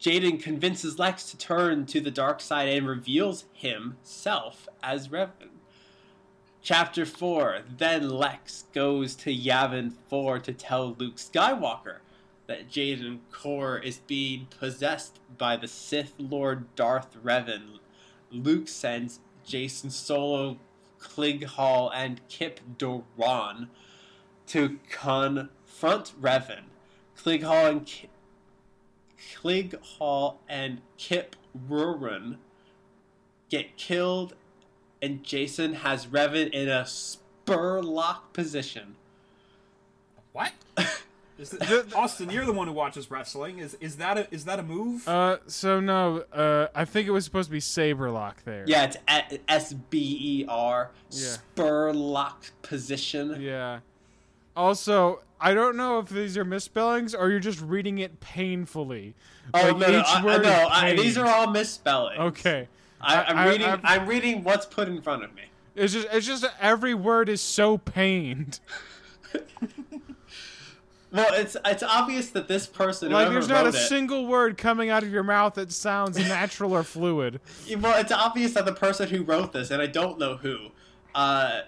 Jaden 0.00 0.42
convinces 0.42 0.98
Lex 0.98 1.30
to 1.30 1.38
turn 1.38 1.86
to 1.86 2.00
the 2.00 2.10
dark 2.10 2.40
side 2.40 2.68
and 2.68 2.86
reveals 2.86 3.44
himself 3.52 4.68
as 4.82 5.08
Revan. 5.08 5.50
Chapter 6.62 7.06
4 7.06 7.60
Then 7.78 8.10
Lex 8.10 8.64
goes 8.74 9.14
to 9.16 9.34
Yavin 9.34 9.92
4 10.08 10.40
to 10.40 10.52
tell 10.52 10.96
Luke 10.98 11.16
Skywalker 11.16 11.98
that 12.46 12.68
Jaden 12.68 13.20
Korr 13.32 13.82
is 13.82 13.98
being 13.98 14.46
possessed 14.58 15.18
by 15.38 15.56
the 15.56 15.68
Sith 15.68 16.12
Lord 16.18 16.74
Darth 16.74 17.16
Revan. 17.24 17.78
Luke 18.30 18.68
sends 18.68 19.20
Jacen 19.46 19.90
Solo, 19.90 20.58
Klig 20.98 21.44
Hall, 21.44 21.90
and 21.94 22.20
Kyp 22.28 22.58
Durron 22.78 23.68
to 24.48 24.78
confront 24.88 26.20
Revan. 26.20 26.64
Klig 27.16 27.42
Hall 27.42 27.66
and 27.66 27.86
Ki- 27.86 28.08
Klig 29.34 29.78
Hall 29.80 30.40
and 30.48 30.80
Kip 30.98 31.36
Rurin 31.68 32.36
get 33.48 33.76
killed, 33.76 34.34
and 35.00 35.24
Jason 35.24 35.74
has 35.74 36.06
Revan 36.06 36.50
in 36.50 36.68
a 36.68 36.86
spur 36.86 37.80
lock 37.82 38.32
position. 38.32 38.96
What? 40.32 40.52
Is 41.38 41.52
it, 41.52 41.60
The- 41.60 41.92
Austin, 41.94 42.30
you're 42.30 42.44
the 42.46 42.52
one 42.52 42.66
who 42.66 42.72
watches 42.72 43.10
wrestling. 43.10 43.58
Is 43.58 43.74
is 43.80 43.96
that 43.96 44.16
a 44.18 44.32
is 44.34 44.44
that 44.46 44.58
a 44.58 44.62
move? 44.62 45.06
Uh, 45.06 45.36
so 45.46 45.80
no, 45.80 46.24
uh, 46.32 46.68
I 46.74 46.84
think 46.84 47.06
it 47.06 47.10
was 47.10 47.24
supposed 47.24 47.48
to 47.48 47.52
be 47.52 47.60
Saberlock 47.60 48.36
there. 48.44 48.64
Yeah, 48.66 48.84
it's 48.84 48.96
S 49.48 49.72
B 49.74 50.18
E 50.42 50.46
R 50.48 50.90
Yeah. 51.10 51.26
spur 51.28 51.92
lock 51.92 52.44
position. 52.62 53.40
Yeah. 53.40 53.80
Also, 54.56 55.20
I 55.38 55.52
don't 55.52 55.76
know 55.76 55.98
if 55.98 56.08
these 56.08 56.38
are 56.38 56.44
misspellings 56.44 57.14
or 57.14 57.28
you're 57.28 57.40
just 57.40 57.60
reading 57.60 57.98
it 57.98 58.20
painfully. 58.20 59.14
Oh 59.52 59.60
Like, 59.60 59.76
no, 59.76 59.90
no, 59.92 60.00
each 60.00 60.06
I, 60.08 60.24
word 60.24 60.42
no 60.42 60.68
I, 60.70 60.96
these 60.96 61.18
are 61.18 61.26
all 61.28 61.50
misspellings. 61.50 62.18
Okay. 62.18 62.68
I, 63.00 63.22
I'm 63.24 63.36
I- 63.36 63.48
reading. 63.50 63.66
I've- 63.66 63.82
I'm 63.84 64.06
reading 64.06 64.42
what's 64.42 64.64
put 64.64 64.88
in 64.88 65.02
front 65.02 65.22
of 65.24 65.34
me. 65.34 65.42
It's 65.74 65.92
just 65.92 66.08
it's 66.10 66.26
just 66.26 66.46
every 66.58 66.94
word 66.94 67.28
is 67.28 67.42
so 67.42 67.76
pained. 67.76 68.60
Well, 71.16 71.34
it's 71.34 71.56
it's 71.64 71.82
obvious 71.82 72.30
that 72.30 72.46
this 72.48 72.66
person, 72.66 73.10
Like 73.10 73.30
there's 73.30 73.48
not 73.48 73.64
a 73.66 73.70
it, 73.70 73.72
single 73.74 74.26
word 74.26 74.56
coming 74.58 74.90
out 74.90 75.02
of 75.02 75.10
your 75.12 75.22
mouth 75.22 75.54
that 75.54 75.72
sounds 75.72 76.18
natural 76.18 76.72
or 76.72 76.82
fluid. 76.82 77.40
well, 77.80 77.98
it's 78.00 78.12
obvious 78.12 78.52
that 78.54 78.64
the 78.66 78.72
person 78.74 79.08
who 79.08 79.22
wrote 79.22 79.52
this, 79.52 79.70
and 79.70 79.80
I 79.82 79.86
don't 79.86 80.18
know 80.18 80.36
who, 80.36 80.68
uh, 81.14 81.60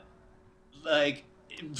like 0.84 1.24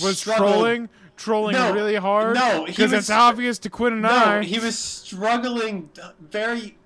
Was 0.03 0.19
struggled- 0.19 0.49
trolling 0.51 0.89
trolling 1.16 1.53
No, 1.55 1.73
really 1.73 1.97
hard? 1.97 2.37
no, 2.37 2.64
because 2.64 2.93
it's 2.93 3.11
obvious 3.11 3.59
to 3.61 3.71
Quinn 3.71 3.95
and 3.95 4.03
No, 4.03 4.09
I. 4.11 4.43
he 4.45 4.59
was 4.61 4.79
struggling 4.79 5.91
very, 6.21 6.77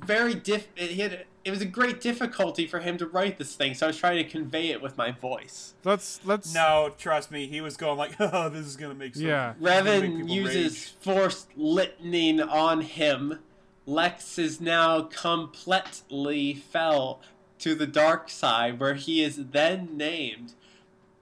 very 0.00 0.34
diff. 0.34 0.66
He 0.76 1.00
had, 1.02 1.26
it 1.46 1.50
was 1.52 1.60
a 1.62 1.66
great 1.66 2.00
difficulty 2.00 2.66
for 2.66 2.80
him 2.80 2.98
to 2.98 3.06
write 3.06 3.38
this 3.38 3.54
thing, 3.54 3.74
so 3.74 3.86
I 3.86 3.88
was 3.88 3.96
trying 3.96 4.16
to 4.16 4.28
convey 4.28 4.70
it 4.70 4.82
with 4.82 4.98
my 4.98 5.12
voice. 5.12 5.74
Let's 5.84 6.20
let's 6.24 6.52
no, 6.52 6.92
trust 6.98 7.30
me. 7.30 7.46
He 7.46 7.60
was 7.60 7.76
going 7.76 7.96
like, 7.96 8.16
"Oh, 8.20 8.48
this 8.48 8.66
is 8.66 8.76
gonna 8.76 8.94
make 8.94 9.14
sense." 9.14 9.24
Yeah. 9.24 9.54
Revan 9.60 10.28
uses 10.28 10.88
force 11.00 11.46
lightning 11.56 12.40
on 12.40 12.80
him. 12.80 13.38
Lex 13.86 14.40
is 14.40 14.60
now 14.60 15.02
completely 15.02 16.54
fell 16.54 17.20
to 17.60 17.76
the 17.76 17.86
dark 17.86 18.28
side, 18.28 18.80
where 18.80 18.94
he 18.94 19.22
is 19.22 19.36
then 19.52 19.96
named 19.96 20.54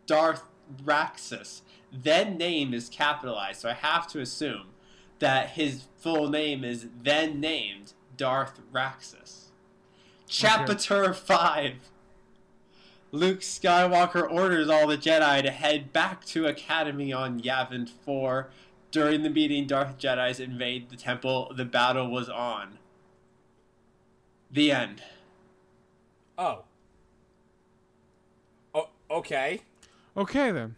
Darth 0.07 0.45
Raxus. 0.83 1.61
Then 1.93 2.39
name 2.39 2.73
is 2.73 2.89
capitalized, 2.89 3.61
so 3.61 3.69
I 3.69 3.75
have 3.75 4.07
to 4.09 4.21
assume 4.21 4.69
that 5.19 5.51
his 5.51 5.85
full 5.99 6.31
name 6.31 6.65
is 6.65 6.87
then 7.03 7.41
named 7.41 7.93
Darth 8.17 8.61
Raxus. 8.73 9.44
Chapter 10.37 11.15
5 11.15 11.75
Luke 13.13 13.39
Skywalker 13.39 14.29
orders 14.29 14.69
all 14.69 14.89
the 14.89 14.99
Jedi 14.99 15.41
to 15.45 15.51
head 15.53 15.93
back 15.93 16.25
to 16.25 16.47
Academy 16.47 17.13
on 17.13 17.41
Yavin 17.41 17.89
4. 17.89 18.51
During 18.91 19.23
the 19.23 19.31
meeting, 19.31 19.69
Darth 19.69 19.97
Jedi's 19.97 20.41
invade 20.41 20.91
the 20.91 20.97
temple. 20.97 21.53
The 21.57 21.65
battle 21.65 22.11
was 22.11 22.29
on. 22.29 22.79
The 24.51 24.73
end. 24.73 25.05
Oh. 26.37 26.65
Oh, 28.75 28.89
okay. 29.09 29.61
Okay 30.17 30.51
then. 30.51 30.75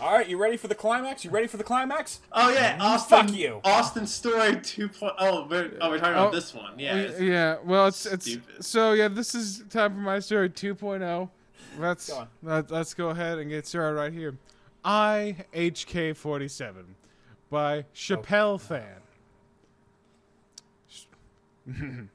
All 0.00 0.12
right, 0.12 0.28
you 0.28 0.36
ready 0.36 0.56
for 0.56 0.66
the 0.66 0.74
climax? 0.74 1.24
You 1.24 1.30
ready 1.30 1.46
for 1.46 1.56
the 1.56 1.64
climax? 1.64 2.20
Oh 2.32 2.50
yeah, 2.50 2.76
mm, 2.76 2.80
Austin. 2.80 3.26
Fuck 3.28 3.36
you. 3.36 3.60
Austin 3.64 4.06
Story 4.06 4.52
2.0. 4.56 5.14
Oh, 5.18 5.46
we're, 5.48 5.72
oh, 5.80 5.90
we're 5.90 5.98
talking 5.98 6.14
Oh, 6.16 6.22
about 6.22 6.32
this 6.32 6.52
one. 6.52 6.78
Yeah. 6.78 6.94
Oh, 6.94 6.98
it's- 6.98 7.20
Yeah, 7.20 7.56
well, 7.64 7.86
it's 7.86 8.04
it's 8.04 8.36
so 8.60 8.92
yeah. 8.92 9.08
This 9.08 9.34
is 9.34 9.62
time 9.70 9.94
for 9.94 10.00
my 10.00 10.18
story 10.18 10.50
2.0. 10.50 11.30
Let's 11.78 12.08
Go 12.08 12.26
let, 12.42 12.70
let's 12.70 12.92
go 12.94 13.10
ahead 13.10 13.38
and 13.38 13.48
get 13.50 13.66
started 13.66 13.96
right 13.96 14.12
here. 14.12 14.36
I 14.84 15.36
HK 15.54 16.16
47 16.16 16.96
by 17.48 17.84
Chappelle 17.94 18.54
oh, 18.54 18.58
Fan. 18.58 19.00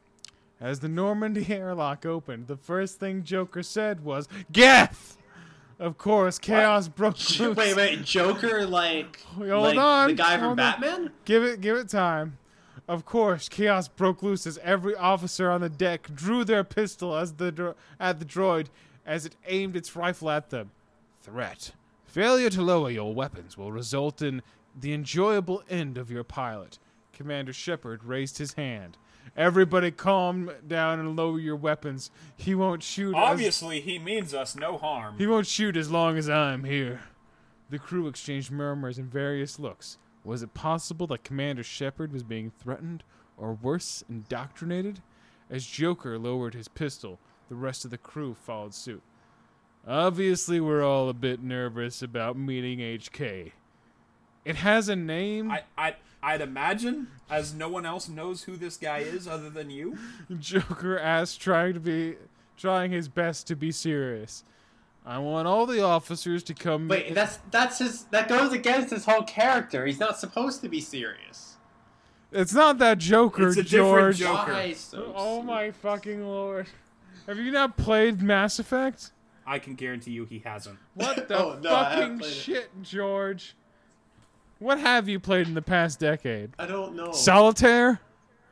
As 0.61 0.81
the 0.81 0.89
Normandy 0.89 1.45
airlock 1.53 2.05
opened, 2.05 2.47
the 2.47 2.57
first 2.57 2.99
thing 2.99 3.23
Joker 3.23 3.63
said 3.63 4.03
was 4.03 4.27
"Geth." 4.51 5.15
Of 5.79 5.97
course, 5.97 6.37
chaos 6.37 6.87
broke 6.89 7.15
loose. 7.39 7.55
Wait, 7.55 7.75
wait, 7.75 8.03
Joker 8.03 8.65
like, 8.65 9.21
Hold 9.35 9.47
like 9.47 9.77
on, 9.77 10.07
the 10.09 10.13
guy 10.15 10.37
from 10.37 10.49
on. 10.49 10.55
Batman? 10.57 11.11
Give 11.25 11.43
it, 11.43 11.61
give 11.61 11.77
it 11.77 11.87
time. 11.89 12.37
Of 12.87 13.05
course, 13.05 13.47
chaos 13.47 13.87
broke 13.87 14.21
loose 14.21 14.45
as 14.47 14.57
every 14.63 14.95
officer 14.95 15.49
on 15.49 15.61
the 15.61 15.69
deck 15.69 16.13
drew 16.13 16.43
their 16.43 16.63
pistol 16.63 17.15
as 17.15 17.33
the 17.33 17.51
dro- 17.51 17.75
at 17.99 18.19
the 18.19 18.25
droid 18.25 18.67
as 19.05 19.25
it 19.25 19.35
aimed 19.47 19.75
its 19.75 19.95
rifle 19.95 20.29
at 20.29 20.49
them. 20.49 20.71
Threat: 21.21 21.71
Failure 22.05 22.49
to 22.49 22.61
lower 22.61 22.89
your 22.89 23.13
weapons 23.13 23.57
will 23.57 23.71
result 23.71 24.21
in 24.21 24.41
the 24.77 24.91
enjoyable 24.93 25.63
end 25.69 25.97
of 25.97 26.09
your 26.11 26.23
pilot. 26.23 26.79
Commander 27.13 27.53
Shepard 27.53 28.03
raised 28.03 28.37
his 28.39 28.53
hand. 28.53 28.97
Everybody, 29.37 29.91
calm 29.91 30.51
down 30.67 30.99
and 30.99 31.15
lower 31.15 31.39
your 31.39 31.55
weapons. 31.55 32.11
He 32.35 32.55
won't 32.55 32.83
shoot. 32.83 33.15
Obviously, 33.15 33.81
he 33.81 33.99
means 33.99 34.33
us 34.33 34.55
no 34.55 34.77
harm. 34.77 35.17
he 35.17 35.27
won't 35.27 35.47
shoot 35.47 35.77
as 35.77 35.91
long 35.91 36.17
as 36.17 36.29
I'm 36.29 36.63
here. 36.63 37.01
The 37.69 37.79
crew 37.79 38.07
exchanged 38.07 38.51
murmurs 38.51 38.97
and 38.97 39.11
various 39.11 39.59
looks. 39.59 39.97
Was 40.23 40.41
it 40.41 40.53
possible 40.53 41.07
that 41.07 41.23
Commander 41.23 41.63
Shepard 41.63 42.11
was 42.11 42.23
being 42.23 42.51
threatened, 42.51 43.03
or 43.37 43.53
worse, 43.53 44.03
indoctrinated? 44.09 45.01
As 45.49 45.65
Joker 45.65 46.17
lowered 46.19 46.53
his 46.53 46.67
pistol, 46.67 47.19
the 47.47 47.55
rest 47.55 47.85
of 47.85 47.91
the 47.91 47.97
crew 47.97 48.33
followed 48.35 48.73
suit. 48.73 49.01
Obviously, 49.87 50.59
we're 50.59 50.83
all 50.83 51.09
a 51.09 51.13
bit 51.13 51.41
nervous 51.41 52.01
about 52.01 52.37
meeting 52.37 52.79
HK. 52.79 53.53
It 54.45 54.55
has 54.57 54.89
a 54.89 54.95
name. 54.95 55.51
I, 55.51 55.63
I, 55.77 55.95
I'd 56.21 56.41
imagine, 56.41 57.07
as 57.29 57.53
no 57.53 57.69
one 57.69 57.85
else 57.85 58.09
knows 58.09 58.43
who 58.43 58.57
this 58.57 58.75
guy 58.77 58.99
is 58.99 59.27
other 59.27 59.49
than 59.49 59.69
you. 59.69 59.97
Joker 60.39 60.99
asked, 60.99 61.39
trying 61.41 61.73
to 61.75 61.79
be, 61.79 62.15
trying 62.57 62.91
his 62.91 63.07
best 63.07 63.47
to 63.47 63.55
be 63.55 63.71
serious. 63.71 64.43
I 65.05 65.17
want 65.19 65.47
all 65.47 65.65
the 65.65 65.81
officers 65.81 66.43
to 66.43 66.53
come. 66.53 66.87
Wait, 66.89 67.15
that's 67.15 67.39
that's 67.51 67.79
his. 67.79 68.03
That 68.05 68.27
goes 68.27 68.51
against 68.51 68.89
his 68.91 69.05
whole 69.05 69.23
character. 69.23 69.85
He's 69.85 69.99
not 69.99 70.19
supposed 70.19 70.61
to 70.61 70.69
be 70.69 70.81
serious. 70.81 71.55
It's 72.31 72.53
not 72.53 72.77
that 72.79 72.99
Joker, 72.99 73.47
It's 73.47 73.57
a 73.57 73.63
different 73.63 74.17
George. 74.17 74.17
Joker. 74.17 74.51
Why 74.53 74.73
so 74.73 75.13
Oh 75.15 75.37
soon? 75.37 75.45
my 75.47 75.71
fucking 75.71 76.27
lord. 76.27 76.67
Have 77.25 77.37
you 77.39 77.49
not 77.51 77.75
played 77.77 78.21
Mass 78.21 78.59
Effect? 78.59 79.11
I 79.47 79.57
can 79.57 79.73
guarantee 79.73 80.11
you 80.11 80.25
he 80.25 80.39
hasn't. 80.39 80.77
What 80.93 81.27
the 81.27 81.43
Oh, 81.43 81.57
no, 81.59 81.69
fucking 81.71 82.19
played 82.19 82.31
it. 82.31 82.35
shit, 82.35 82.69
George? 82.83 83.55
What 84.59 84.79
have 84.79 85.07
you 85.07 85.19
played 85.19 85.47
in 85.47 85.53
the 85.53 85.61
past 85.61 85.99
decade? 85.99 86.51
I 86.59 86.65
don't 86.65 86.95
know. 86.95 87.11
Solitaire? 87.13 88.01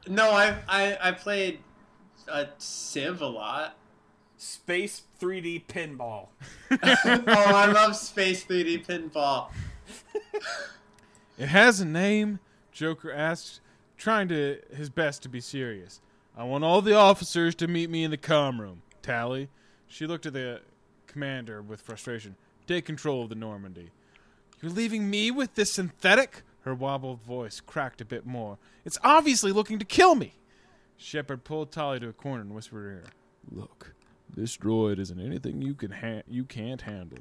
no, 0.07 0.31
I 0.31 0.55
I 0.67 0.97
I 1.01 1.11
played 1.11 1.59
uh, 2.29 2.45
Civ 2.57 3.21
a 3.21 3.27
lot. 3.27 3.77
Space 4.37 5.01
3D 5.19 5.65
pinball. 5.65 6.27
oh, 6.71 6.77
I 6.77 7.65
love 7.71 7.95
Space 7.95 8.45
3D 8.45 8.85
pinball. 8.85 9.49
It 11.39 11.47
has 11.47 11.81
a 11.81 11.85
name, 11.85 12.39
Joker 12.71 13.11
asked, 13.11 13.61
trying 13.97 14.27
to 14.29 14.59
his 14.75 14.89
best 14.89 15.23
to 15.23 15.29
be 15.29 15.41
serious. 15.41 16.01
I 16.37 16.43
want 16.43 16.63
all 16.63 16.81
the 16.81 16.93
officers 16.93 17.55
to 17.55 17.67
meet 17.67 17.89
me 17.89 18.03
in 18.03 18.11
the 18.11 18.17
comm 18.17 18.59
room. 18.59 18.83
Tali. 19.01 19.49
She 19.87 20.05
looked 20.05 20.25
at 20.25 20.33
the 20.33 20.61
commander 21.07 21.61
with 21.61 21.81
frustration. 21.81 22.35
Take 22.67 22.85
control 22.85 23.23
of 23.23 23.29
the 23.29 23.35
Normandy. 23.35 23.89
You're 24.61 24.71
leaving 24.71 25.09
me 25.09 25.31
with 25.31 25.55
this 25.55 25.71
synthetic? 25.73 26.41
Her 26.61 26.73
wobbled 26.75 27.21
voice 27.21 27.59
cracked 27.61 28.01
a 28.01 28.05
bit 28.05 28.25
more. 28.25 28.57
It's 28.83 28.97
obviously 29.03 29.51
looking 29.51 29.79
to 29.79 29.85
kill 29.85 30.15
me. 30.15 30.33
Shepard 30.97 31.43
pulled 31.43 31.71
Tali 31.71 31.99
to 31.99 32.09
a 32.09 32.13
corner 32.13 32.41
and 32.41 32.53
whispered 32.55 32.83
her 32.83 32.91
ear, 32.91 33.03
Look, 33.51 33.93
this 34.35 34.57
droid 34.57 34.99
isn't 34.99 35.19
anything 35.19 35.61
you 35.61 35.75
can 35.75 35.91
ha- 35.91 36.23
you 36.27 36.43
can't 36.43 36.81
handle. 36.81 37.19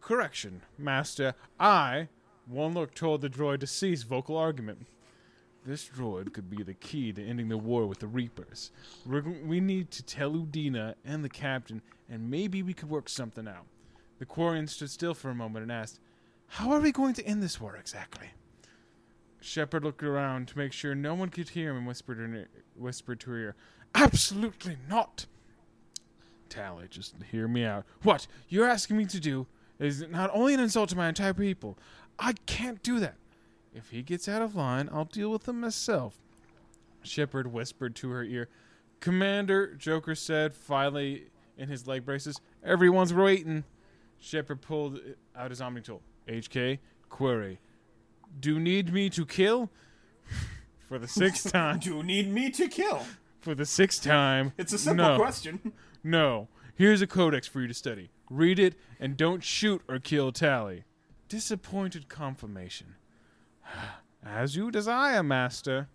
Correction, 0.00 0.62
Master. 0.76 1.34
I, 1.58 2.08
one 2.46 2.74
look 2.74 2.94
told 2.94 3.20
the 3.22 3.30
droid 3.30 3.60
to 3.60 3.66
cease 3.66 4.02
vocal 4.02 4.36
argument. 4.36 4.86
This 5.64 5.88
droid 5.88 6.32
could 6.32 6.50
be 6.50 6.62
the 6.62 6.74
key 6.74 7.12
to 7.12 7.24
ending 7.24 7.48
the 7.48 7.56
war 7.58 7.86
with 7.86 7.98
the 8.00 8.06
Reapers. 8.06 8.70
We're, 9.04 9.22
g- 9.22 9.40
we 9.44 9.60
need 9.60 9.90
to 9.92 10.02
tell 10.04 10.30
Udina 10.32 10.94
and 11.04 11.24
the 11.24 11.28
captain, 11.28 11.82
and 12.08 12.30
maybe 12.30 12.62
we 12.62 12.74
could 12.74 12.88
work 12.90 13.08
something 13.08 13.48
out. 13.48 13.66
The 14.18 14.26
Quarian 14.26 14.68
stood 14.68 14.90
still 14.90 15.14
for 15.14 15.30
a 15.30 15.34
moment 15.34 15.64
and 15.64 15.72
asked, 15.72 15.98
How 16.48 16.72
are 16.72 16.80
we 16.80 16.92
going 16.92 17.14
to 17.14 17.26
end 17.26 17.42
this 17.42 17.60
war 17.60 17.76
exactly? 17.76 18.28
Shepard 19.40 19.84
looked 19.84 20.02
around 20.02 20.48
to 20.48 20.58
make 20.58 20.72
sure 20.72 20.94
no 20.94 21.14
one 21.14 21.28
could 21.28 21.50
hear 21.50 21.70
him 21.70 21.78
and 21.78 21.86
whispered, 21.86 22.18
her, 22.18 22.48
whispered 22.76 23.20
to 23.20 23.30
her 23.30 23.38
ear, 23.38 23.56
Absolutely 23.94 24.76
not! 24.88 25.26
Tali, 26.48 26.86
just 26.88 27.14
hear 27.30 27.48
me 27.48 27.64
out. 27.64 27.84
What 28.02 28.26
you're 28.48 28.68
asking 28.68 28.96
me 28.96 29.06
to 29.06 29.20
do 29.20 29.46
is 29.78 30.04
not 30.08 30.30
only 30.32 30.54
an 30.54 30.60
insult 30.60 30.88
to 30.90 30.96
my 30.96 31.08
entire 31.08 31.34
people, 31.34 31.78
I 32.18 32.34
can't 32.46 32.82
do 32.82 32.98
that. 33.00 33.16
If 33.74 33.90
he 33.90 34.02
gets 34.02 34.28
out 34.28 34.42
of 34.42 34.56
line, 34.56 34.88
I'll 34.92 35.04
deal 35.04 35.30
with 35.30 35.48
him 35.48 35.60
myself. 35.60 36.18
Shepard 37.02 37.52
whispered 37.52 37.94
to 37.96 38.10
her 38.10 38.24
ear. 38.24 38.48
Commander, 39.00 39.74
Joker 39.74 40.14
said, 40.14 40.54
finally 40.54 41.26
in 41.58 41.68
his 41.68 41.86
leg 41.86 42.04
braces. 42.04 42.40
Everyone's 42.64 43.12
waiting. 43.12 43.64
Shepard 44.18 44.62
pulled 44.62 45.00
out 45.36 45.50
his 45.50 45.60
Omni 45.60 45.82
tool. 45.82 46.02
HK, 46.28 46.78
query. 47.08 47.58
Do 48.38 48.58
need 48.60 48.92
me 48.92 49.10
to 49.10 49.24
kill? 49.24 49.70
For 50.88 50.98
the 50.98 51.08
sixth 51.08 51.52
time. 51.52 51.78
Do 51.78 51.96
you 51.96 52.02
need 52.02 52.32
me 52.32 52.50
to 52.50 52.68
kill? 52.68 53.02
For 53.40 53.54
the 53.54 53.66
sixth 53.66 54.02
time. 54.02 54.52
It's 54.58 54.72
a 54.72 54.78
simple 54.78 55.06
no. 55.06 55.16
question. 55.16 55.72
No. 56.02 56.48
Here's 56.74 57.00
a 57.00 57.06
codex 57.06 57.46
for 57.46 57.60
you 57.60 57.68
to 57.68 57.74
study. 57.74 58.10
Read 58.28 58.58
it 58.58 58.74
and 59.00 59.16
don't 59.16 59.42
shoot 59.42 59.82
or 59.88 59.98
kill 59.98 60.30
Tali. 60.30 60.84
Disappointed 61.28 62.08
confirmation. 62.08 62.96
As 64.24 64.56
you 64.56 64.70
desire, 64.70 65.22
Master. 65.22 65.88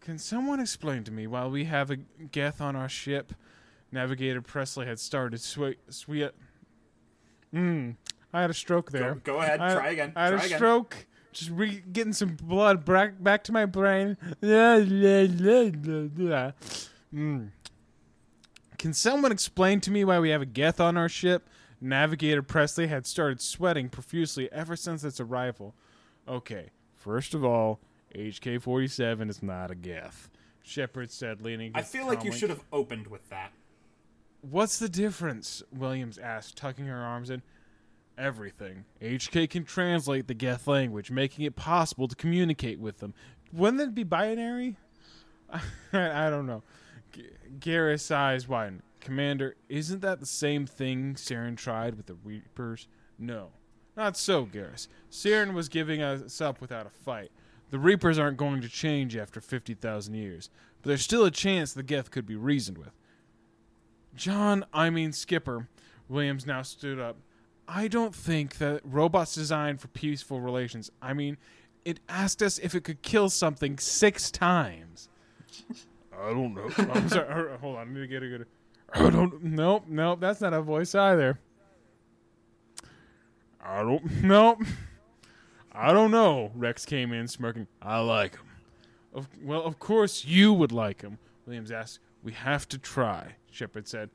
Can 0.00 0.18
someone 0.18 0.60
explain 0.60 1.04
to 1.04 1.12
me 1.12 1.26
why 1.26 1.46
we 1.46 1.64
have 1.64 1.90
a 1.90 1.96
Geth 1.96 2.60
on 2.60 2.76
our 2.76 2.88
ship? 2.88 3.32
Navigator 3.90 4.42
Pressly 4.42 4.86
had 4.86 4.98
started 4.98 5.40
sweet. 5.40 5.78
Sweet. 5.88 6.32
Mmm. 7.54 7.96
I 8.34 8.40
had 8.40 8.50
a 8.50 8.54
stroke 8.54 8.90
there. 8.90 9.14
Go, 9.14 9.34
go 9.34 9.40
ahead, 9.40 9.60
I, 9.60 9.74
try 9.74 9.90
again. 9.90 10.12
I 10.16 10.24
had 10.24 10.30
try 10.30 10.42
a 10.42 10.46
again. 10.46 10.58
stroke. 10.58 11.06
Just 11.32 11.50
re- 11.50 11.82
getting 11.92 12.12
some 12.12 12.36
blood 12.36 12.84
back 12.84 13.22
back 13.22 13.44
to 13.44 13.52
my 13.52 13.64
brain. 13.64 14.16
Mm. 17.14 17.50
Can 18.78 18.92
someone 18.92 19.30
explain 19.32 19.80
to 19.80 19.90
me 19.90 20.04
why 20.04 20.18
we 20.18 20.30
have 20.30 20.42
a 20.42 20.46
Geth 20.46 20.80
on 20.80 20.96
our 20.96 21.08
ship? 21.08 21.48
Navigator 21.80 22.42
Pressly 22.42 22.88
had 22.88 23.06
started 23.06 23.40
sweating 23.40 23.88
profusely 23.88 24.50
ever 24.52 24.74
since 24.74 25.04
its 25.04 25.20
arrival. 25.20 25.74
Okay, 26.26 26.70
first 26.94 27.34
of 27.34 27.44
all, 27.44 27.80
HK 28.14 28.60
47 28.62 29.28
is 29.30 29.42
not 29.42 29.70
a 29.70 29.74
Geth. 29.74 30.28
Shepard 30.62 31.10
said, 31.10 31.42
leaning. 31.42 31.72
I 31.74 31.82
feel 31.82 32.06
like 32.06 32.24
you 32.24 32.32
should 32.32 32.48
have 32.50 32.64
opened 32.72 33.06
with 33.08 33.28
that. 33.28 33.52
What's 34.40 34.78
the 34.78 34.88
difference? 34.88 35.62
Williams 35.72 36.16
asked, 36.18 36.56
tucking 36.56 36.86
her 36.86 37.00
arms 37.00 37.30
in. 37.30 37.42
Everything. 38.16 38.84
HK 39.02 39.50
can 39.50 39.64
translate 39.64 40.28
the 40.28 40.34
Geth 40.34 40.66
language, 40.66 41.10
making 41.10 41.44
it 41.44 41.56
possible 41.56 42.06
to 42.06 42.14
communicate 42.14 42.78
with 42.78 42.98
them. 42.98 43.12
Wouldn't 43.52 43.82
it 43.82 43.94
be 43.94 44.04
binary? 44.04 44.76
I, 45.92 46.30
don't 46.30 46.46
know. 46.46 46.62
G- 47.12 47.26
Garrus' 47.58 48.14
eyes 48.14 48.48
widened. 48.48 48.82
Commander, 49.00 49.56
isn't 49.68 50.00
that 50.00 50.20
the 50.20 50.26
same 50.26 50.66
thing 50.66 51.14
Saren 51.14 51.56
tried 51.56 51.96
with 51.96 52.06
the 52.06 52.14
Reapers? 52.14 52.88
No. 53.18 53.50
Not 53.96 54.16
so, 54.16 54.46
Garrus. 54.46 54.88
Saren 55.10 55.52
was 55.52 55.68
giving 55.68 56.02
us 56.02 56.40
up 56.40 56.60
without 56.60 56.86
a 56.86 56.90
fight. 56.90 57.30
The 57.70 57.78
Reapers 57.78 58.18
aren't 58.18 58.36
going 58.36 58.60
to 58.60 58.68
change 58.68 59.16
after 59.16 59.40
50,000 59.40 60.14
years, 60.14 60.50
but 60.82 60.88
there's 60.88 61.02
still 61.02 61.24
a 61.24 61.30
chance 61.30 61.72
the 61.72 61.82
Geth 61.82 62.10
could 62.10 62.26
be 62.26 62.36
reasoned 62.36 62.78
with. 62.78 62.92
John, 64.14 64.64
I 64.72 64.90
mean 64.90 65.12
Skipper, 65.12 65.68
Williams 66.08 66.46
now 66.46 66.62
stood 66.62 67.00
up. 67.00 67.16
I 67.66 67.88
don't 67.88 68.14
think 68.14 68.58
that 68.58 68.80
robots 68.84 69.34
designed 69.34 69.80
for 69.80 69.88
peaceful 69.88 70.40
relations. 70.40 70.90
I 71.00 71.14
mean, 71.14 71.38
it 71.84 72.00
asked 72.08 72.42
us 72.42 72.58
if 72.58 72.74
it 72.74 72.84
could 72.84 73.02
kill 73.02 73.30
something 73.30 73.78
six 73.78 74.30
times. 74.30 75.08
I 76.12 76.30
don't 76.30 76.54
know. 76.54 76.70
I'm 76.94 77.08
sorry. 77.08 77.56
Hold 77.58 77.76
on. 77.76 77.88
I 77.88 77.92
need 77.92 78.00
to 78.00 78.06
get 78.06 78.22
a 78.22 78.28
good. 78.28 78.46
I 78.92 79.10
don't. 79.10 79.42
Nope. 79.42 79.84
Nope. 79.88 80.20
That's 80.20 80.40
not 80.40 80.52
a 80.52 80.62
voice 80.62 80.94
either. 80.94 81.38
I 83.62 83.82
don't. 83.82 84.22
Nope. 84.22 84.62
I 85.72 85.92
don't 85.92 86.10
know. 86.10 86.52
Wrex 86.54 86.84
came 86.84 87.12
in 87.12 87.26
smirking. 87.26 87.66
I 87.82 87.98
like 88.00 88.36
him. 88.36 88.46
Of, 89.12 89.28
well, 89.42 89.62
of 89.62 89.78
course 89.78 90.24
you 90.24 90.52
would 90.52 90.72
like 90.72 91.02
him. 91.02 91.18
Williams 91.46 91.70
asked. 91.70 91.98
We 92.22 92.32
have 92.32 92.68
to 92.68 92.78
try. 92.78 93.36
Shepard 93.50 93.88
said. 93.88 94.10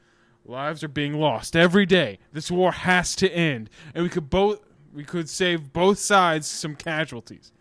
Lives 0.46 0.84
are 0.84 0.88
being 0.88 1.14
lost 1.14 1.56
every 1.56 1.86
day. 1.86 2.20
This 2.34 2.50
war 2.50 2.72
has 2.72 3.16
to 3.18 3.32
end, 3.32 3.70
and 3.94 4.04
we 4.04 4.10
could 4.10 4.30
both 4.30 4.62
we 4.94 5.04
could 5.04 5.30
save 5.30 5.72
both 5.72 6.00
sides 6.00 6.48
some 6.48 6.76
casualties. 6.76 7.52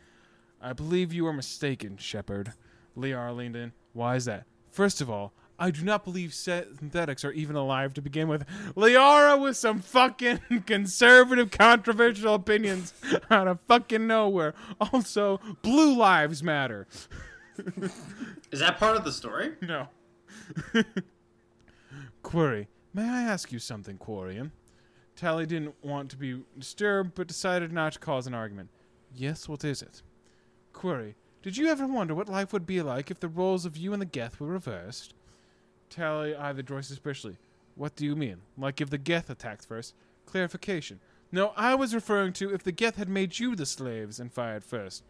I 0.61 0.73
believe 0.73 1.13
you 1.13 1.27
are 1.27 1.33
mistaken, 1.33 1.97
Shepard. 1.99 2.55
Liara 2.97 3.37
leaned 3.37 3.57
in. 3.57 3.73
Why 3.93 4.17
is 4.17 4.25
that? 4.25 4.45
First 4.71 5.01
of 5.01 5.11
all, 5.11 5.33
I 5.61 5.71
do 5.73 5.83
not 5.83 6.05
believe 6.05 6.33
synthetics 6.33 7.25
are 7.25 7.33
even 7.33 7.57
alive 7.57 7.93
to 7.95 8.03
begin 8.03 8.29
with. 8.29 8.47
Liara 8.77 9.41
with 9.41 9.57
some 9.57 9.81
fucking 9.81 10.41
conservative, 10.67 11.51
controversial 11.51 12.35
opinions 12.35 12.95
out 13.31 13.49
of 13.49 13.59
fucking 13.67 14.07
nowhere. 14.07 14.55
Also, 14.81 15.41
blue 15.63 15.97
lives 15.97 16.43
matter. 16.43 16.87
Is 18.53 18.61
that 18.61 18.79
part 18.79 18.97
of 18.97 19.05
the 19.05 19.13
story? 19.13 19.53
No. 19.61 19.89
Query. 22.29 22.69
May 22.93 23.09
I 23.09 23.23
ask 23.23 23.53
you 23.53 23.59
something, 23.59 23.97
Quarian? 23.97 24.51
Tali 25.17 25.47
didn't 25.47 25.83
want 25.83 26.11
to 26.11 26.17
be 26.19 26.43
disturbed, 26.59 27.15
but 27.15 27.27
decided 27.27 27.73
not 27.73 27.95
to 27.95 27.99
cause 27.99 28.27
an 28.27 28.35
argument. 28.35 28.69
Yes, 29.15 29.49
what 29.49 29.65
is 29.65 29.81
it? 29.81 30.03
Query. 30.75 31.15
Did 31.41 31.57
you 31.57 31.69
ever 31.69 31.87
wonder 31.87 32.15
what 32.15 32.29
life 32.29 32.53
would 32.53 32.67
be 32.67 32.83
like 32.83 33.11
if 33.11 33.19
the 33.19 33.29
roles 33.29 33.65
of 33.65 33.79
you 33.79 33.95
and 33.95 34.03
the 34.03 34.05
Geth 34.05 34.39
were 34.41 34.47
reversed? 34.47 35.15
Tali 35.89 36.37
eyed 36.37 36.57
the 36.57 36.63
droid 36.63 36.85
suspiciously. 36.85 37.39
What 37.77 37.97
do 37.97 38.05
you 38.05 38.15
mean? 38.15 38.43
Like 38.59 38.83
if 38.83 38.91
the 38.91 38.99
Geth 38.99 39.31
attacked 39.31 39.65
first? 39.65 39.95
Clarification. 40.27 41.01
No, 41.33 41.55
I 41.57 41.77
was 41.77 41.95
referring 41.95 42.35
to 42.35 42.53
if 42.53 42.63
the 42.63 42.73
Geth 42.73 42.97
had 42.97 43.09
made 43.09 43.39
you 43.39 43.57
the 43.57 43.65
slaves 43.65 44.21
and 44.21 44.31
fired 44.31 44.65
first. 44.65 45.03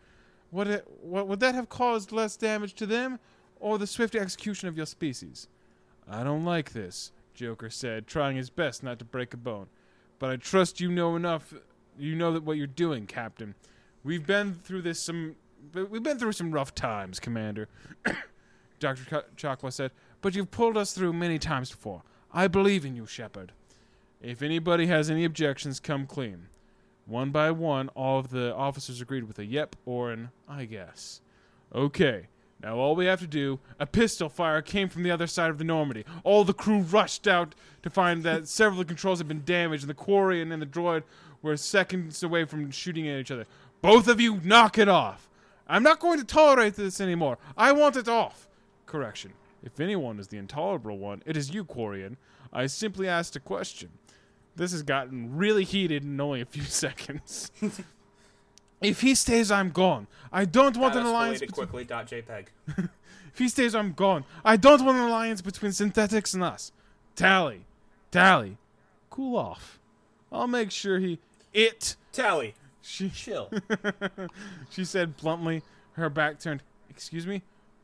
Would 0.53 0.69
it, 0.69 0.87
what, 1.03 1.27
would 1.27 1.41
that 1.41 1.57
have 1.57 1.69
caused 1.69 2.13
less 2.13 2.37
damage 2.37 2.75
to 2.75 2.87
them, 2.87 3.19
or 3.59 3.77
the 3.77 3.89
swift 3.89 4.15
execution 4.15 4.69
of 4.69 4.77
your 4.77 4.87
species? 4.87 5.49
I 6.11 6.25
don't 6.25 6.45
like 6.45 6.73
this, 6.73 7.13
Joker 7.35 7.71
said, 7.71 8.07
trying 8.07 8.37
his 8.37 8.51
best 8.51 8.83
not 8.83 8.99
to 8.99 9.05
break 9.05 9.35
a 9.35 9.37
bone. 9.37 9.67
But 10.19 10.31
I 10.31 10.37
trust 10.37 10.81
you 10.81 10.91
know 10.91 11.17
enough. 11.17 11.55
You 11.99 12.17
know 12.17 12.33
that 12.33 12.43
what 12.43 12.57
you're 12.57 12.67
doing, 12.67 13.07
Captain. 13.07 13.55
We've 14.03 14.27
been 14.27 14.55
through 14.55 14.83
this 14.83 15.01
some. 15.01 15.37
We've 15.73 16.03
been 16.03 16.19
through 16.19 16.33
some 16.33 16.53
rough 16.53 16.75
times, 16.75 17.21
Commander. 17.21 17.69
Doctor 18.81 19.05
Ch- 19.05 19.43
Chakwas 19.43 19.73
said, 19.75 19.91
but 20.21 20.35
you've 20.35 20.51
pulled 20.51 20.77
us 20.77 20.93
through 20.93 21.13
many 21.13 21.39
times 21.39 21.71
before. 21.71 22.03
I 22.33 22.47
believe 22.47 22.85
in 22.85 22.95
you, 22.95 23.07
Shepard. 23.07 23.53
If 24.21 24.43
anybody 24.43 24.87
has 24.87 25.11
any 25.11 25.25
objections, 25.25 25.81
come 25.81 26.07
clean. 26.07 26.47
One 27.07 27.31
by 27.31 27.51
one, 27.51 27.89
all 27.91 28.19
of 28.19 28.31
the 28.31 28.55
officers 28.55 29.01
agreed 29.01 29.25
with 29.25 29.39
a 29.39 29.45
yep 29.45 29.77
or 29.87 30.13
an 30.13 30.31
I 30.49 30.65
guess. 30.67 31.21
Okay, 31.75 32.29
now 32.63 32.77
all 32.77 32.97
we 32.97 33.07
have 33.07 33.21
to 33.21 33.27
do, 33.27 33.61
a 33.79 33.87
pistol 33.87 34.29
fire 34.29 34.61
came 34.63 34.89
from 34.89 35.05
the 35.05 35.11
other 35.11 35.27
side 35.27 35.51
of 35.51 35.59
the 35.59 35.65
Normandy. 35.65 36.05
All 36.25 36.45
the 36.45 36.53
crew 36.53 36.81
rushed 36.81 37.29
out 37.29 37.55
to 37.83 37.91
find 37.91 38.23
that 38.25 38.49
several 38.49 38.81
of 38.81 38.87
the 38.87 38.93
controls 38.93 39.19
had 39.19 39.29
been 39.29 39.45
damaged, 39.45 39.85
and 39.85 39.91
the 39.91 39.95
Quarian 39.95 40.53
and 40.53 40.61
the 40.61 40.67
droid 40.67 41.05
were 41.41 41.57
seconds 41.57 42.23
away 42.23 42.45
from 42.45 42.71
shooting 42.71 43.07
at 43.09 43.21
each 43.21 43.31
other. 43.31 43.47
Both 43.81 44.09
of 44.09 44.21
you, 44.21 44.41
knock 44.43 44.77
it 44.77 44.89
off. 44.89 45.29
I'm 45.69 45.83
not 45.83 46.01
going 46.01 46.19
to 46.19 46.25
tolerate 46.25 46.75
this 46.75 47.01
anymore. 47.01 47.39
I 47.57 47.73
want 47.73 47.97
it 47.97 48.09
off. 48.09 48.49
Correction. 48.87 49.35
If 49.63 49.79
anyone 49.79 50.19
is 50.19 50.29
the 50.29 50.39
intolerable 50.39 50.99
one, 50.99 51.23
it 51.27 51.37
is 51.37 51.53
you, 51.53 51.65
Quarian. 51.65 52.17
I 52.53 52.67
simply 52.67 53.07
asked 53.07 53.37
a 53.37 53.41
question. 53.41 53.91
This 54.57 54.73
has 54.73 54.83
gotten 54.83 55.37
really 55.37 55.65
heated 55.65 56.03
in 56.03 56.21
only 56.21 56.41
a 56.41 56.47
few 56.47 56.63
seconds. 56.65 57.53
if 58.81 59.01
he 59.01 59.15
stays, 59.15 59.51
I'm 59.51 59.71
gone. 59.71 60.07
I 60.33 60.45
don't 60.45 60.77
want 60.77 60.95
That 60.95 61.01
an 61.01 61.07
alliance. 61.07 61.41
between- 61.41 61.69
quickly. 61.69 61.85
.jpg. 61.85 62.47
if 62.77 63.39
he 63.39 63.49
stays, 63.49 63.75
I'm 63.75 63.93
gone. 63.93 64.25
I 64.45 64.57
don't 64.57 64.85
want 64.85 64.99
an 64.99 65.05
alliance 65.05 65.41
between 65.41 65.73
synthetics 65.73 66.35
and 66.35 66.43
us. 66.43 66.73
Tali, 67.17 67.65
Tali, 68.11 68.57
cool 69.11 69.37
off. 69.37 69.79
I'll 70.31 70.47
make 70.47 70.71
sure 70.71 70.99
he. 70.99 71.19
It. 71.53 71.97
Tali, 72.13 72.55
She. 72.83 73.09
chill. 73.15 73.51
she 74.71 74.85
said 74.85 75.17
bluntly, 75.17 75.63
her 75.93 76.09
back 76.11 76.39
turned. 76.39 76.63
Excuse 76.91 77.27
me? 77.27 77.43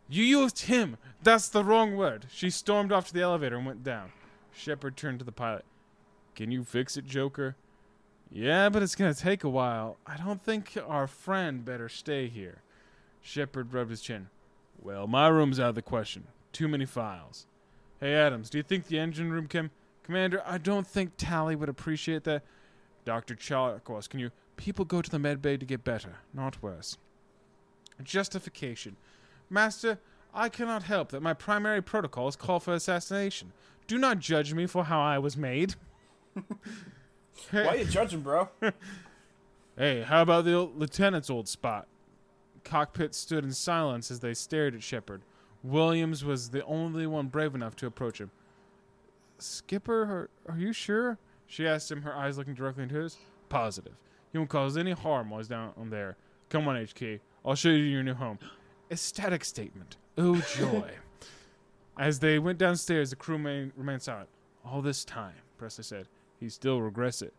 You 0.09 0.22
used 0.22 0.61
him. 0.66 0.97
That's 1.22 1.49
the 1.49 1.64
wrong 1.64 1.97
word. 1.97 2.26
She 2.30 2.51
stormed 2.51 2.92
off 2.92 3.09
to 3.09 3.14
the 3.14 3.22
elevator 3.22 3.57
and 3.57 3.64
went 3.66 3.82
down. 3.82 4.12
Shepard 4.55 4.97
turned 4.97 5.18
to 5.20 5.24
the 5.24 5.32
pilot. 5.32 5.64
Can 6.36 6.51
you 6.51 6.62
fix 6.64 6.97
it, 6.97 7.07
Joker? 7.07 7.57
Yeah, 8.30 8.68
but 8.68 8.82
it's 8.82 8.94
gonna 8.94 9.14
take 9.14 9.44
a 9.44 9.48
while. 9.48 9.96
I 10.06 10.16
don't 10.16 10.42
think 10.42 10.76
our 10.86 11.06
friend 11.06 11.64
better 11.64 11.88
stay 11.88 12.26
here. 12.28 12.62
Shepard 13.20 13.72
rubbed 13.72 13.90
his 13.90 14.00
chin. 14.00 14.28
Well, 14.82 15.06
my 15.06 15.28
room's 15.28 15.58
out 15.60 15.70
of 15.70 15.74
the 15.74 15.82
question. 15.82 16.24
Too 16.52 16.68
many 16.68 16.84
files. 16.84 17.46
Hey, 18.00 18.14
Adams, 18.14 18.50
do 18.50 18.58
you 18.58 18.62
think 18.62 18.86
the 18.86 18.98
engine 18.98 19.32
room 19.32 19.46
can. 19.46 19.70
Commander, 20.02 20.42
I 20.44 20.58
don't 20.58 20.86
think 20.86 21.12
Tali 21.16 21.56
would 21.56 21.70
appreciate 21.70 22.24
that. 22.24 22.42
Dr. 23.04 23.34
Chalakos, 23.34 24.08
can 24.08 24.20
you. 24.20 24.30
People 24.56 24.84
go 24.84 25.00
to 25.00 25.10
the 25.10 25.18
med 25.18 25.40
bay 25.40 25.56
to 25.56 25.64
get 25.64 25.82
better, 25.82 26.18
not 26.32 26.62
worse. 26.62 26.98
Justification. 28.02 28.96
Master, 29.48 29.98
I 30.34 30.48
cannot 30.48 30.82
help 30.82 31.10
that 31.10 31.22
my 31.22 31.32
primary 31.32 31.80
protocols 31.80 32.36
call 32.36 32.60
for 32.60 32.74
assassination. 32.74 33.52
Do 33.86 33.98
not 33.98 34.18
judge 34.18 34.52
me 34.52 34.66
for 34.66 34.84
how 34.84 35.00
I 35.00 35.18
was 35.18 35.36
made. 35.36 35.76
Why 37.51 37.74
you 37.74 37.85
judging, 37.85 38.20
bro? 38.20 38.49
Hey, 39.76 40.03
how 40.03 40.22
about 40.22 40.45
the 40.45 40.55
old 40.55 40.78
lieutenant's 40.78 41.28
old 41.28 41.49
spot? 41.49 41.89
Cockpit 42.62 43.12
stood 43.12 43.43
in 43.43 43.51
silence 43.51 44.09
as 44.09 44.20
they 44.20 44.32
stared 44.32 44.72
at 44.72 44.85
Shepard. 44.85 45.22
Williams 45.64 46.24
was 46.24 46.51
the 46.51 46.64
only 46.64 47.09
one 47.09 47.26
brave 47.26 47.57
enough 47.57 47.74
to 47.76 47.87
approach 47.87 48.20
him. 48.20 48.30
Skipper, 49.39 50.03
are, 50.03 50.30
are 50.49 50.57
you 50.57 50.72
sure? 50.72 51.18
She 51.49 51.66
asked 51.66 51.91
him, 51.91 52.03
her 52.03 52.14
eyes 52.14 52.39
looking 52.39 52.55
directly 52.55 52.85
into 52.85 52.95
his. 52.95 53.16
Positive. 53.49 53.95
He 54.30 54.39
won't 54.39 54.49
cause 54.49 54.76
any 54.76 54.93
harm 54.93 55.30
while 55.30 55.41
he's 55.41 55.49
down 55.49 55.72
there. 55.91 56.16
Come 56.51 56.68
on, 56.68 56.76
HK. 56.76 57.18
I'll 57.45 57.57
show 57.57 57.70
you 57.70 57.85
your 57.85 58.05
new 58.05 58.14
home. 58.14 58.39
Ecstatic 58.93 59.45
statement. 59.45 59.97
Oh, 60.16 60.41
joy. 60.57 60.89
As 61.99 62.20
they 62.20 62.39
went 62.39 62.59
downstairs, 62.59 63.11
the 63.11 63.16
crew 63.16 63.37
remained, 63.37 63.72
remained 63.76 64.03
silent. 64.03 64.28
All 64.64 64.82
this 64.82 65.05
time, 65.05 65.35
Pressly 65.61 65.85
said, 65.85 66.07
he 66.45 66.51
still 66.51 66.80
regrets 66.82 67.22
it. 67.22 67.32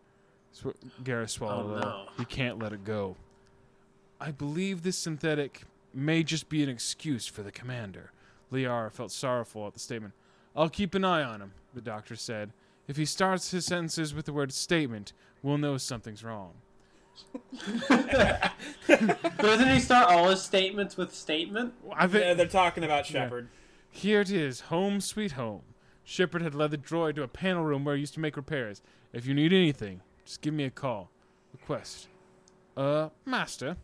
Sw- 0.51 0.79
Garrus 1.03 1.23
oh, 1.23 1.27
swallowed 1.27 1.71
Oh, 1.71 1.77
a 1.77 1.79
no. 1.79 2.05
He 2.17 2.25
can't 2.25 2.57
let 2.57 2.73
it 2.73 2.83
go. 2.83 3.15
I 4.19 4.31
believe 4.31 4.81
this 4.81 4.97
synthetic 4.97 5.61
may 5.93 6.23
just 6.23 6.49
be 6.49 6.63
an 6.63 6.69
excuse 6.69 7.27
for 7.27 7.43
the 7.43 7.51
commander. 7.51 8.11
Liara 8.51 8.91
felt 8.91 9.11
sorrowful 9.11 9.67
at 9.67 9.73
the 9.73 9.79
statement. 9.79 10.13
I'll 10.55 10.69
keep 10.69 10.95
an 10.95 11.05
eye 11.05 11.21
on 11.21 11.41
him, 11.41 11.51
the 11.73 11.81
doctor 11.81 12.15
said. 12.15 12.51
If 12.87 12.97
he 12.97 13.05
starts 13.05 13.51
his 13.51 13.65
sentences 13.65 14.13
with 14.13 14.25
the 14.25 14.33
word 14.33 14.51
statement, 14.51 15.13
we'll 15.43 15.57
know 15.57 15.77
something's 15.77 16.23
wrong. 16.23 16.53
Doesn't 17.89 19.69
he 19.69 19.79
start 19.79 20.09
all 20.09 20.29
his 20.29 20.41
statements 20.41 20.97
with 20.97 21.13
statement? 21.13 21.73
I 21.93 22.07
think 22.07 22.23
yeah, 22.23 22.33
they're 22.33 22.47
talking 22.47 22.83
about 22.83 23.05
Shepard. 23.05 23.49
Here 23.89 24.21
it 24.21 24.31
is, 24.31 24.61
home 24.61 24.99
sweet 24.99 25.33
home. 25.33 25.61
Shepard 26.05 26.43
had 26.43 26.55
led 26.55 26.71
the 26.71 26.77
droid 26.77 27.15
to 27.15 27.23
a 27.23 27.27
panel 27.27 27.63
room 27.63 27.83
where 27.83 27.95
he 27.95 27.99
used 27.99 28.13
to 28.13 28.19
make 28.19 28.37
repairs. 28.37 28.81
If 29.11 29.25
you 29.25 29.33
need 29.33 29.51
anything, 29.51 30.01
just 30.23 30.41
give 30.41 30.53
me 30.53 30.63
a 30.63 30.69
call. 30.69 31.09
Request. 31.51 32.07
Uh, 32.77 33.09
master. 33.25 33.75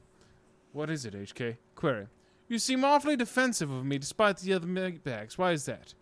What 0.71 0.89
is 0.89 1.03
it, 1.03 1.13
HK? 1.13 1.57
Query. 1.75 2.07
You 2.47 2.59
seem 2.59 2.85
awfully 2.85 3.15
defensive 3.15 3.71
of 3.71 3.83
me 3.83 3.97
despite 3.97 4.37
the 4.37 4.53
other 4.53 4.67
bags. 5.03 5.37
Why 5.37 5.51
is 5.51 5.65
that? 5.65 5.95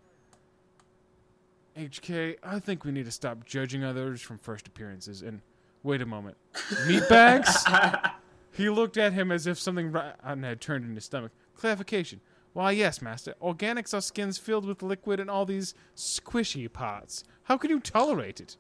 HK, 1.78 2.38
I 2.44 2.60
think 2.60 2.84
we 2.84 2.92
need 2.92 3.06
to 3.06 3.12
stop 3.12 3.46
judging 3.46 3.84
others 3.84 4.22
from 4.22 4.38
first 4.38 4.68
appearances 4.68 5.22
and 5.22 5.42
wait 5.84 6.02
a 6.02 6.06
moment. 6.06 6.36
Meat 6.88 7.08
bags? 7.08 7.66
He 8.52 8.70
looked 8.70 8.98
at 8.98 9.14
him 9.14 9.32
as 9.32 9.48
if 9.48 9.58
something 9.58 9.90
rotten 9.90 10.44
had 10.44 10.60
turned 10.60 10.84
in 10.84 10.94
his 10.94 11.06
stomach. 11.06 11.32
Clarification. 11.56 12.20
Why, 12.54 12.72
yes, 12.72 13.02
Master. 13.02 13.36
Organics 13.42 13.94
are 13.94 14.02
skins 14.02 14.38
filled 14.38 14.66
with 14.66 14.82
liquid 14.82 15.20
and 15.20 15.30
all 15.30 15.46
these 15.46 15.74
squishy 15.96 16.72
parts. 16.72 17.24
How 17.44 17.58
can 17.58 17.70
you 17.70 17.80
tolerate 17.80 18.40
it? 18.42 18.58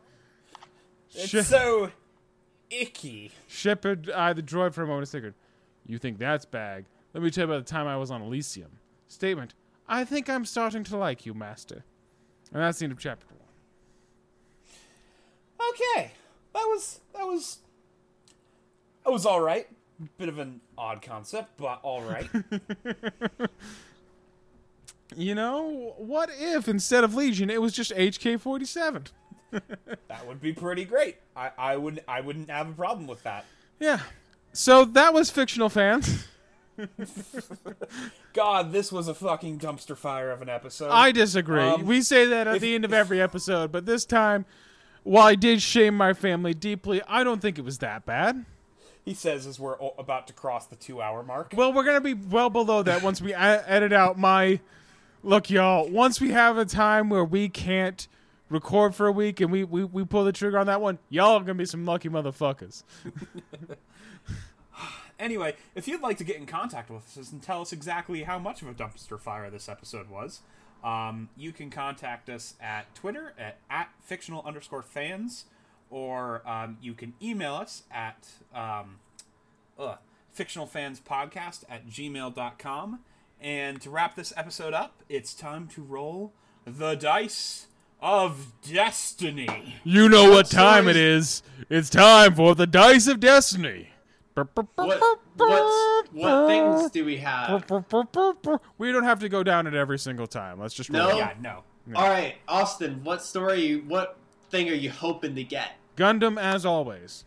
It's 1.11 1.29
She- 1.29 1.41
so 1.41 1.91
icky. 2.69 3.31
Shepard 3.47 4.09
eyed 4.11 4.35
the 4.35 4.43
droid 4.43 4.73
for 4.73 4.83
a 4.83 4.87
moment 4.87 5.01
and 5.01 5.07
snickered. 5.09 5.33
You 5.85 5.97
think 5.97 6.19
that's 6.19 6.45
bag? 6.45 6.85
Let 7.13 7.23
me 7.23 7.31
tell 7.31 7.47
you 7.47 7.51
about 7.53 7.65
the 7.65 7.71
time 7.71 7.87
I 7.87 7.97
was 7.97 8.11
on 8.11 8.21
Elysium. 8.21 8.77
Statement. 9.07 9.55
I 9.87 10.05
think 10.05 10.29
I'm 10.29 10.45
starting 10.45 10.83
to 10.85 10.97
like 10.97 11.25
you, 11.25 11.33
Master. 11.33 11.83
And 12.53 12.61
that's 12.61 12.77
the 12.79 12.85
end 12.85 12.91
of 12.93 12.99
chapter 12.99 13.25
one. 13.27 13.37
Okay, 15.71 16.11
that 16.53 16.63
was 16.63 16.99
that 17.13 17.25
was 17.25 17.59
that 19.03 19.11
was 19.11 19.25
all 19.25 19.41
right. 19.41 19.67
Bit 20.17 20.29
of 20.29 20.39
an 20.39 20.61
odd 20.77 21.01
concept, 21.01 21.57
but 21.57 21.79
all 21.83 22.01
right. 22.01 22.29
You 25.15 25.33
know, 25.35 25.95
what 25.97 26.29
if 26.37 26.67
instead 26.67 27.03
of 27.03 27.15
Legion 27.15 27.49
it 27.49 27.61
was 27.61 27.73
just 27.73 27.91
HK 27.91 28.39
47? 28.39 29.05
that 29.51 30.27
would 30.27 30.39
be 30.39 30.53
pretty 30.53 30.85
great. 30.85 31.17
I, 31.35 31.51
I 31.57 31.77
would 31.77 32.03
I 32.07 32.21
wouldn't 32.21 32.49
have 32.49 32.69
a 32.69 32.73
problem 32.73 33.07
with 33.07 33.23
that. 33.23 33.45
Yeah. 33.79 34.01
So 34.53 34.85
that 34.85 35.13
was 35.13 35.31
fictional 35.31 35.69
fans. 35.69 36.27
God, 38.33 38.71
this 38.71 38.91
was 38.91 39.07
a 39.07 39.13
fucking 39.13 39.59
dumpster 39.59 39.97
fire 39.97 40.31
of 40.31 40.41
an 40.41 40.49
episode. 40.49 40.89
I 40.89 41.11
disagree. 41.11 41.63
Um, 41.63 41.85
we 41.85 42.01
say 42.01 42.25
that 42.25 42.47
at 42.47 42.55
if- 42.57 42.61
the 42.61 42.75
end 42.75 42.85
of 42.85 42.93
every 42.93 43.19
episode, 43.19 43.71
but 43.71 43.85
this 43.85 44.05
time, 44.05 44.45
while 45.03 45.27
I 45.27 45.35
did 45.35 45.61
shame 45.61 45.97
my 45.97 46.13
family 46.13 46.53
deeply, 46.53 47.01
I 47.07 47.23
don't 47.23 47.41
think 47.41 47.57
it 47.57 47.65
was 47.65 47.79
that 47.79 48.05
bad. 48.05 48.45
He 49.05 49.13
says 49.13 49.47
as 49.47 49.59
we're 49.59 49.75
about 49.97 50.27
to 50.27 50.33
cross 50.33 50.65
the 50.67 50.75
two 50.75 51.01
hour 51.01 51.23
mark. 51.23 51.53
Well, 51.55 51.73
we're 51.73 51.83
gonna 51.83 52.01
be 52.01 52.13
well 52.13 52.49
below 52.49 52.83
that 52.83 53.01
once 53.01 53.21
we 53.21 53.33
edit 53.33 53.93
out 53.93 54.17
my. 54.17 54.59
Look, 55.23 55.49
y'all. 55.49 55.89
Once 55.89 56.21
we 56.21 56.31
have 56.31 56.57
a 56.57 56.65
time 56.65 57.09
where 57.09 57.25
we 57.25 57.49
can't 57.49 58.07
record 58.49 58.95
for 58.95 59.07
a 59.07 59.11
week 59.11 59.41
and 59.41 59.51
we, 59.51 59.63
we, 59.63 59.83
we 59.83 60.05
pull 60.05 60.23
the 60.23 60.31
trigger 60.31 60.57
on 60.57 60.67
that 60.67 60.81
one, 60.81 60.97
y'all 61.09 61.37
are 61.37 61.41
gonna 61.41 61.55
be 61.55 61.65
some 61.65 61.85
lucky 61.85 62.09
motherfuckers. 62.09 62.83
Anyway, 65.19 65.53
if 65.75 65.85
you'd 65.87 66.01
like 66.01 66.17
to 66.17 66.23
get 66.23 66.37
in 66.37 66.45
contact 66.45 66.89
with 66.89 67.17
us 67.17 67.31
and 67.31 67.43
tell 67.43 67.61
us 67.61 67.73
exactly 67.73 68.23
how 68.23 68.39
much 68.39 68.61
of 68.61 68.69
a 68.69 68.73
dumpster 68.73 69.19
fire 69.19 69.49
this 69.49 69.67
episode 69.67 70.09
was, 70.09 70.39
um, 70.81 71.27
you 71.35 71.51
can 71.51 71.69
contact 71.69 72.29
us 72.29 72.53
at 72.61 72.93
Twitter 72.95 73.33
at, 73.37 73.57
at 73.69 73.89
fictional 73.99 74.41
underscore 74.45 74.81
fans, 74.81 75.43
or 75.89 76.47
um, 76.47 76.77
you 76.81 76.93
can 76.93 77.13
email 77.21 77.55
us 77.55 77.83
at 77.91 78.27
um, 78.53 78.99
uh, 79.77 79.95
fictionalfanspodcast 80.37 81.63
at 81.69 81.87
gmail.com. 81.87 82.99
And 83.41 83.81
to 83.81 83.89
wrap 83.89 84.15
this 84.15 84.33
episode 84.35 84.73
up, 84.73 85.01
it's 85.07 85.33
time 85.33 85.67
to 85.69 85.81
roll 85.81 86.33
the 86.65 86.95
dice 86.95 87.67
of 88.01 88.51
destiny. 88.61 89.75
You 89.83 90.09
know 90.09 90.29
what 90.29 90.49
time 90.49 90.87
it 90.87 90.95
is. 90.95 91.41
It's 91.69 91.89
time 91.89 92.35
for 92.35 92.55
the 92.55 92.67
dice 92.67 93.07
of 93.07 93.19
destiny. 93.19 93.89
What 94.35 94.47
what's, 94.55 96.09
what 96.11 96.47
things 96.47 96.91
do 96.91 97.03
we 97.03 97.17
have? 97.17 97.63
We 98.77 98.91
don't 98.91 99.03
have 99.03 99.19
to 99.19 99.29
go 99.29 99.43
down 99.43 99.67
it 99.67 99.73
every 99.73 99.99
single 99.99 100.27
time. 100.27 100.59
Let's 100.59 100.73
just 100.73 100.89
roll. 100.89 101.09
No? 101.09 101.17
Yeah, 101.17 101.33
no. 101.41 101.63
All 101.95 102.07
right, 102.07 102.35
Austin. 102.47 103.01
What 103.03 103.23
story? 103.23 103.81
What 103.81 104.17
thing 104.49 104.69
are 104.69 104.75
you 104.75 104.91
hoping 104.91 105.35
to 105.35 105.43
get? 105.43 105.71
Gundam 105.99 106.39
as 106.41 106.65
always. 106.65 107.25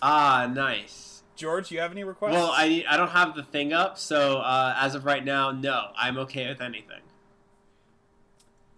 Ah, 0.00 0.48
nice. 0.52 1.22
George, 1.34 1.70
you 1.72 1.80
have 1.80 1.90
any 1.90 2.04
requests? 2.04 2.32
Well, 2.32 2.50
I 2.52 2.84
I 2.88 2.96
don't 2.96 3.10
have 3.10 3.34
the 3.34 3.42
thing 3.42 3.72
up, 3.72 3.98
so 3.98 4.38
uh, 4.38 4.74
as 4.78 4.94
of 4.94 5.04
right 5.04 5.24
now, 5.24 5.50
no, 5.50 5.88
I'm 5.96 6.16
okay 6.18 6.48
with 6.48 6.60
anything. 6.60 7.00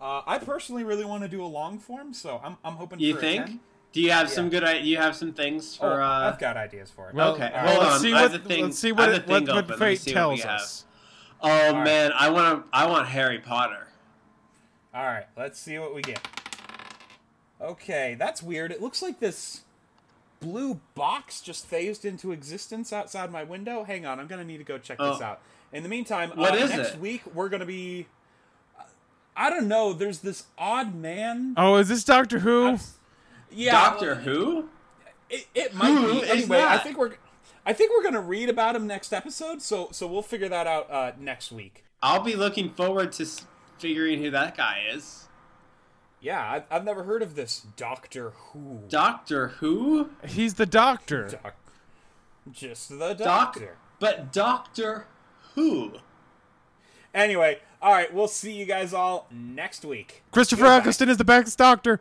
Uh, 0.01 0.23
I 0.27 0.39
personally 0.39 0.85
really 0.85 1.05
want 1.05 1.23
to 1.23 1.29
do 1.29 1.43
a 1.43 1.47
long 1.47 1.79
form, 1.79 2.13
so 2.15 2.41
I'm, 2.45 2.57
I'm 2.65 2.75
hoping 2.75 3.01
You 3.01 3.15
for 3.15 3.21
think? 3.21 3.47
10. 3.47 3.61
Do 3.93 4.01
you 4.01 4.11
have 4.11 4.29
Yeah. 4.29 4.35
some 4.35 4.51
good? 4.51 4.65
i- 4.65 4.73
You 4.79 4.97
have 4.99 5.15
some 5.17 5.33
things 5.33 5.79
Oh, 5.81 5.89
for? 5.89 6.01
uh, 6.03 6.29
I've 6.31 6.39
got 6.39 6.57
ideas 6.57 6.91
for 6.91 7.09
it. 7.11 7.15
Well, 7.15 7.35
Okay, 7.35 7.51
well, 7.55 7.67
hold 7.75 7.85
let's. 7.87 8.01
See 8.03 8.13
what, 8.13 8.33
the 8.33 8.39
thing- 8.39 8.65
let's 8.65 8.79
see 8.79 8.93
what, 8.93 9.09
it, 9.11 9.27
the 9.27 9.33
what, 9.33 9.45
thing 9.47 9.55
what 9.55 9.65
open. 9.65 9.79
Fate 9.79 10.01
see 10.01 10.15
what 10.15 10.31
we 10.31 10.37
tells 10.39 10.43
have. 10.43 10.61
us. 10.61 10.85
Oh 11.41 11.73
right. 11.75 11.85
man, 11.85 12.13
I 12.19 12.31
want 12.31 12.65
to. 12.65 12.77
I 12.77 12.87
want 12.87 13.09
Harry 13.09 13.39
Potter. 13.39 13.89
All 14.95 15.05
right, 15.05 15.27
let's 15.37 15.59
see 15.61 15.79
what 15.79 15.95
we 15.95 16.03
get. 16.03 16.27
Okay, 17.65 18.15
that's 18.19 18.43
weird. 18.43 18.71
It 18.71 18.83
looks 18.83 19.01
like 19.03 19.21
this 19.21 19.63
blue 20.41 20.81
box 20.95 21.41
just 21.41 21.67
phased 21.67 22.05
into 22.05 22.31
existence 22.33 22.93
outside 22.93 23.33
my 23.33 23.43
window. 23.45 23.85
Hang 23.85 24.05
on, 24.05 24.21
I'm 24.21 24.27
gonna 24.27 24.45
need 24.45 24.59
to 24.59 24.65
go 24.65 24.77
check 24.79 24.99
this 24.99 25.19
Oh. 25.21 25.25
out. 25.25 25.41
In 25.73 25.83
the 25.83 25.89
meantime, 25.89 26.31
What 26.35 26.53
uh, 26.53 26.57
is 26.57 26.71
next 26.71 26.95
it? 26.95 27.01
week 27.01 27.23
we're 27.35 27.49
gonna 27.49 27.65
be. 27.67 28.07
I 29.37 29.51
don't 29.51 29.67
know. 29.67 29.93
There's 29.93 30.21
this 30.21 30.45
odd 30.57 30.95
man. 30.95 31.55
Oh, 31.57 31.77
is 31.77 31.89
this 31.89 32.05
Doctor 32.05 32.41
Who? 32.41 32.69
I've- 32.69 32.83
yeah, 33.51 33.73
Doctor 33.73 34.17
Who? 34.17 34.69
It, 35.31 35.47
it 35.55 35.75
might 35.75 35.89
Who 35.89 36.21
be. 36.21 36.29
Anyway, 36.29 36.63
I 36.63 36.79
think 36.79 36.99
we're. 36.99 37.15
I 37.67 37.73
think 37.73 37.93
we're 37.97 38.03
gonna 38.05 38.21
read 38.21 38.49
about 38.51 38.77
him 38.77 38.87
next 38.87 39.13
episode. 39.13 39.63
So 39.63 39.89
so 39.91 40.07
we'll 40.07 40.23
figure 40.23 40.49
that 40.51 40.67
out 40.67 40.91
uh, 40.91 41.13
next 41.19 41.51
week. 41.51 41.85
I'll 42.03 42.21
be 42.23 42.37
looking 42.37 42.71
forward 42.71 43.13
to 43.13 43.27
figuring 43.79 44.21
who 44.23 44.31
that 44.33 44.55
guy 44.57 44.85
is. 44.93 45.24
Yeah, 46.25 46.51
I've, 46.51 46.63
I've 46.71 46.85
never 46.87 47.03
heard 47.03 47.21
of 47.21 47.35
this 47.35 47.67
Doctor 47.77 48.31
Who. 48.31 48.81
Doctor 48.89 49.49
Who? 49.49 50.09
He's 50.27 50.55
the 50.55 50.65
Doctor. 50.65 51.29
Doc- 51.29 51.55
just 52.51 52.89
the 52.89 53.13
Doc, 53.13 53.19
Doctor. 53.19 53.77
but 54.01 54.33
Doctor 54.33 55.05
Who? 55.55 55.93
Anyway, 57.13 57.59
all 57.83 57.93
right, 57.93 58.13
we'll 58.13 58.27
see 58.27 58.55
you 58.55 58.65
guys 58.65 58.95
all 58.95 59.27
next 59.31 59.85
week. 59.85 60.23
Christopher 60.33 60.63
Goodbye. 60.63 60.77
Eccleston 60.79 61.11
is 61.11 61.19
the 61.19 61.25
best 61.25 61.59
Doctor. 61.59 62.01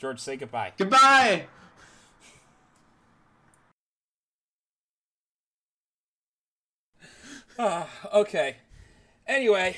George, 0.00 0.18
say 0.18 0.36
goodbye. 0.36 0.72
Goodbye. 0.76 1.46
Ah, 7.58 7.88
okay. 8.12 8.56
Anyway, 9.26 9.76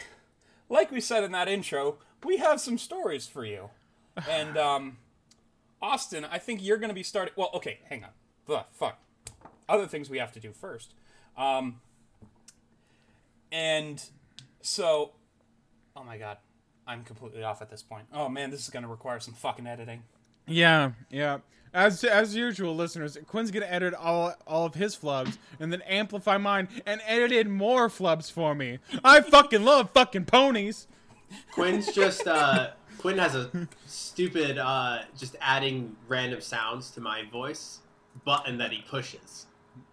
like 0.70 0.90
we 0.90 1.00
said 1.00 1.22
in 1.24 1.32
that 1.32 1.48
intro, 1.48 1.98
we 2.24 2.38
have 2.38 2.60
some 2.60 2.78
stories 2.78 3.26
for 3.26 3.44
you. 3.44 3.68
And 4.28 4.56
um 4.56 4.98
Austin, 5.82 6.24
I 6.24 6.38
think 6.38 6.62
you're 6.62 6.76
going 6.78 6.90
to 6.90 6.94
be 6.94 7.02
starting 7.02 7.32
Well, 7.36 7.50
okay, 7.54 7.80
hang 7.88 8.04
on. 8.04 8.10
Ugh, 8.54 8.64
fuck. 8.72 8.98
Other 9.68 9.86
things 9.86 10.10
we 10.10 10.18
have 10.18 10.32
to 10.32 10.40
do 10.40 10.52
first. 10.52 10.94
Um 11.36 11.80
and 13.52 14.02
so 14.62 15.12
Oh 15.96 16.04
my 16.04 16.16
god. 16.16 16.38
I'm 16.86 17.04
completely 17.04 17.44
off 17.44 17.62
at 17.62 17.70
this 17.70 17.82
point. 17.82 18.06
Oh 18.12 18.28
man, 18.28 18.50
this 18.50 18.60
is 18.60 18.70
going 18.70 18.82
to 18.82 18.88
require 18.88 19.20
some 19.20 19.34
fucking 19.34 19.66
editing. 19.66 20.02
Yeah, 20.50 20.92
yeah. 21.10 21.38
As 21.72 22.02
as 22.02 22.34
usual, 22.34 22.74
listeners, 22.74 23.16
Quinn's 23.28 23.52
gonna 23.52 23.66
edit 23.66 23.94
all 23.94 24.34
all 24.46 24.66
of 24.66 24.74
his 24.74 24.96
flubs 24.96 25.38
and 25.60 25.72
then 25.72 25.82
amplify 25.82 26.36
mine 26.36 26.68
and 26.84 27.00
edit 27.06 27.30
in 27.30 27.50
more 27.50 27.88
flubs 27.88 28.30
for 28.30 28.54
me. 28.56 28.80
I 29.04 29.20
fucking 29.20 29.64
love 29.64 29.90
fucking 29.94 30.24
ponies. 30.24 30.88
Quinn's 31.52 31.92
just 31.92 32.26
uh 32.26 32.70
Quinn 32.98 33.18
has 33.18 33.36
a 33.36 33.68
stupid 33.86 34.58
uh 34.58 35.02
just 35.16 35.36
adding 35.40 35.94
random 36.08 36.40
sounds 36.40 36.90
to 36.92 37.00
my 37.00 37.22
voice 37.30 37.78
button 38.24 38.58
that 38.58 38.72
he 38.72 38.82
pushes. 38.82 39.46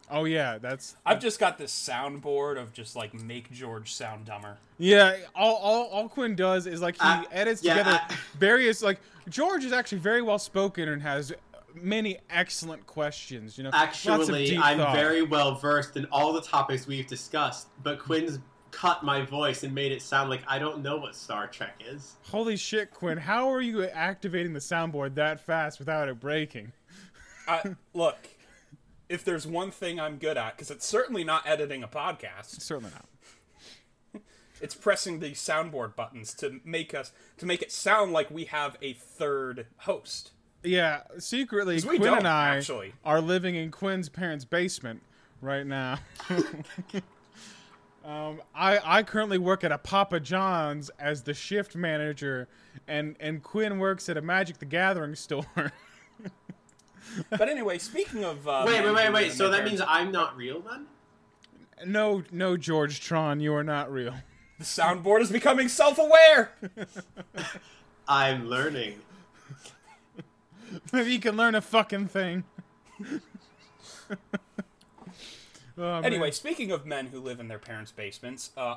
Oh 0.09 0.23
yeah, 0.25 0.57
that's 0.57 0.95
I've 1.05 1.19
just 1.19 1.39
got 1.39 1.57
this 1.57 1.71
soundboard 1.73 2.57
of 2.61 2.71
just 2.73 2.95
like 2.95 3.13
make 3.13 3.51
George 3.51 3.93
sound 3.93 4.25
dumber. 4.25 4.57
yeah. 4.77 5.17
All 5.35 5.55
all, 5.55 5.85
all 5.87 6.09
Quinn 6.09 6.35
does 6.35 6.65
is 6.67 6.81
like 6.81 6.95
he 6.95 7.01
Uh, 7.01 7.23
edits 7.31 7.61
yeah, 7.63 7.77
together 7.77 7.99
uh, 8.09 8.15
various 8.39 8.81
like 8.81 8.99
George 9.29 9.65
is 9.65 9.73
actually 9.73 9.97
very 9.99 10.21
well 10.21 10.39
spoken 10.39 10.87
and 10.89 11.01
has 11.01 11.33
many 11.75 12.17
excellent 12.29 12.87
questions. 12.87 13.57
You 13.57 13.65
know, 13.65 13.71
Actually, 13.73 14.57
I'm 14.57 14.77
thought. 14.77 14.95
very 14.95 15.21
well 15.23 15.55
versed 15.55 15.97
in 15.97 16.05
all 16.11 16.31
the 16.33 16.41
topics 16.41 16.87
we've 16.87 17.05
discussed, 17.07 17.67
but 17.83 17.99
Quinn's 17.99 18.39
cut 18.71 19.03
my 19.03 19.21
voice 19.21 19.63
and 19.63 19.73
made 19.75 19.91
it 19.91 20.01
sound 20.01 20.29
like 20.29 20.41
I 20.47 20.57
don't 20.59 20.81
know 20.81 20.97
what 20.97 21.15
Star 21.15 21.47
Trek 21.47 21.81
is. 21.85 22.15
Holy 22.29 22.55
shit, 22.55 22.91
Quinn! 22.91 23.17
How 23.17 23.51
are 23.51 23.61
you 23.61 23.83
activating 23.83 24.53
the 24.53 24.59
soundboard 24.59 25.15
that 25.15 25.39
fast 25.45 25.79
without 25.79 26.07
it 26.07 26.19
breaking? 26.19 26.71
I, 27.47 27.75
look, 27.93 28.17
if 29.09 29.23
there's 29.23 29.47
one 29.47 29.71
thing 29.71 29.99
I'm 29.99 30.17
good 30.17 30.37
at, 30.37 30.55
because 30.55 30.71
it's 30.71 30.85
certainly 30.85 31.23
not 31.23 31.47
editing 31.47 31.83
a 31.83 31.87
podcast, 31.87 32.61
Certainly 32.61 32.91
not. 32.93 34.23
it's 34.61 34.75
pressing 34.75 35.19
the 35.19 35.31
soundboard 35.31 35.95
buttons 35.95 36.33
to 36.35 36.59
make 36.63 36.93
us 36.93 37.11
to 37.37 37.45
make 37.45 37.61
it 37.61 37.71
sound 37.71 38.11
like 38.11 38.29
we 38.29 38.45
have 38.45 38.77
a 38.81 38.93
third 38.93 39.67
host. 39.77 40.31
Yeah, 40.63 41.01
secretly, 41.19 41.81
Quinn 41.81 42.03
and 42.03 42.27
I 42.27 42.57
actually. 42.57 42.93
are 43.05 43.21
living 43.21 43.55
in 43.55 43.71
Quinn's 43.71 44.09
parents' 44.09 44.43
basement 44.43 45.01
right 45.41 45.65
now. 45.65 45.99
um, 48.03 48.41
I 48.55 48.79
I 48.83 49.03
currently 49.03 49.37
work 49.37 49.63
at 49.63 49.71
a 49.71 49.77
Papa 49.77 50.19
John's 50.19 50.89
as 50.99 51.21
the 51.23 51.33
shift 51.33 51.75
manager, 51.75 52.47
and 52.87 53.15
and 53.19 53.43
Quinn 53.43 53.79
works 53.79 54.09
at 54.09 54.17
a 54.17 54.21
Magic 54.21 54.57
the 54.57 54.65
Gathering 54.65 55.15
store. 55.15 55.45
But 57.29 57.49
anyway, 57.49 57.77
speaking 57.79 58.23
of 58.23 58.47
uh, 58.47 58.63
Wait, 58.65 58.83
wait, 58.83 58.93
wait, 58.93 59.11
wait. 59.13 59.31
So 59.33 59.49
that 59.49 59.63
means 59.65 59.81
I'm 59.87 60.11
not 60.11 60.35
real 60.37 60.61
then? 60.61 60.85
no, 61.85 62.23
no, 62.31 62.57
George 62.57 63.01
Tron, 63.01 63.39
you 63.39 63.53
are 63.53 63.63
not 63.63 63.91
real. 63.91 64.13
the 64.57 64.65
soundboard 64.65 65.21
is 65.21 65.31
becoming 65.31 65.67
self-aware. 65.67 66.51
I'm 68.07 68.47
learning. 68.49 68.99
Maybe 70.93 71.11
you 71.13 71.19
can 71.19 71.35
learn 71.37 71.55
a 71.55 71.61
fucking 71.61 72.07
thing. 72.07 72.43
Oh, 75.79 76.01
man. 76.01 76.05
Anyway, 76.05 76.31
speaking 76.31 76.71
of 76.71 76.85
men 76.87 77.07
who 77.07 77.19
live 77.19 77.39
in 77.39 77.47
their 77.47 77.59
parents' 77.59 77.91
basements, 77.91 78.49
uh, 78.57 78.75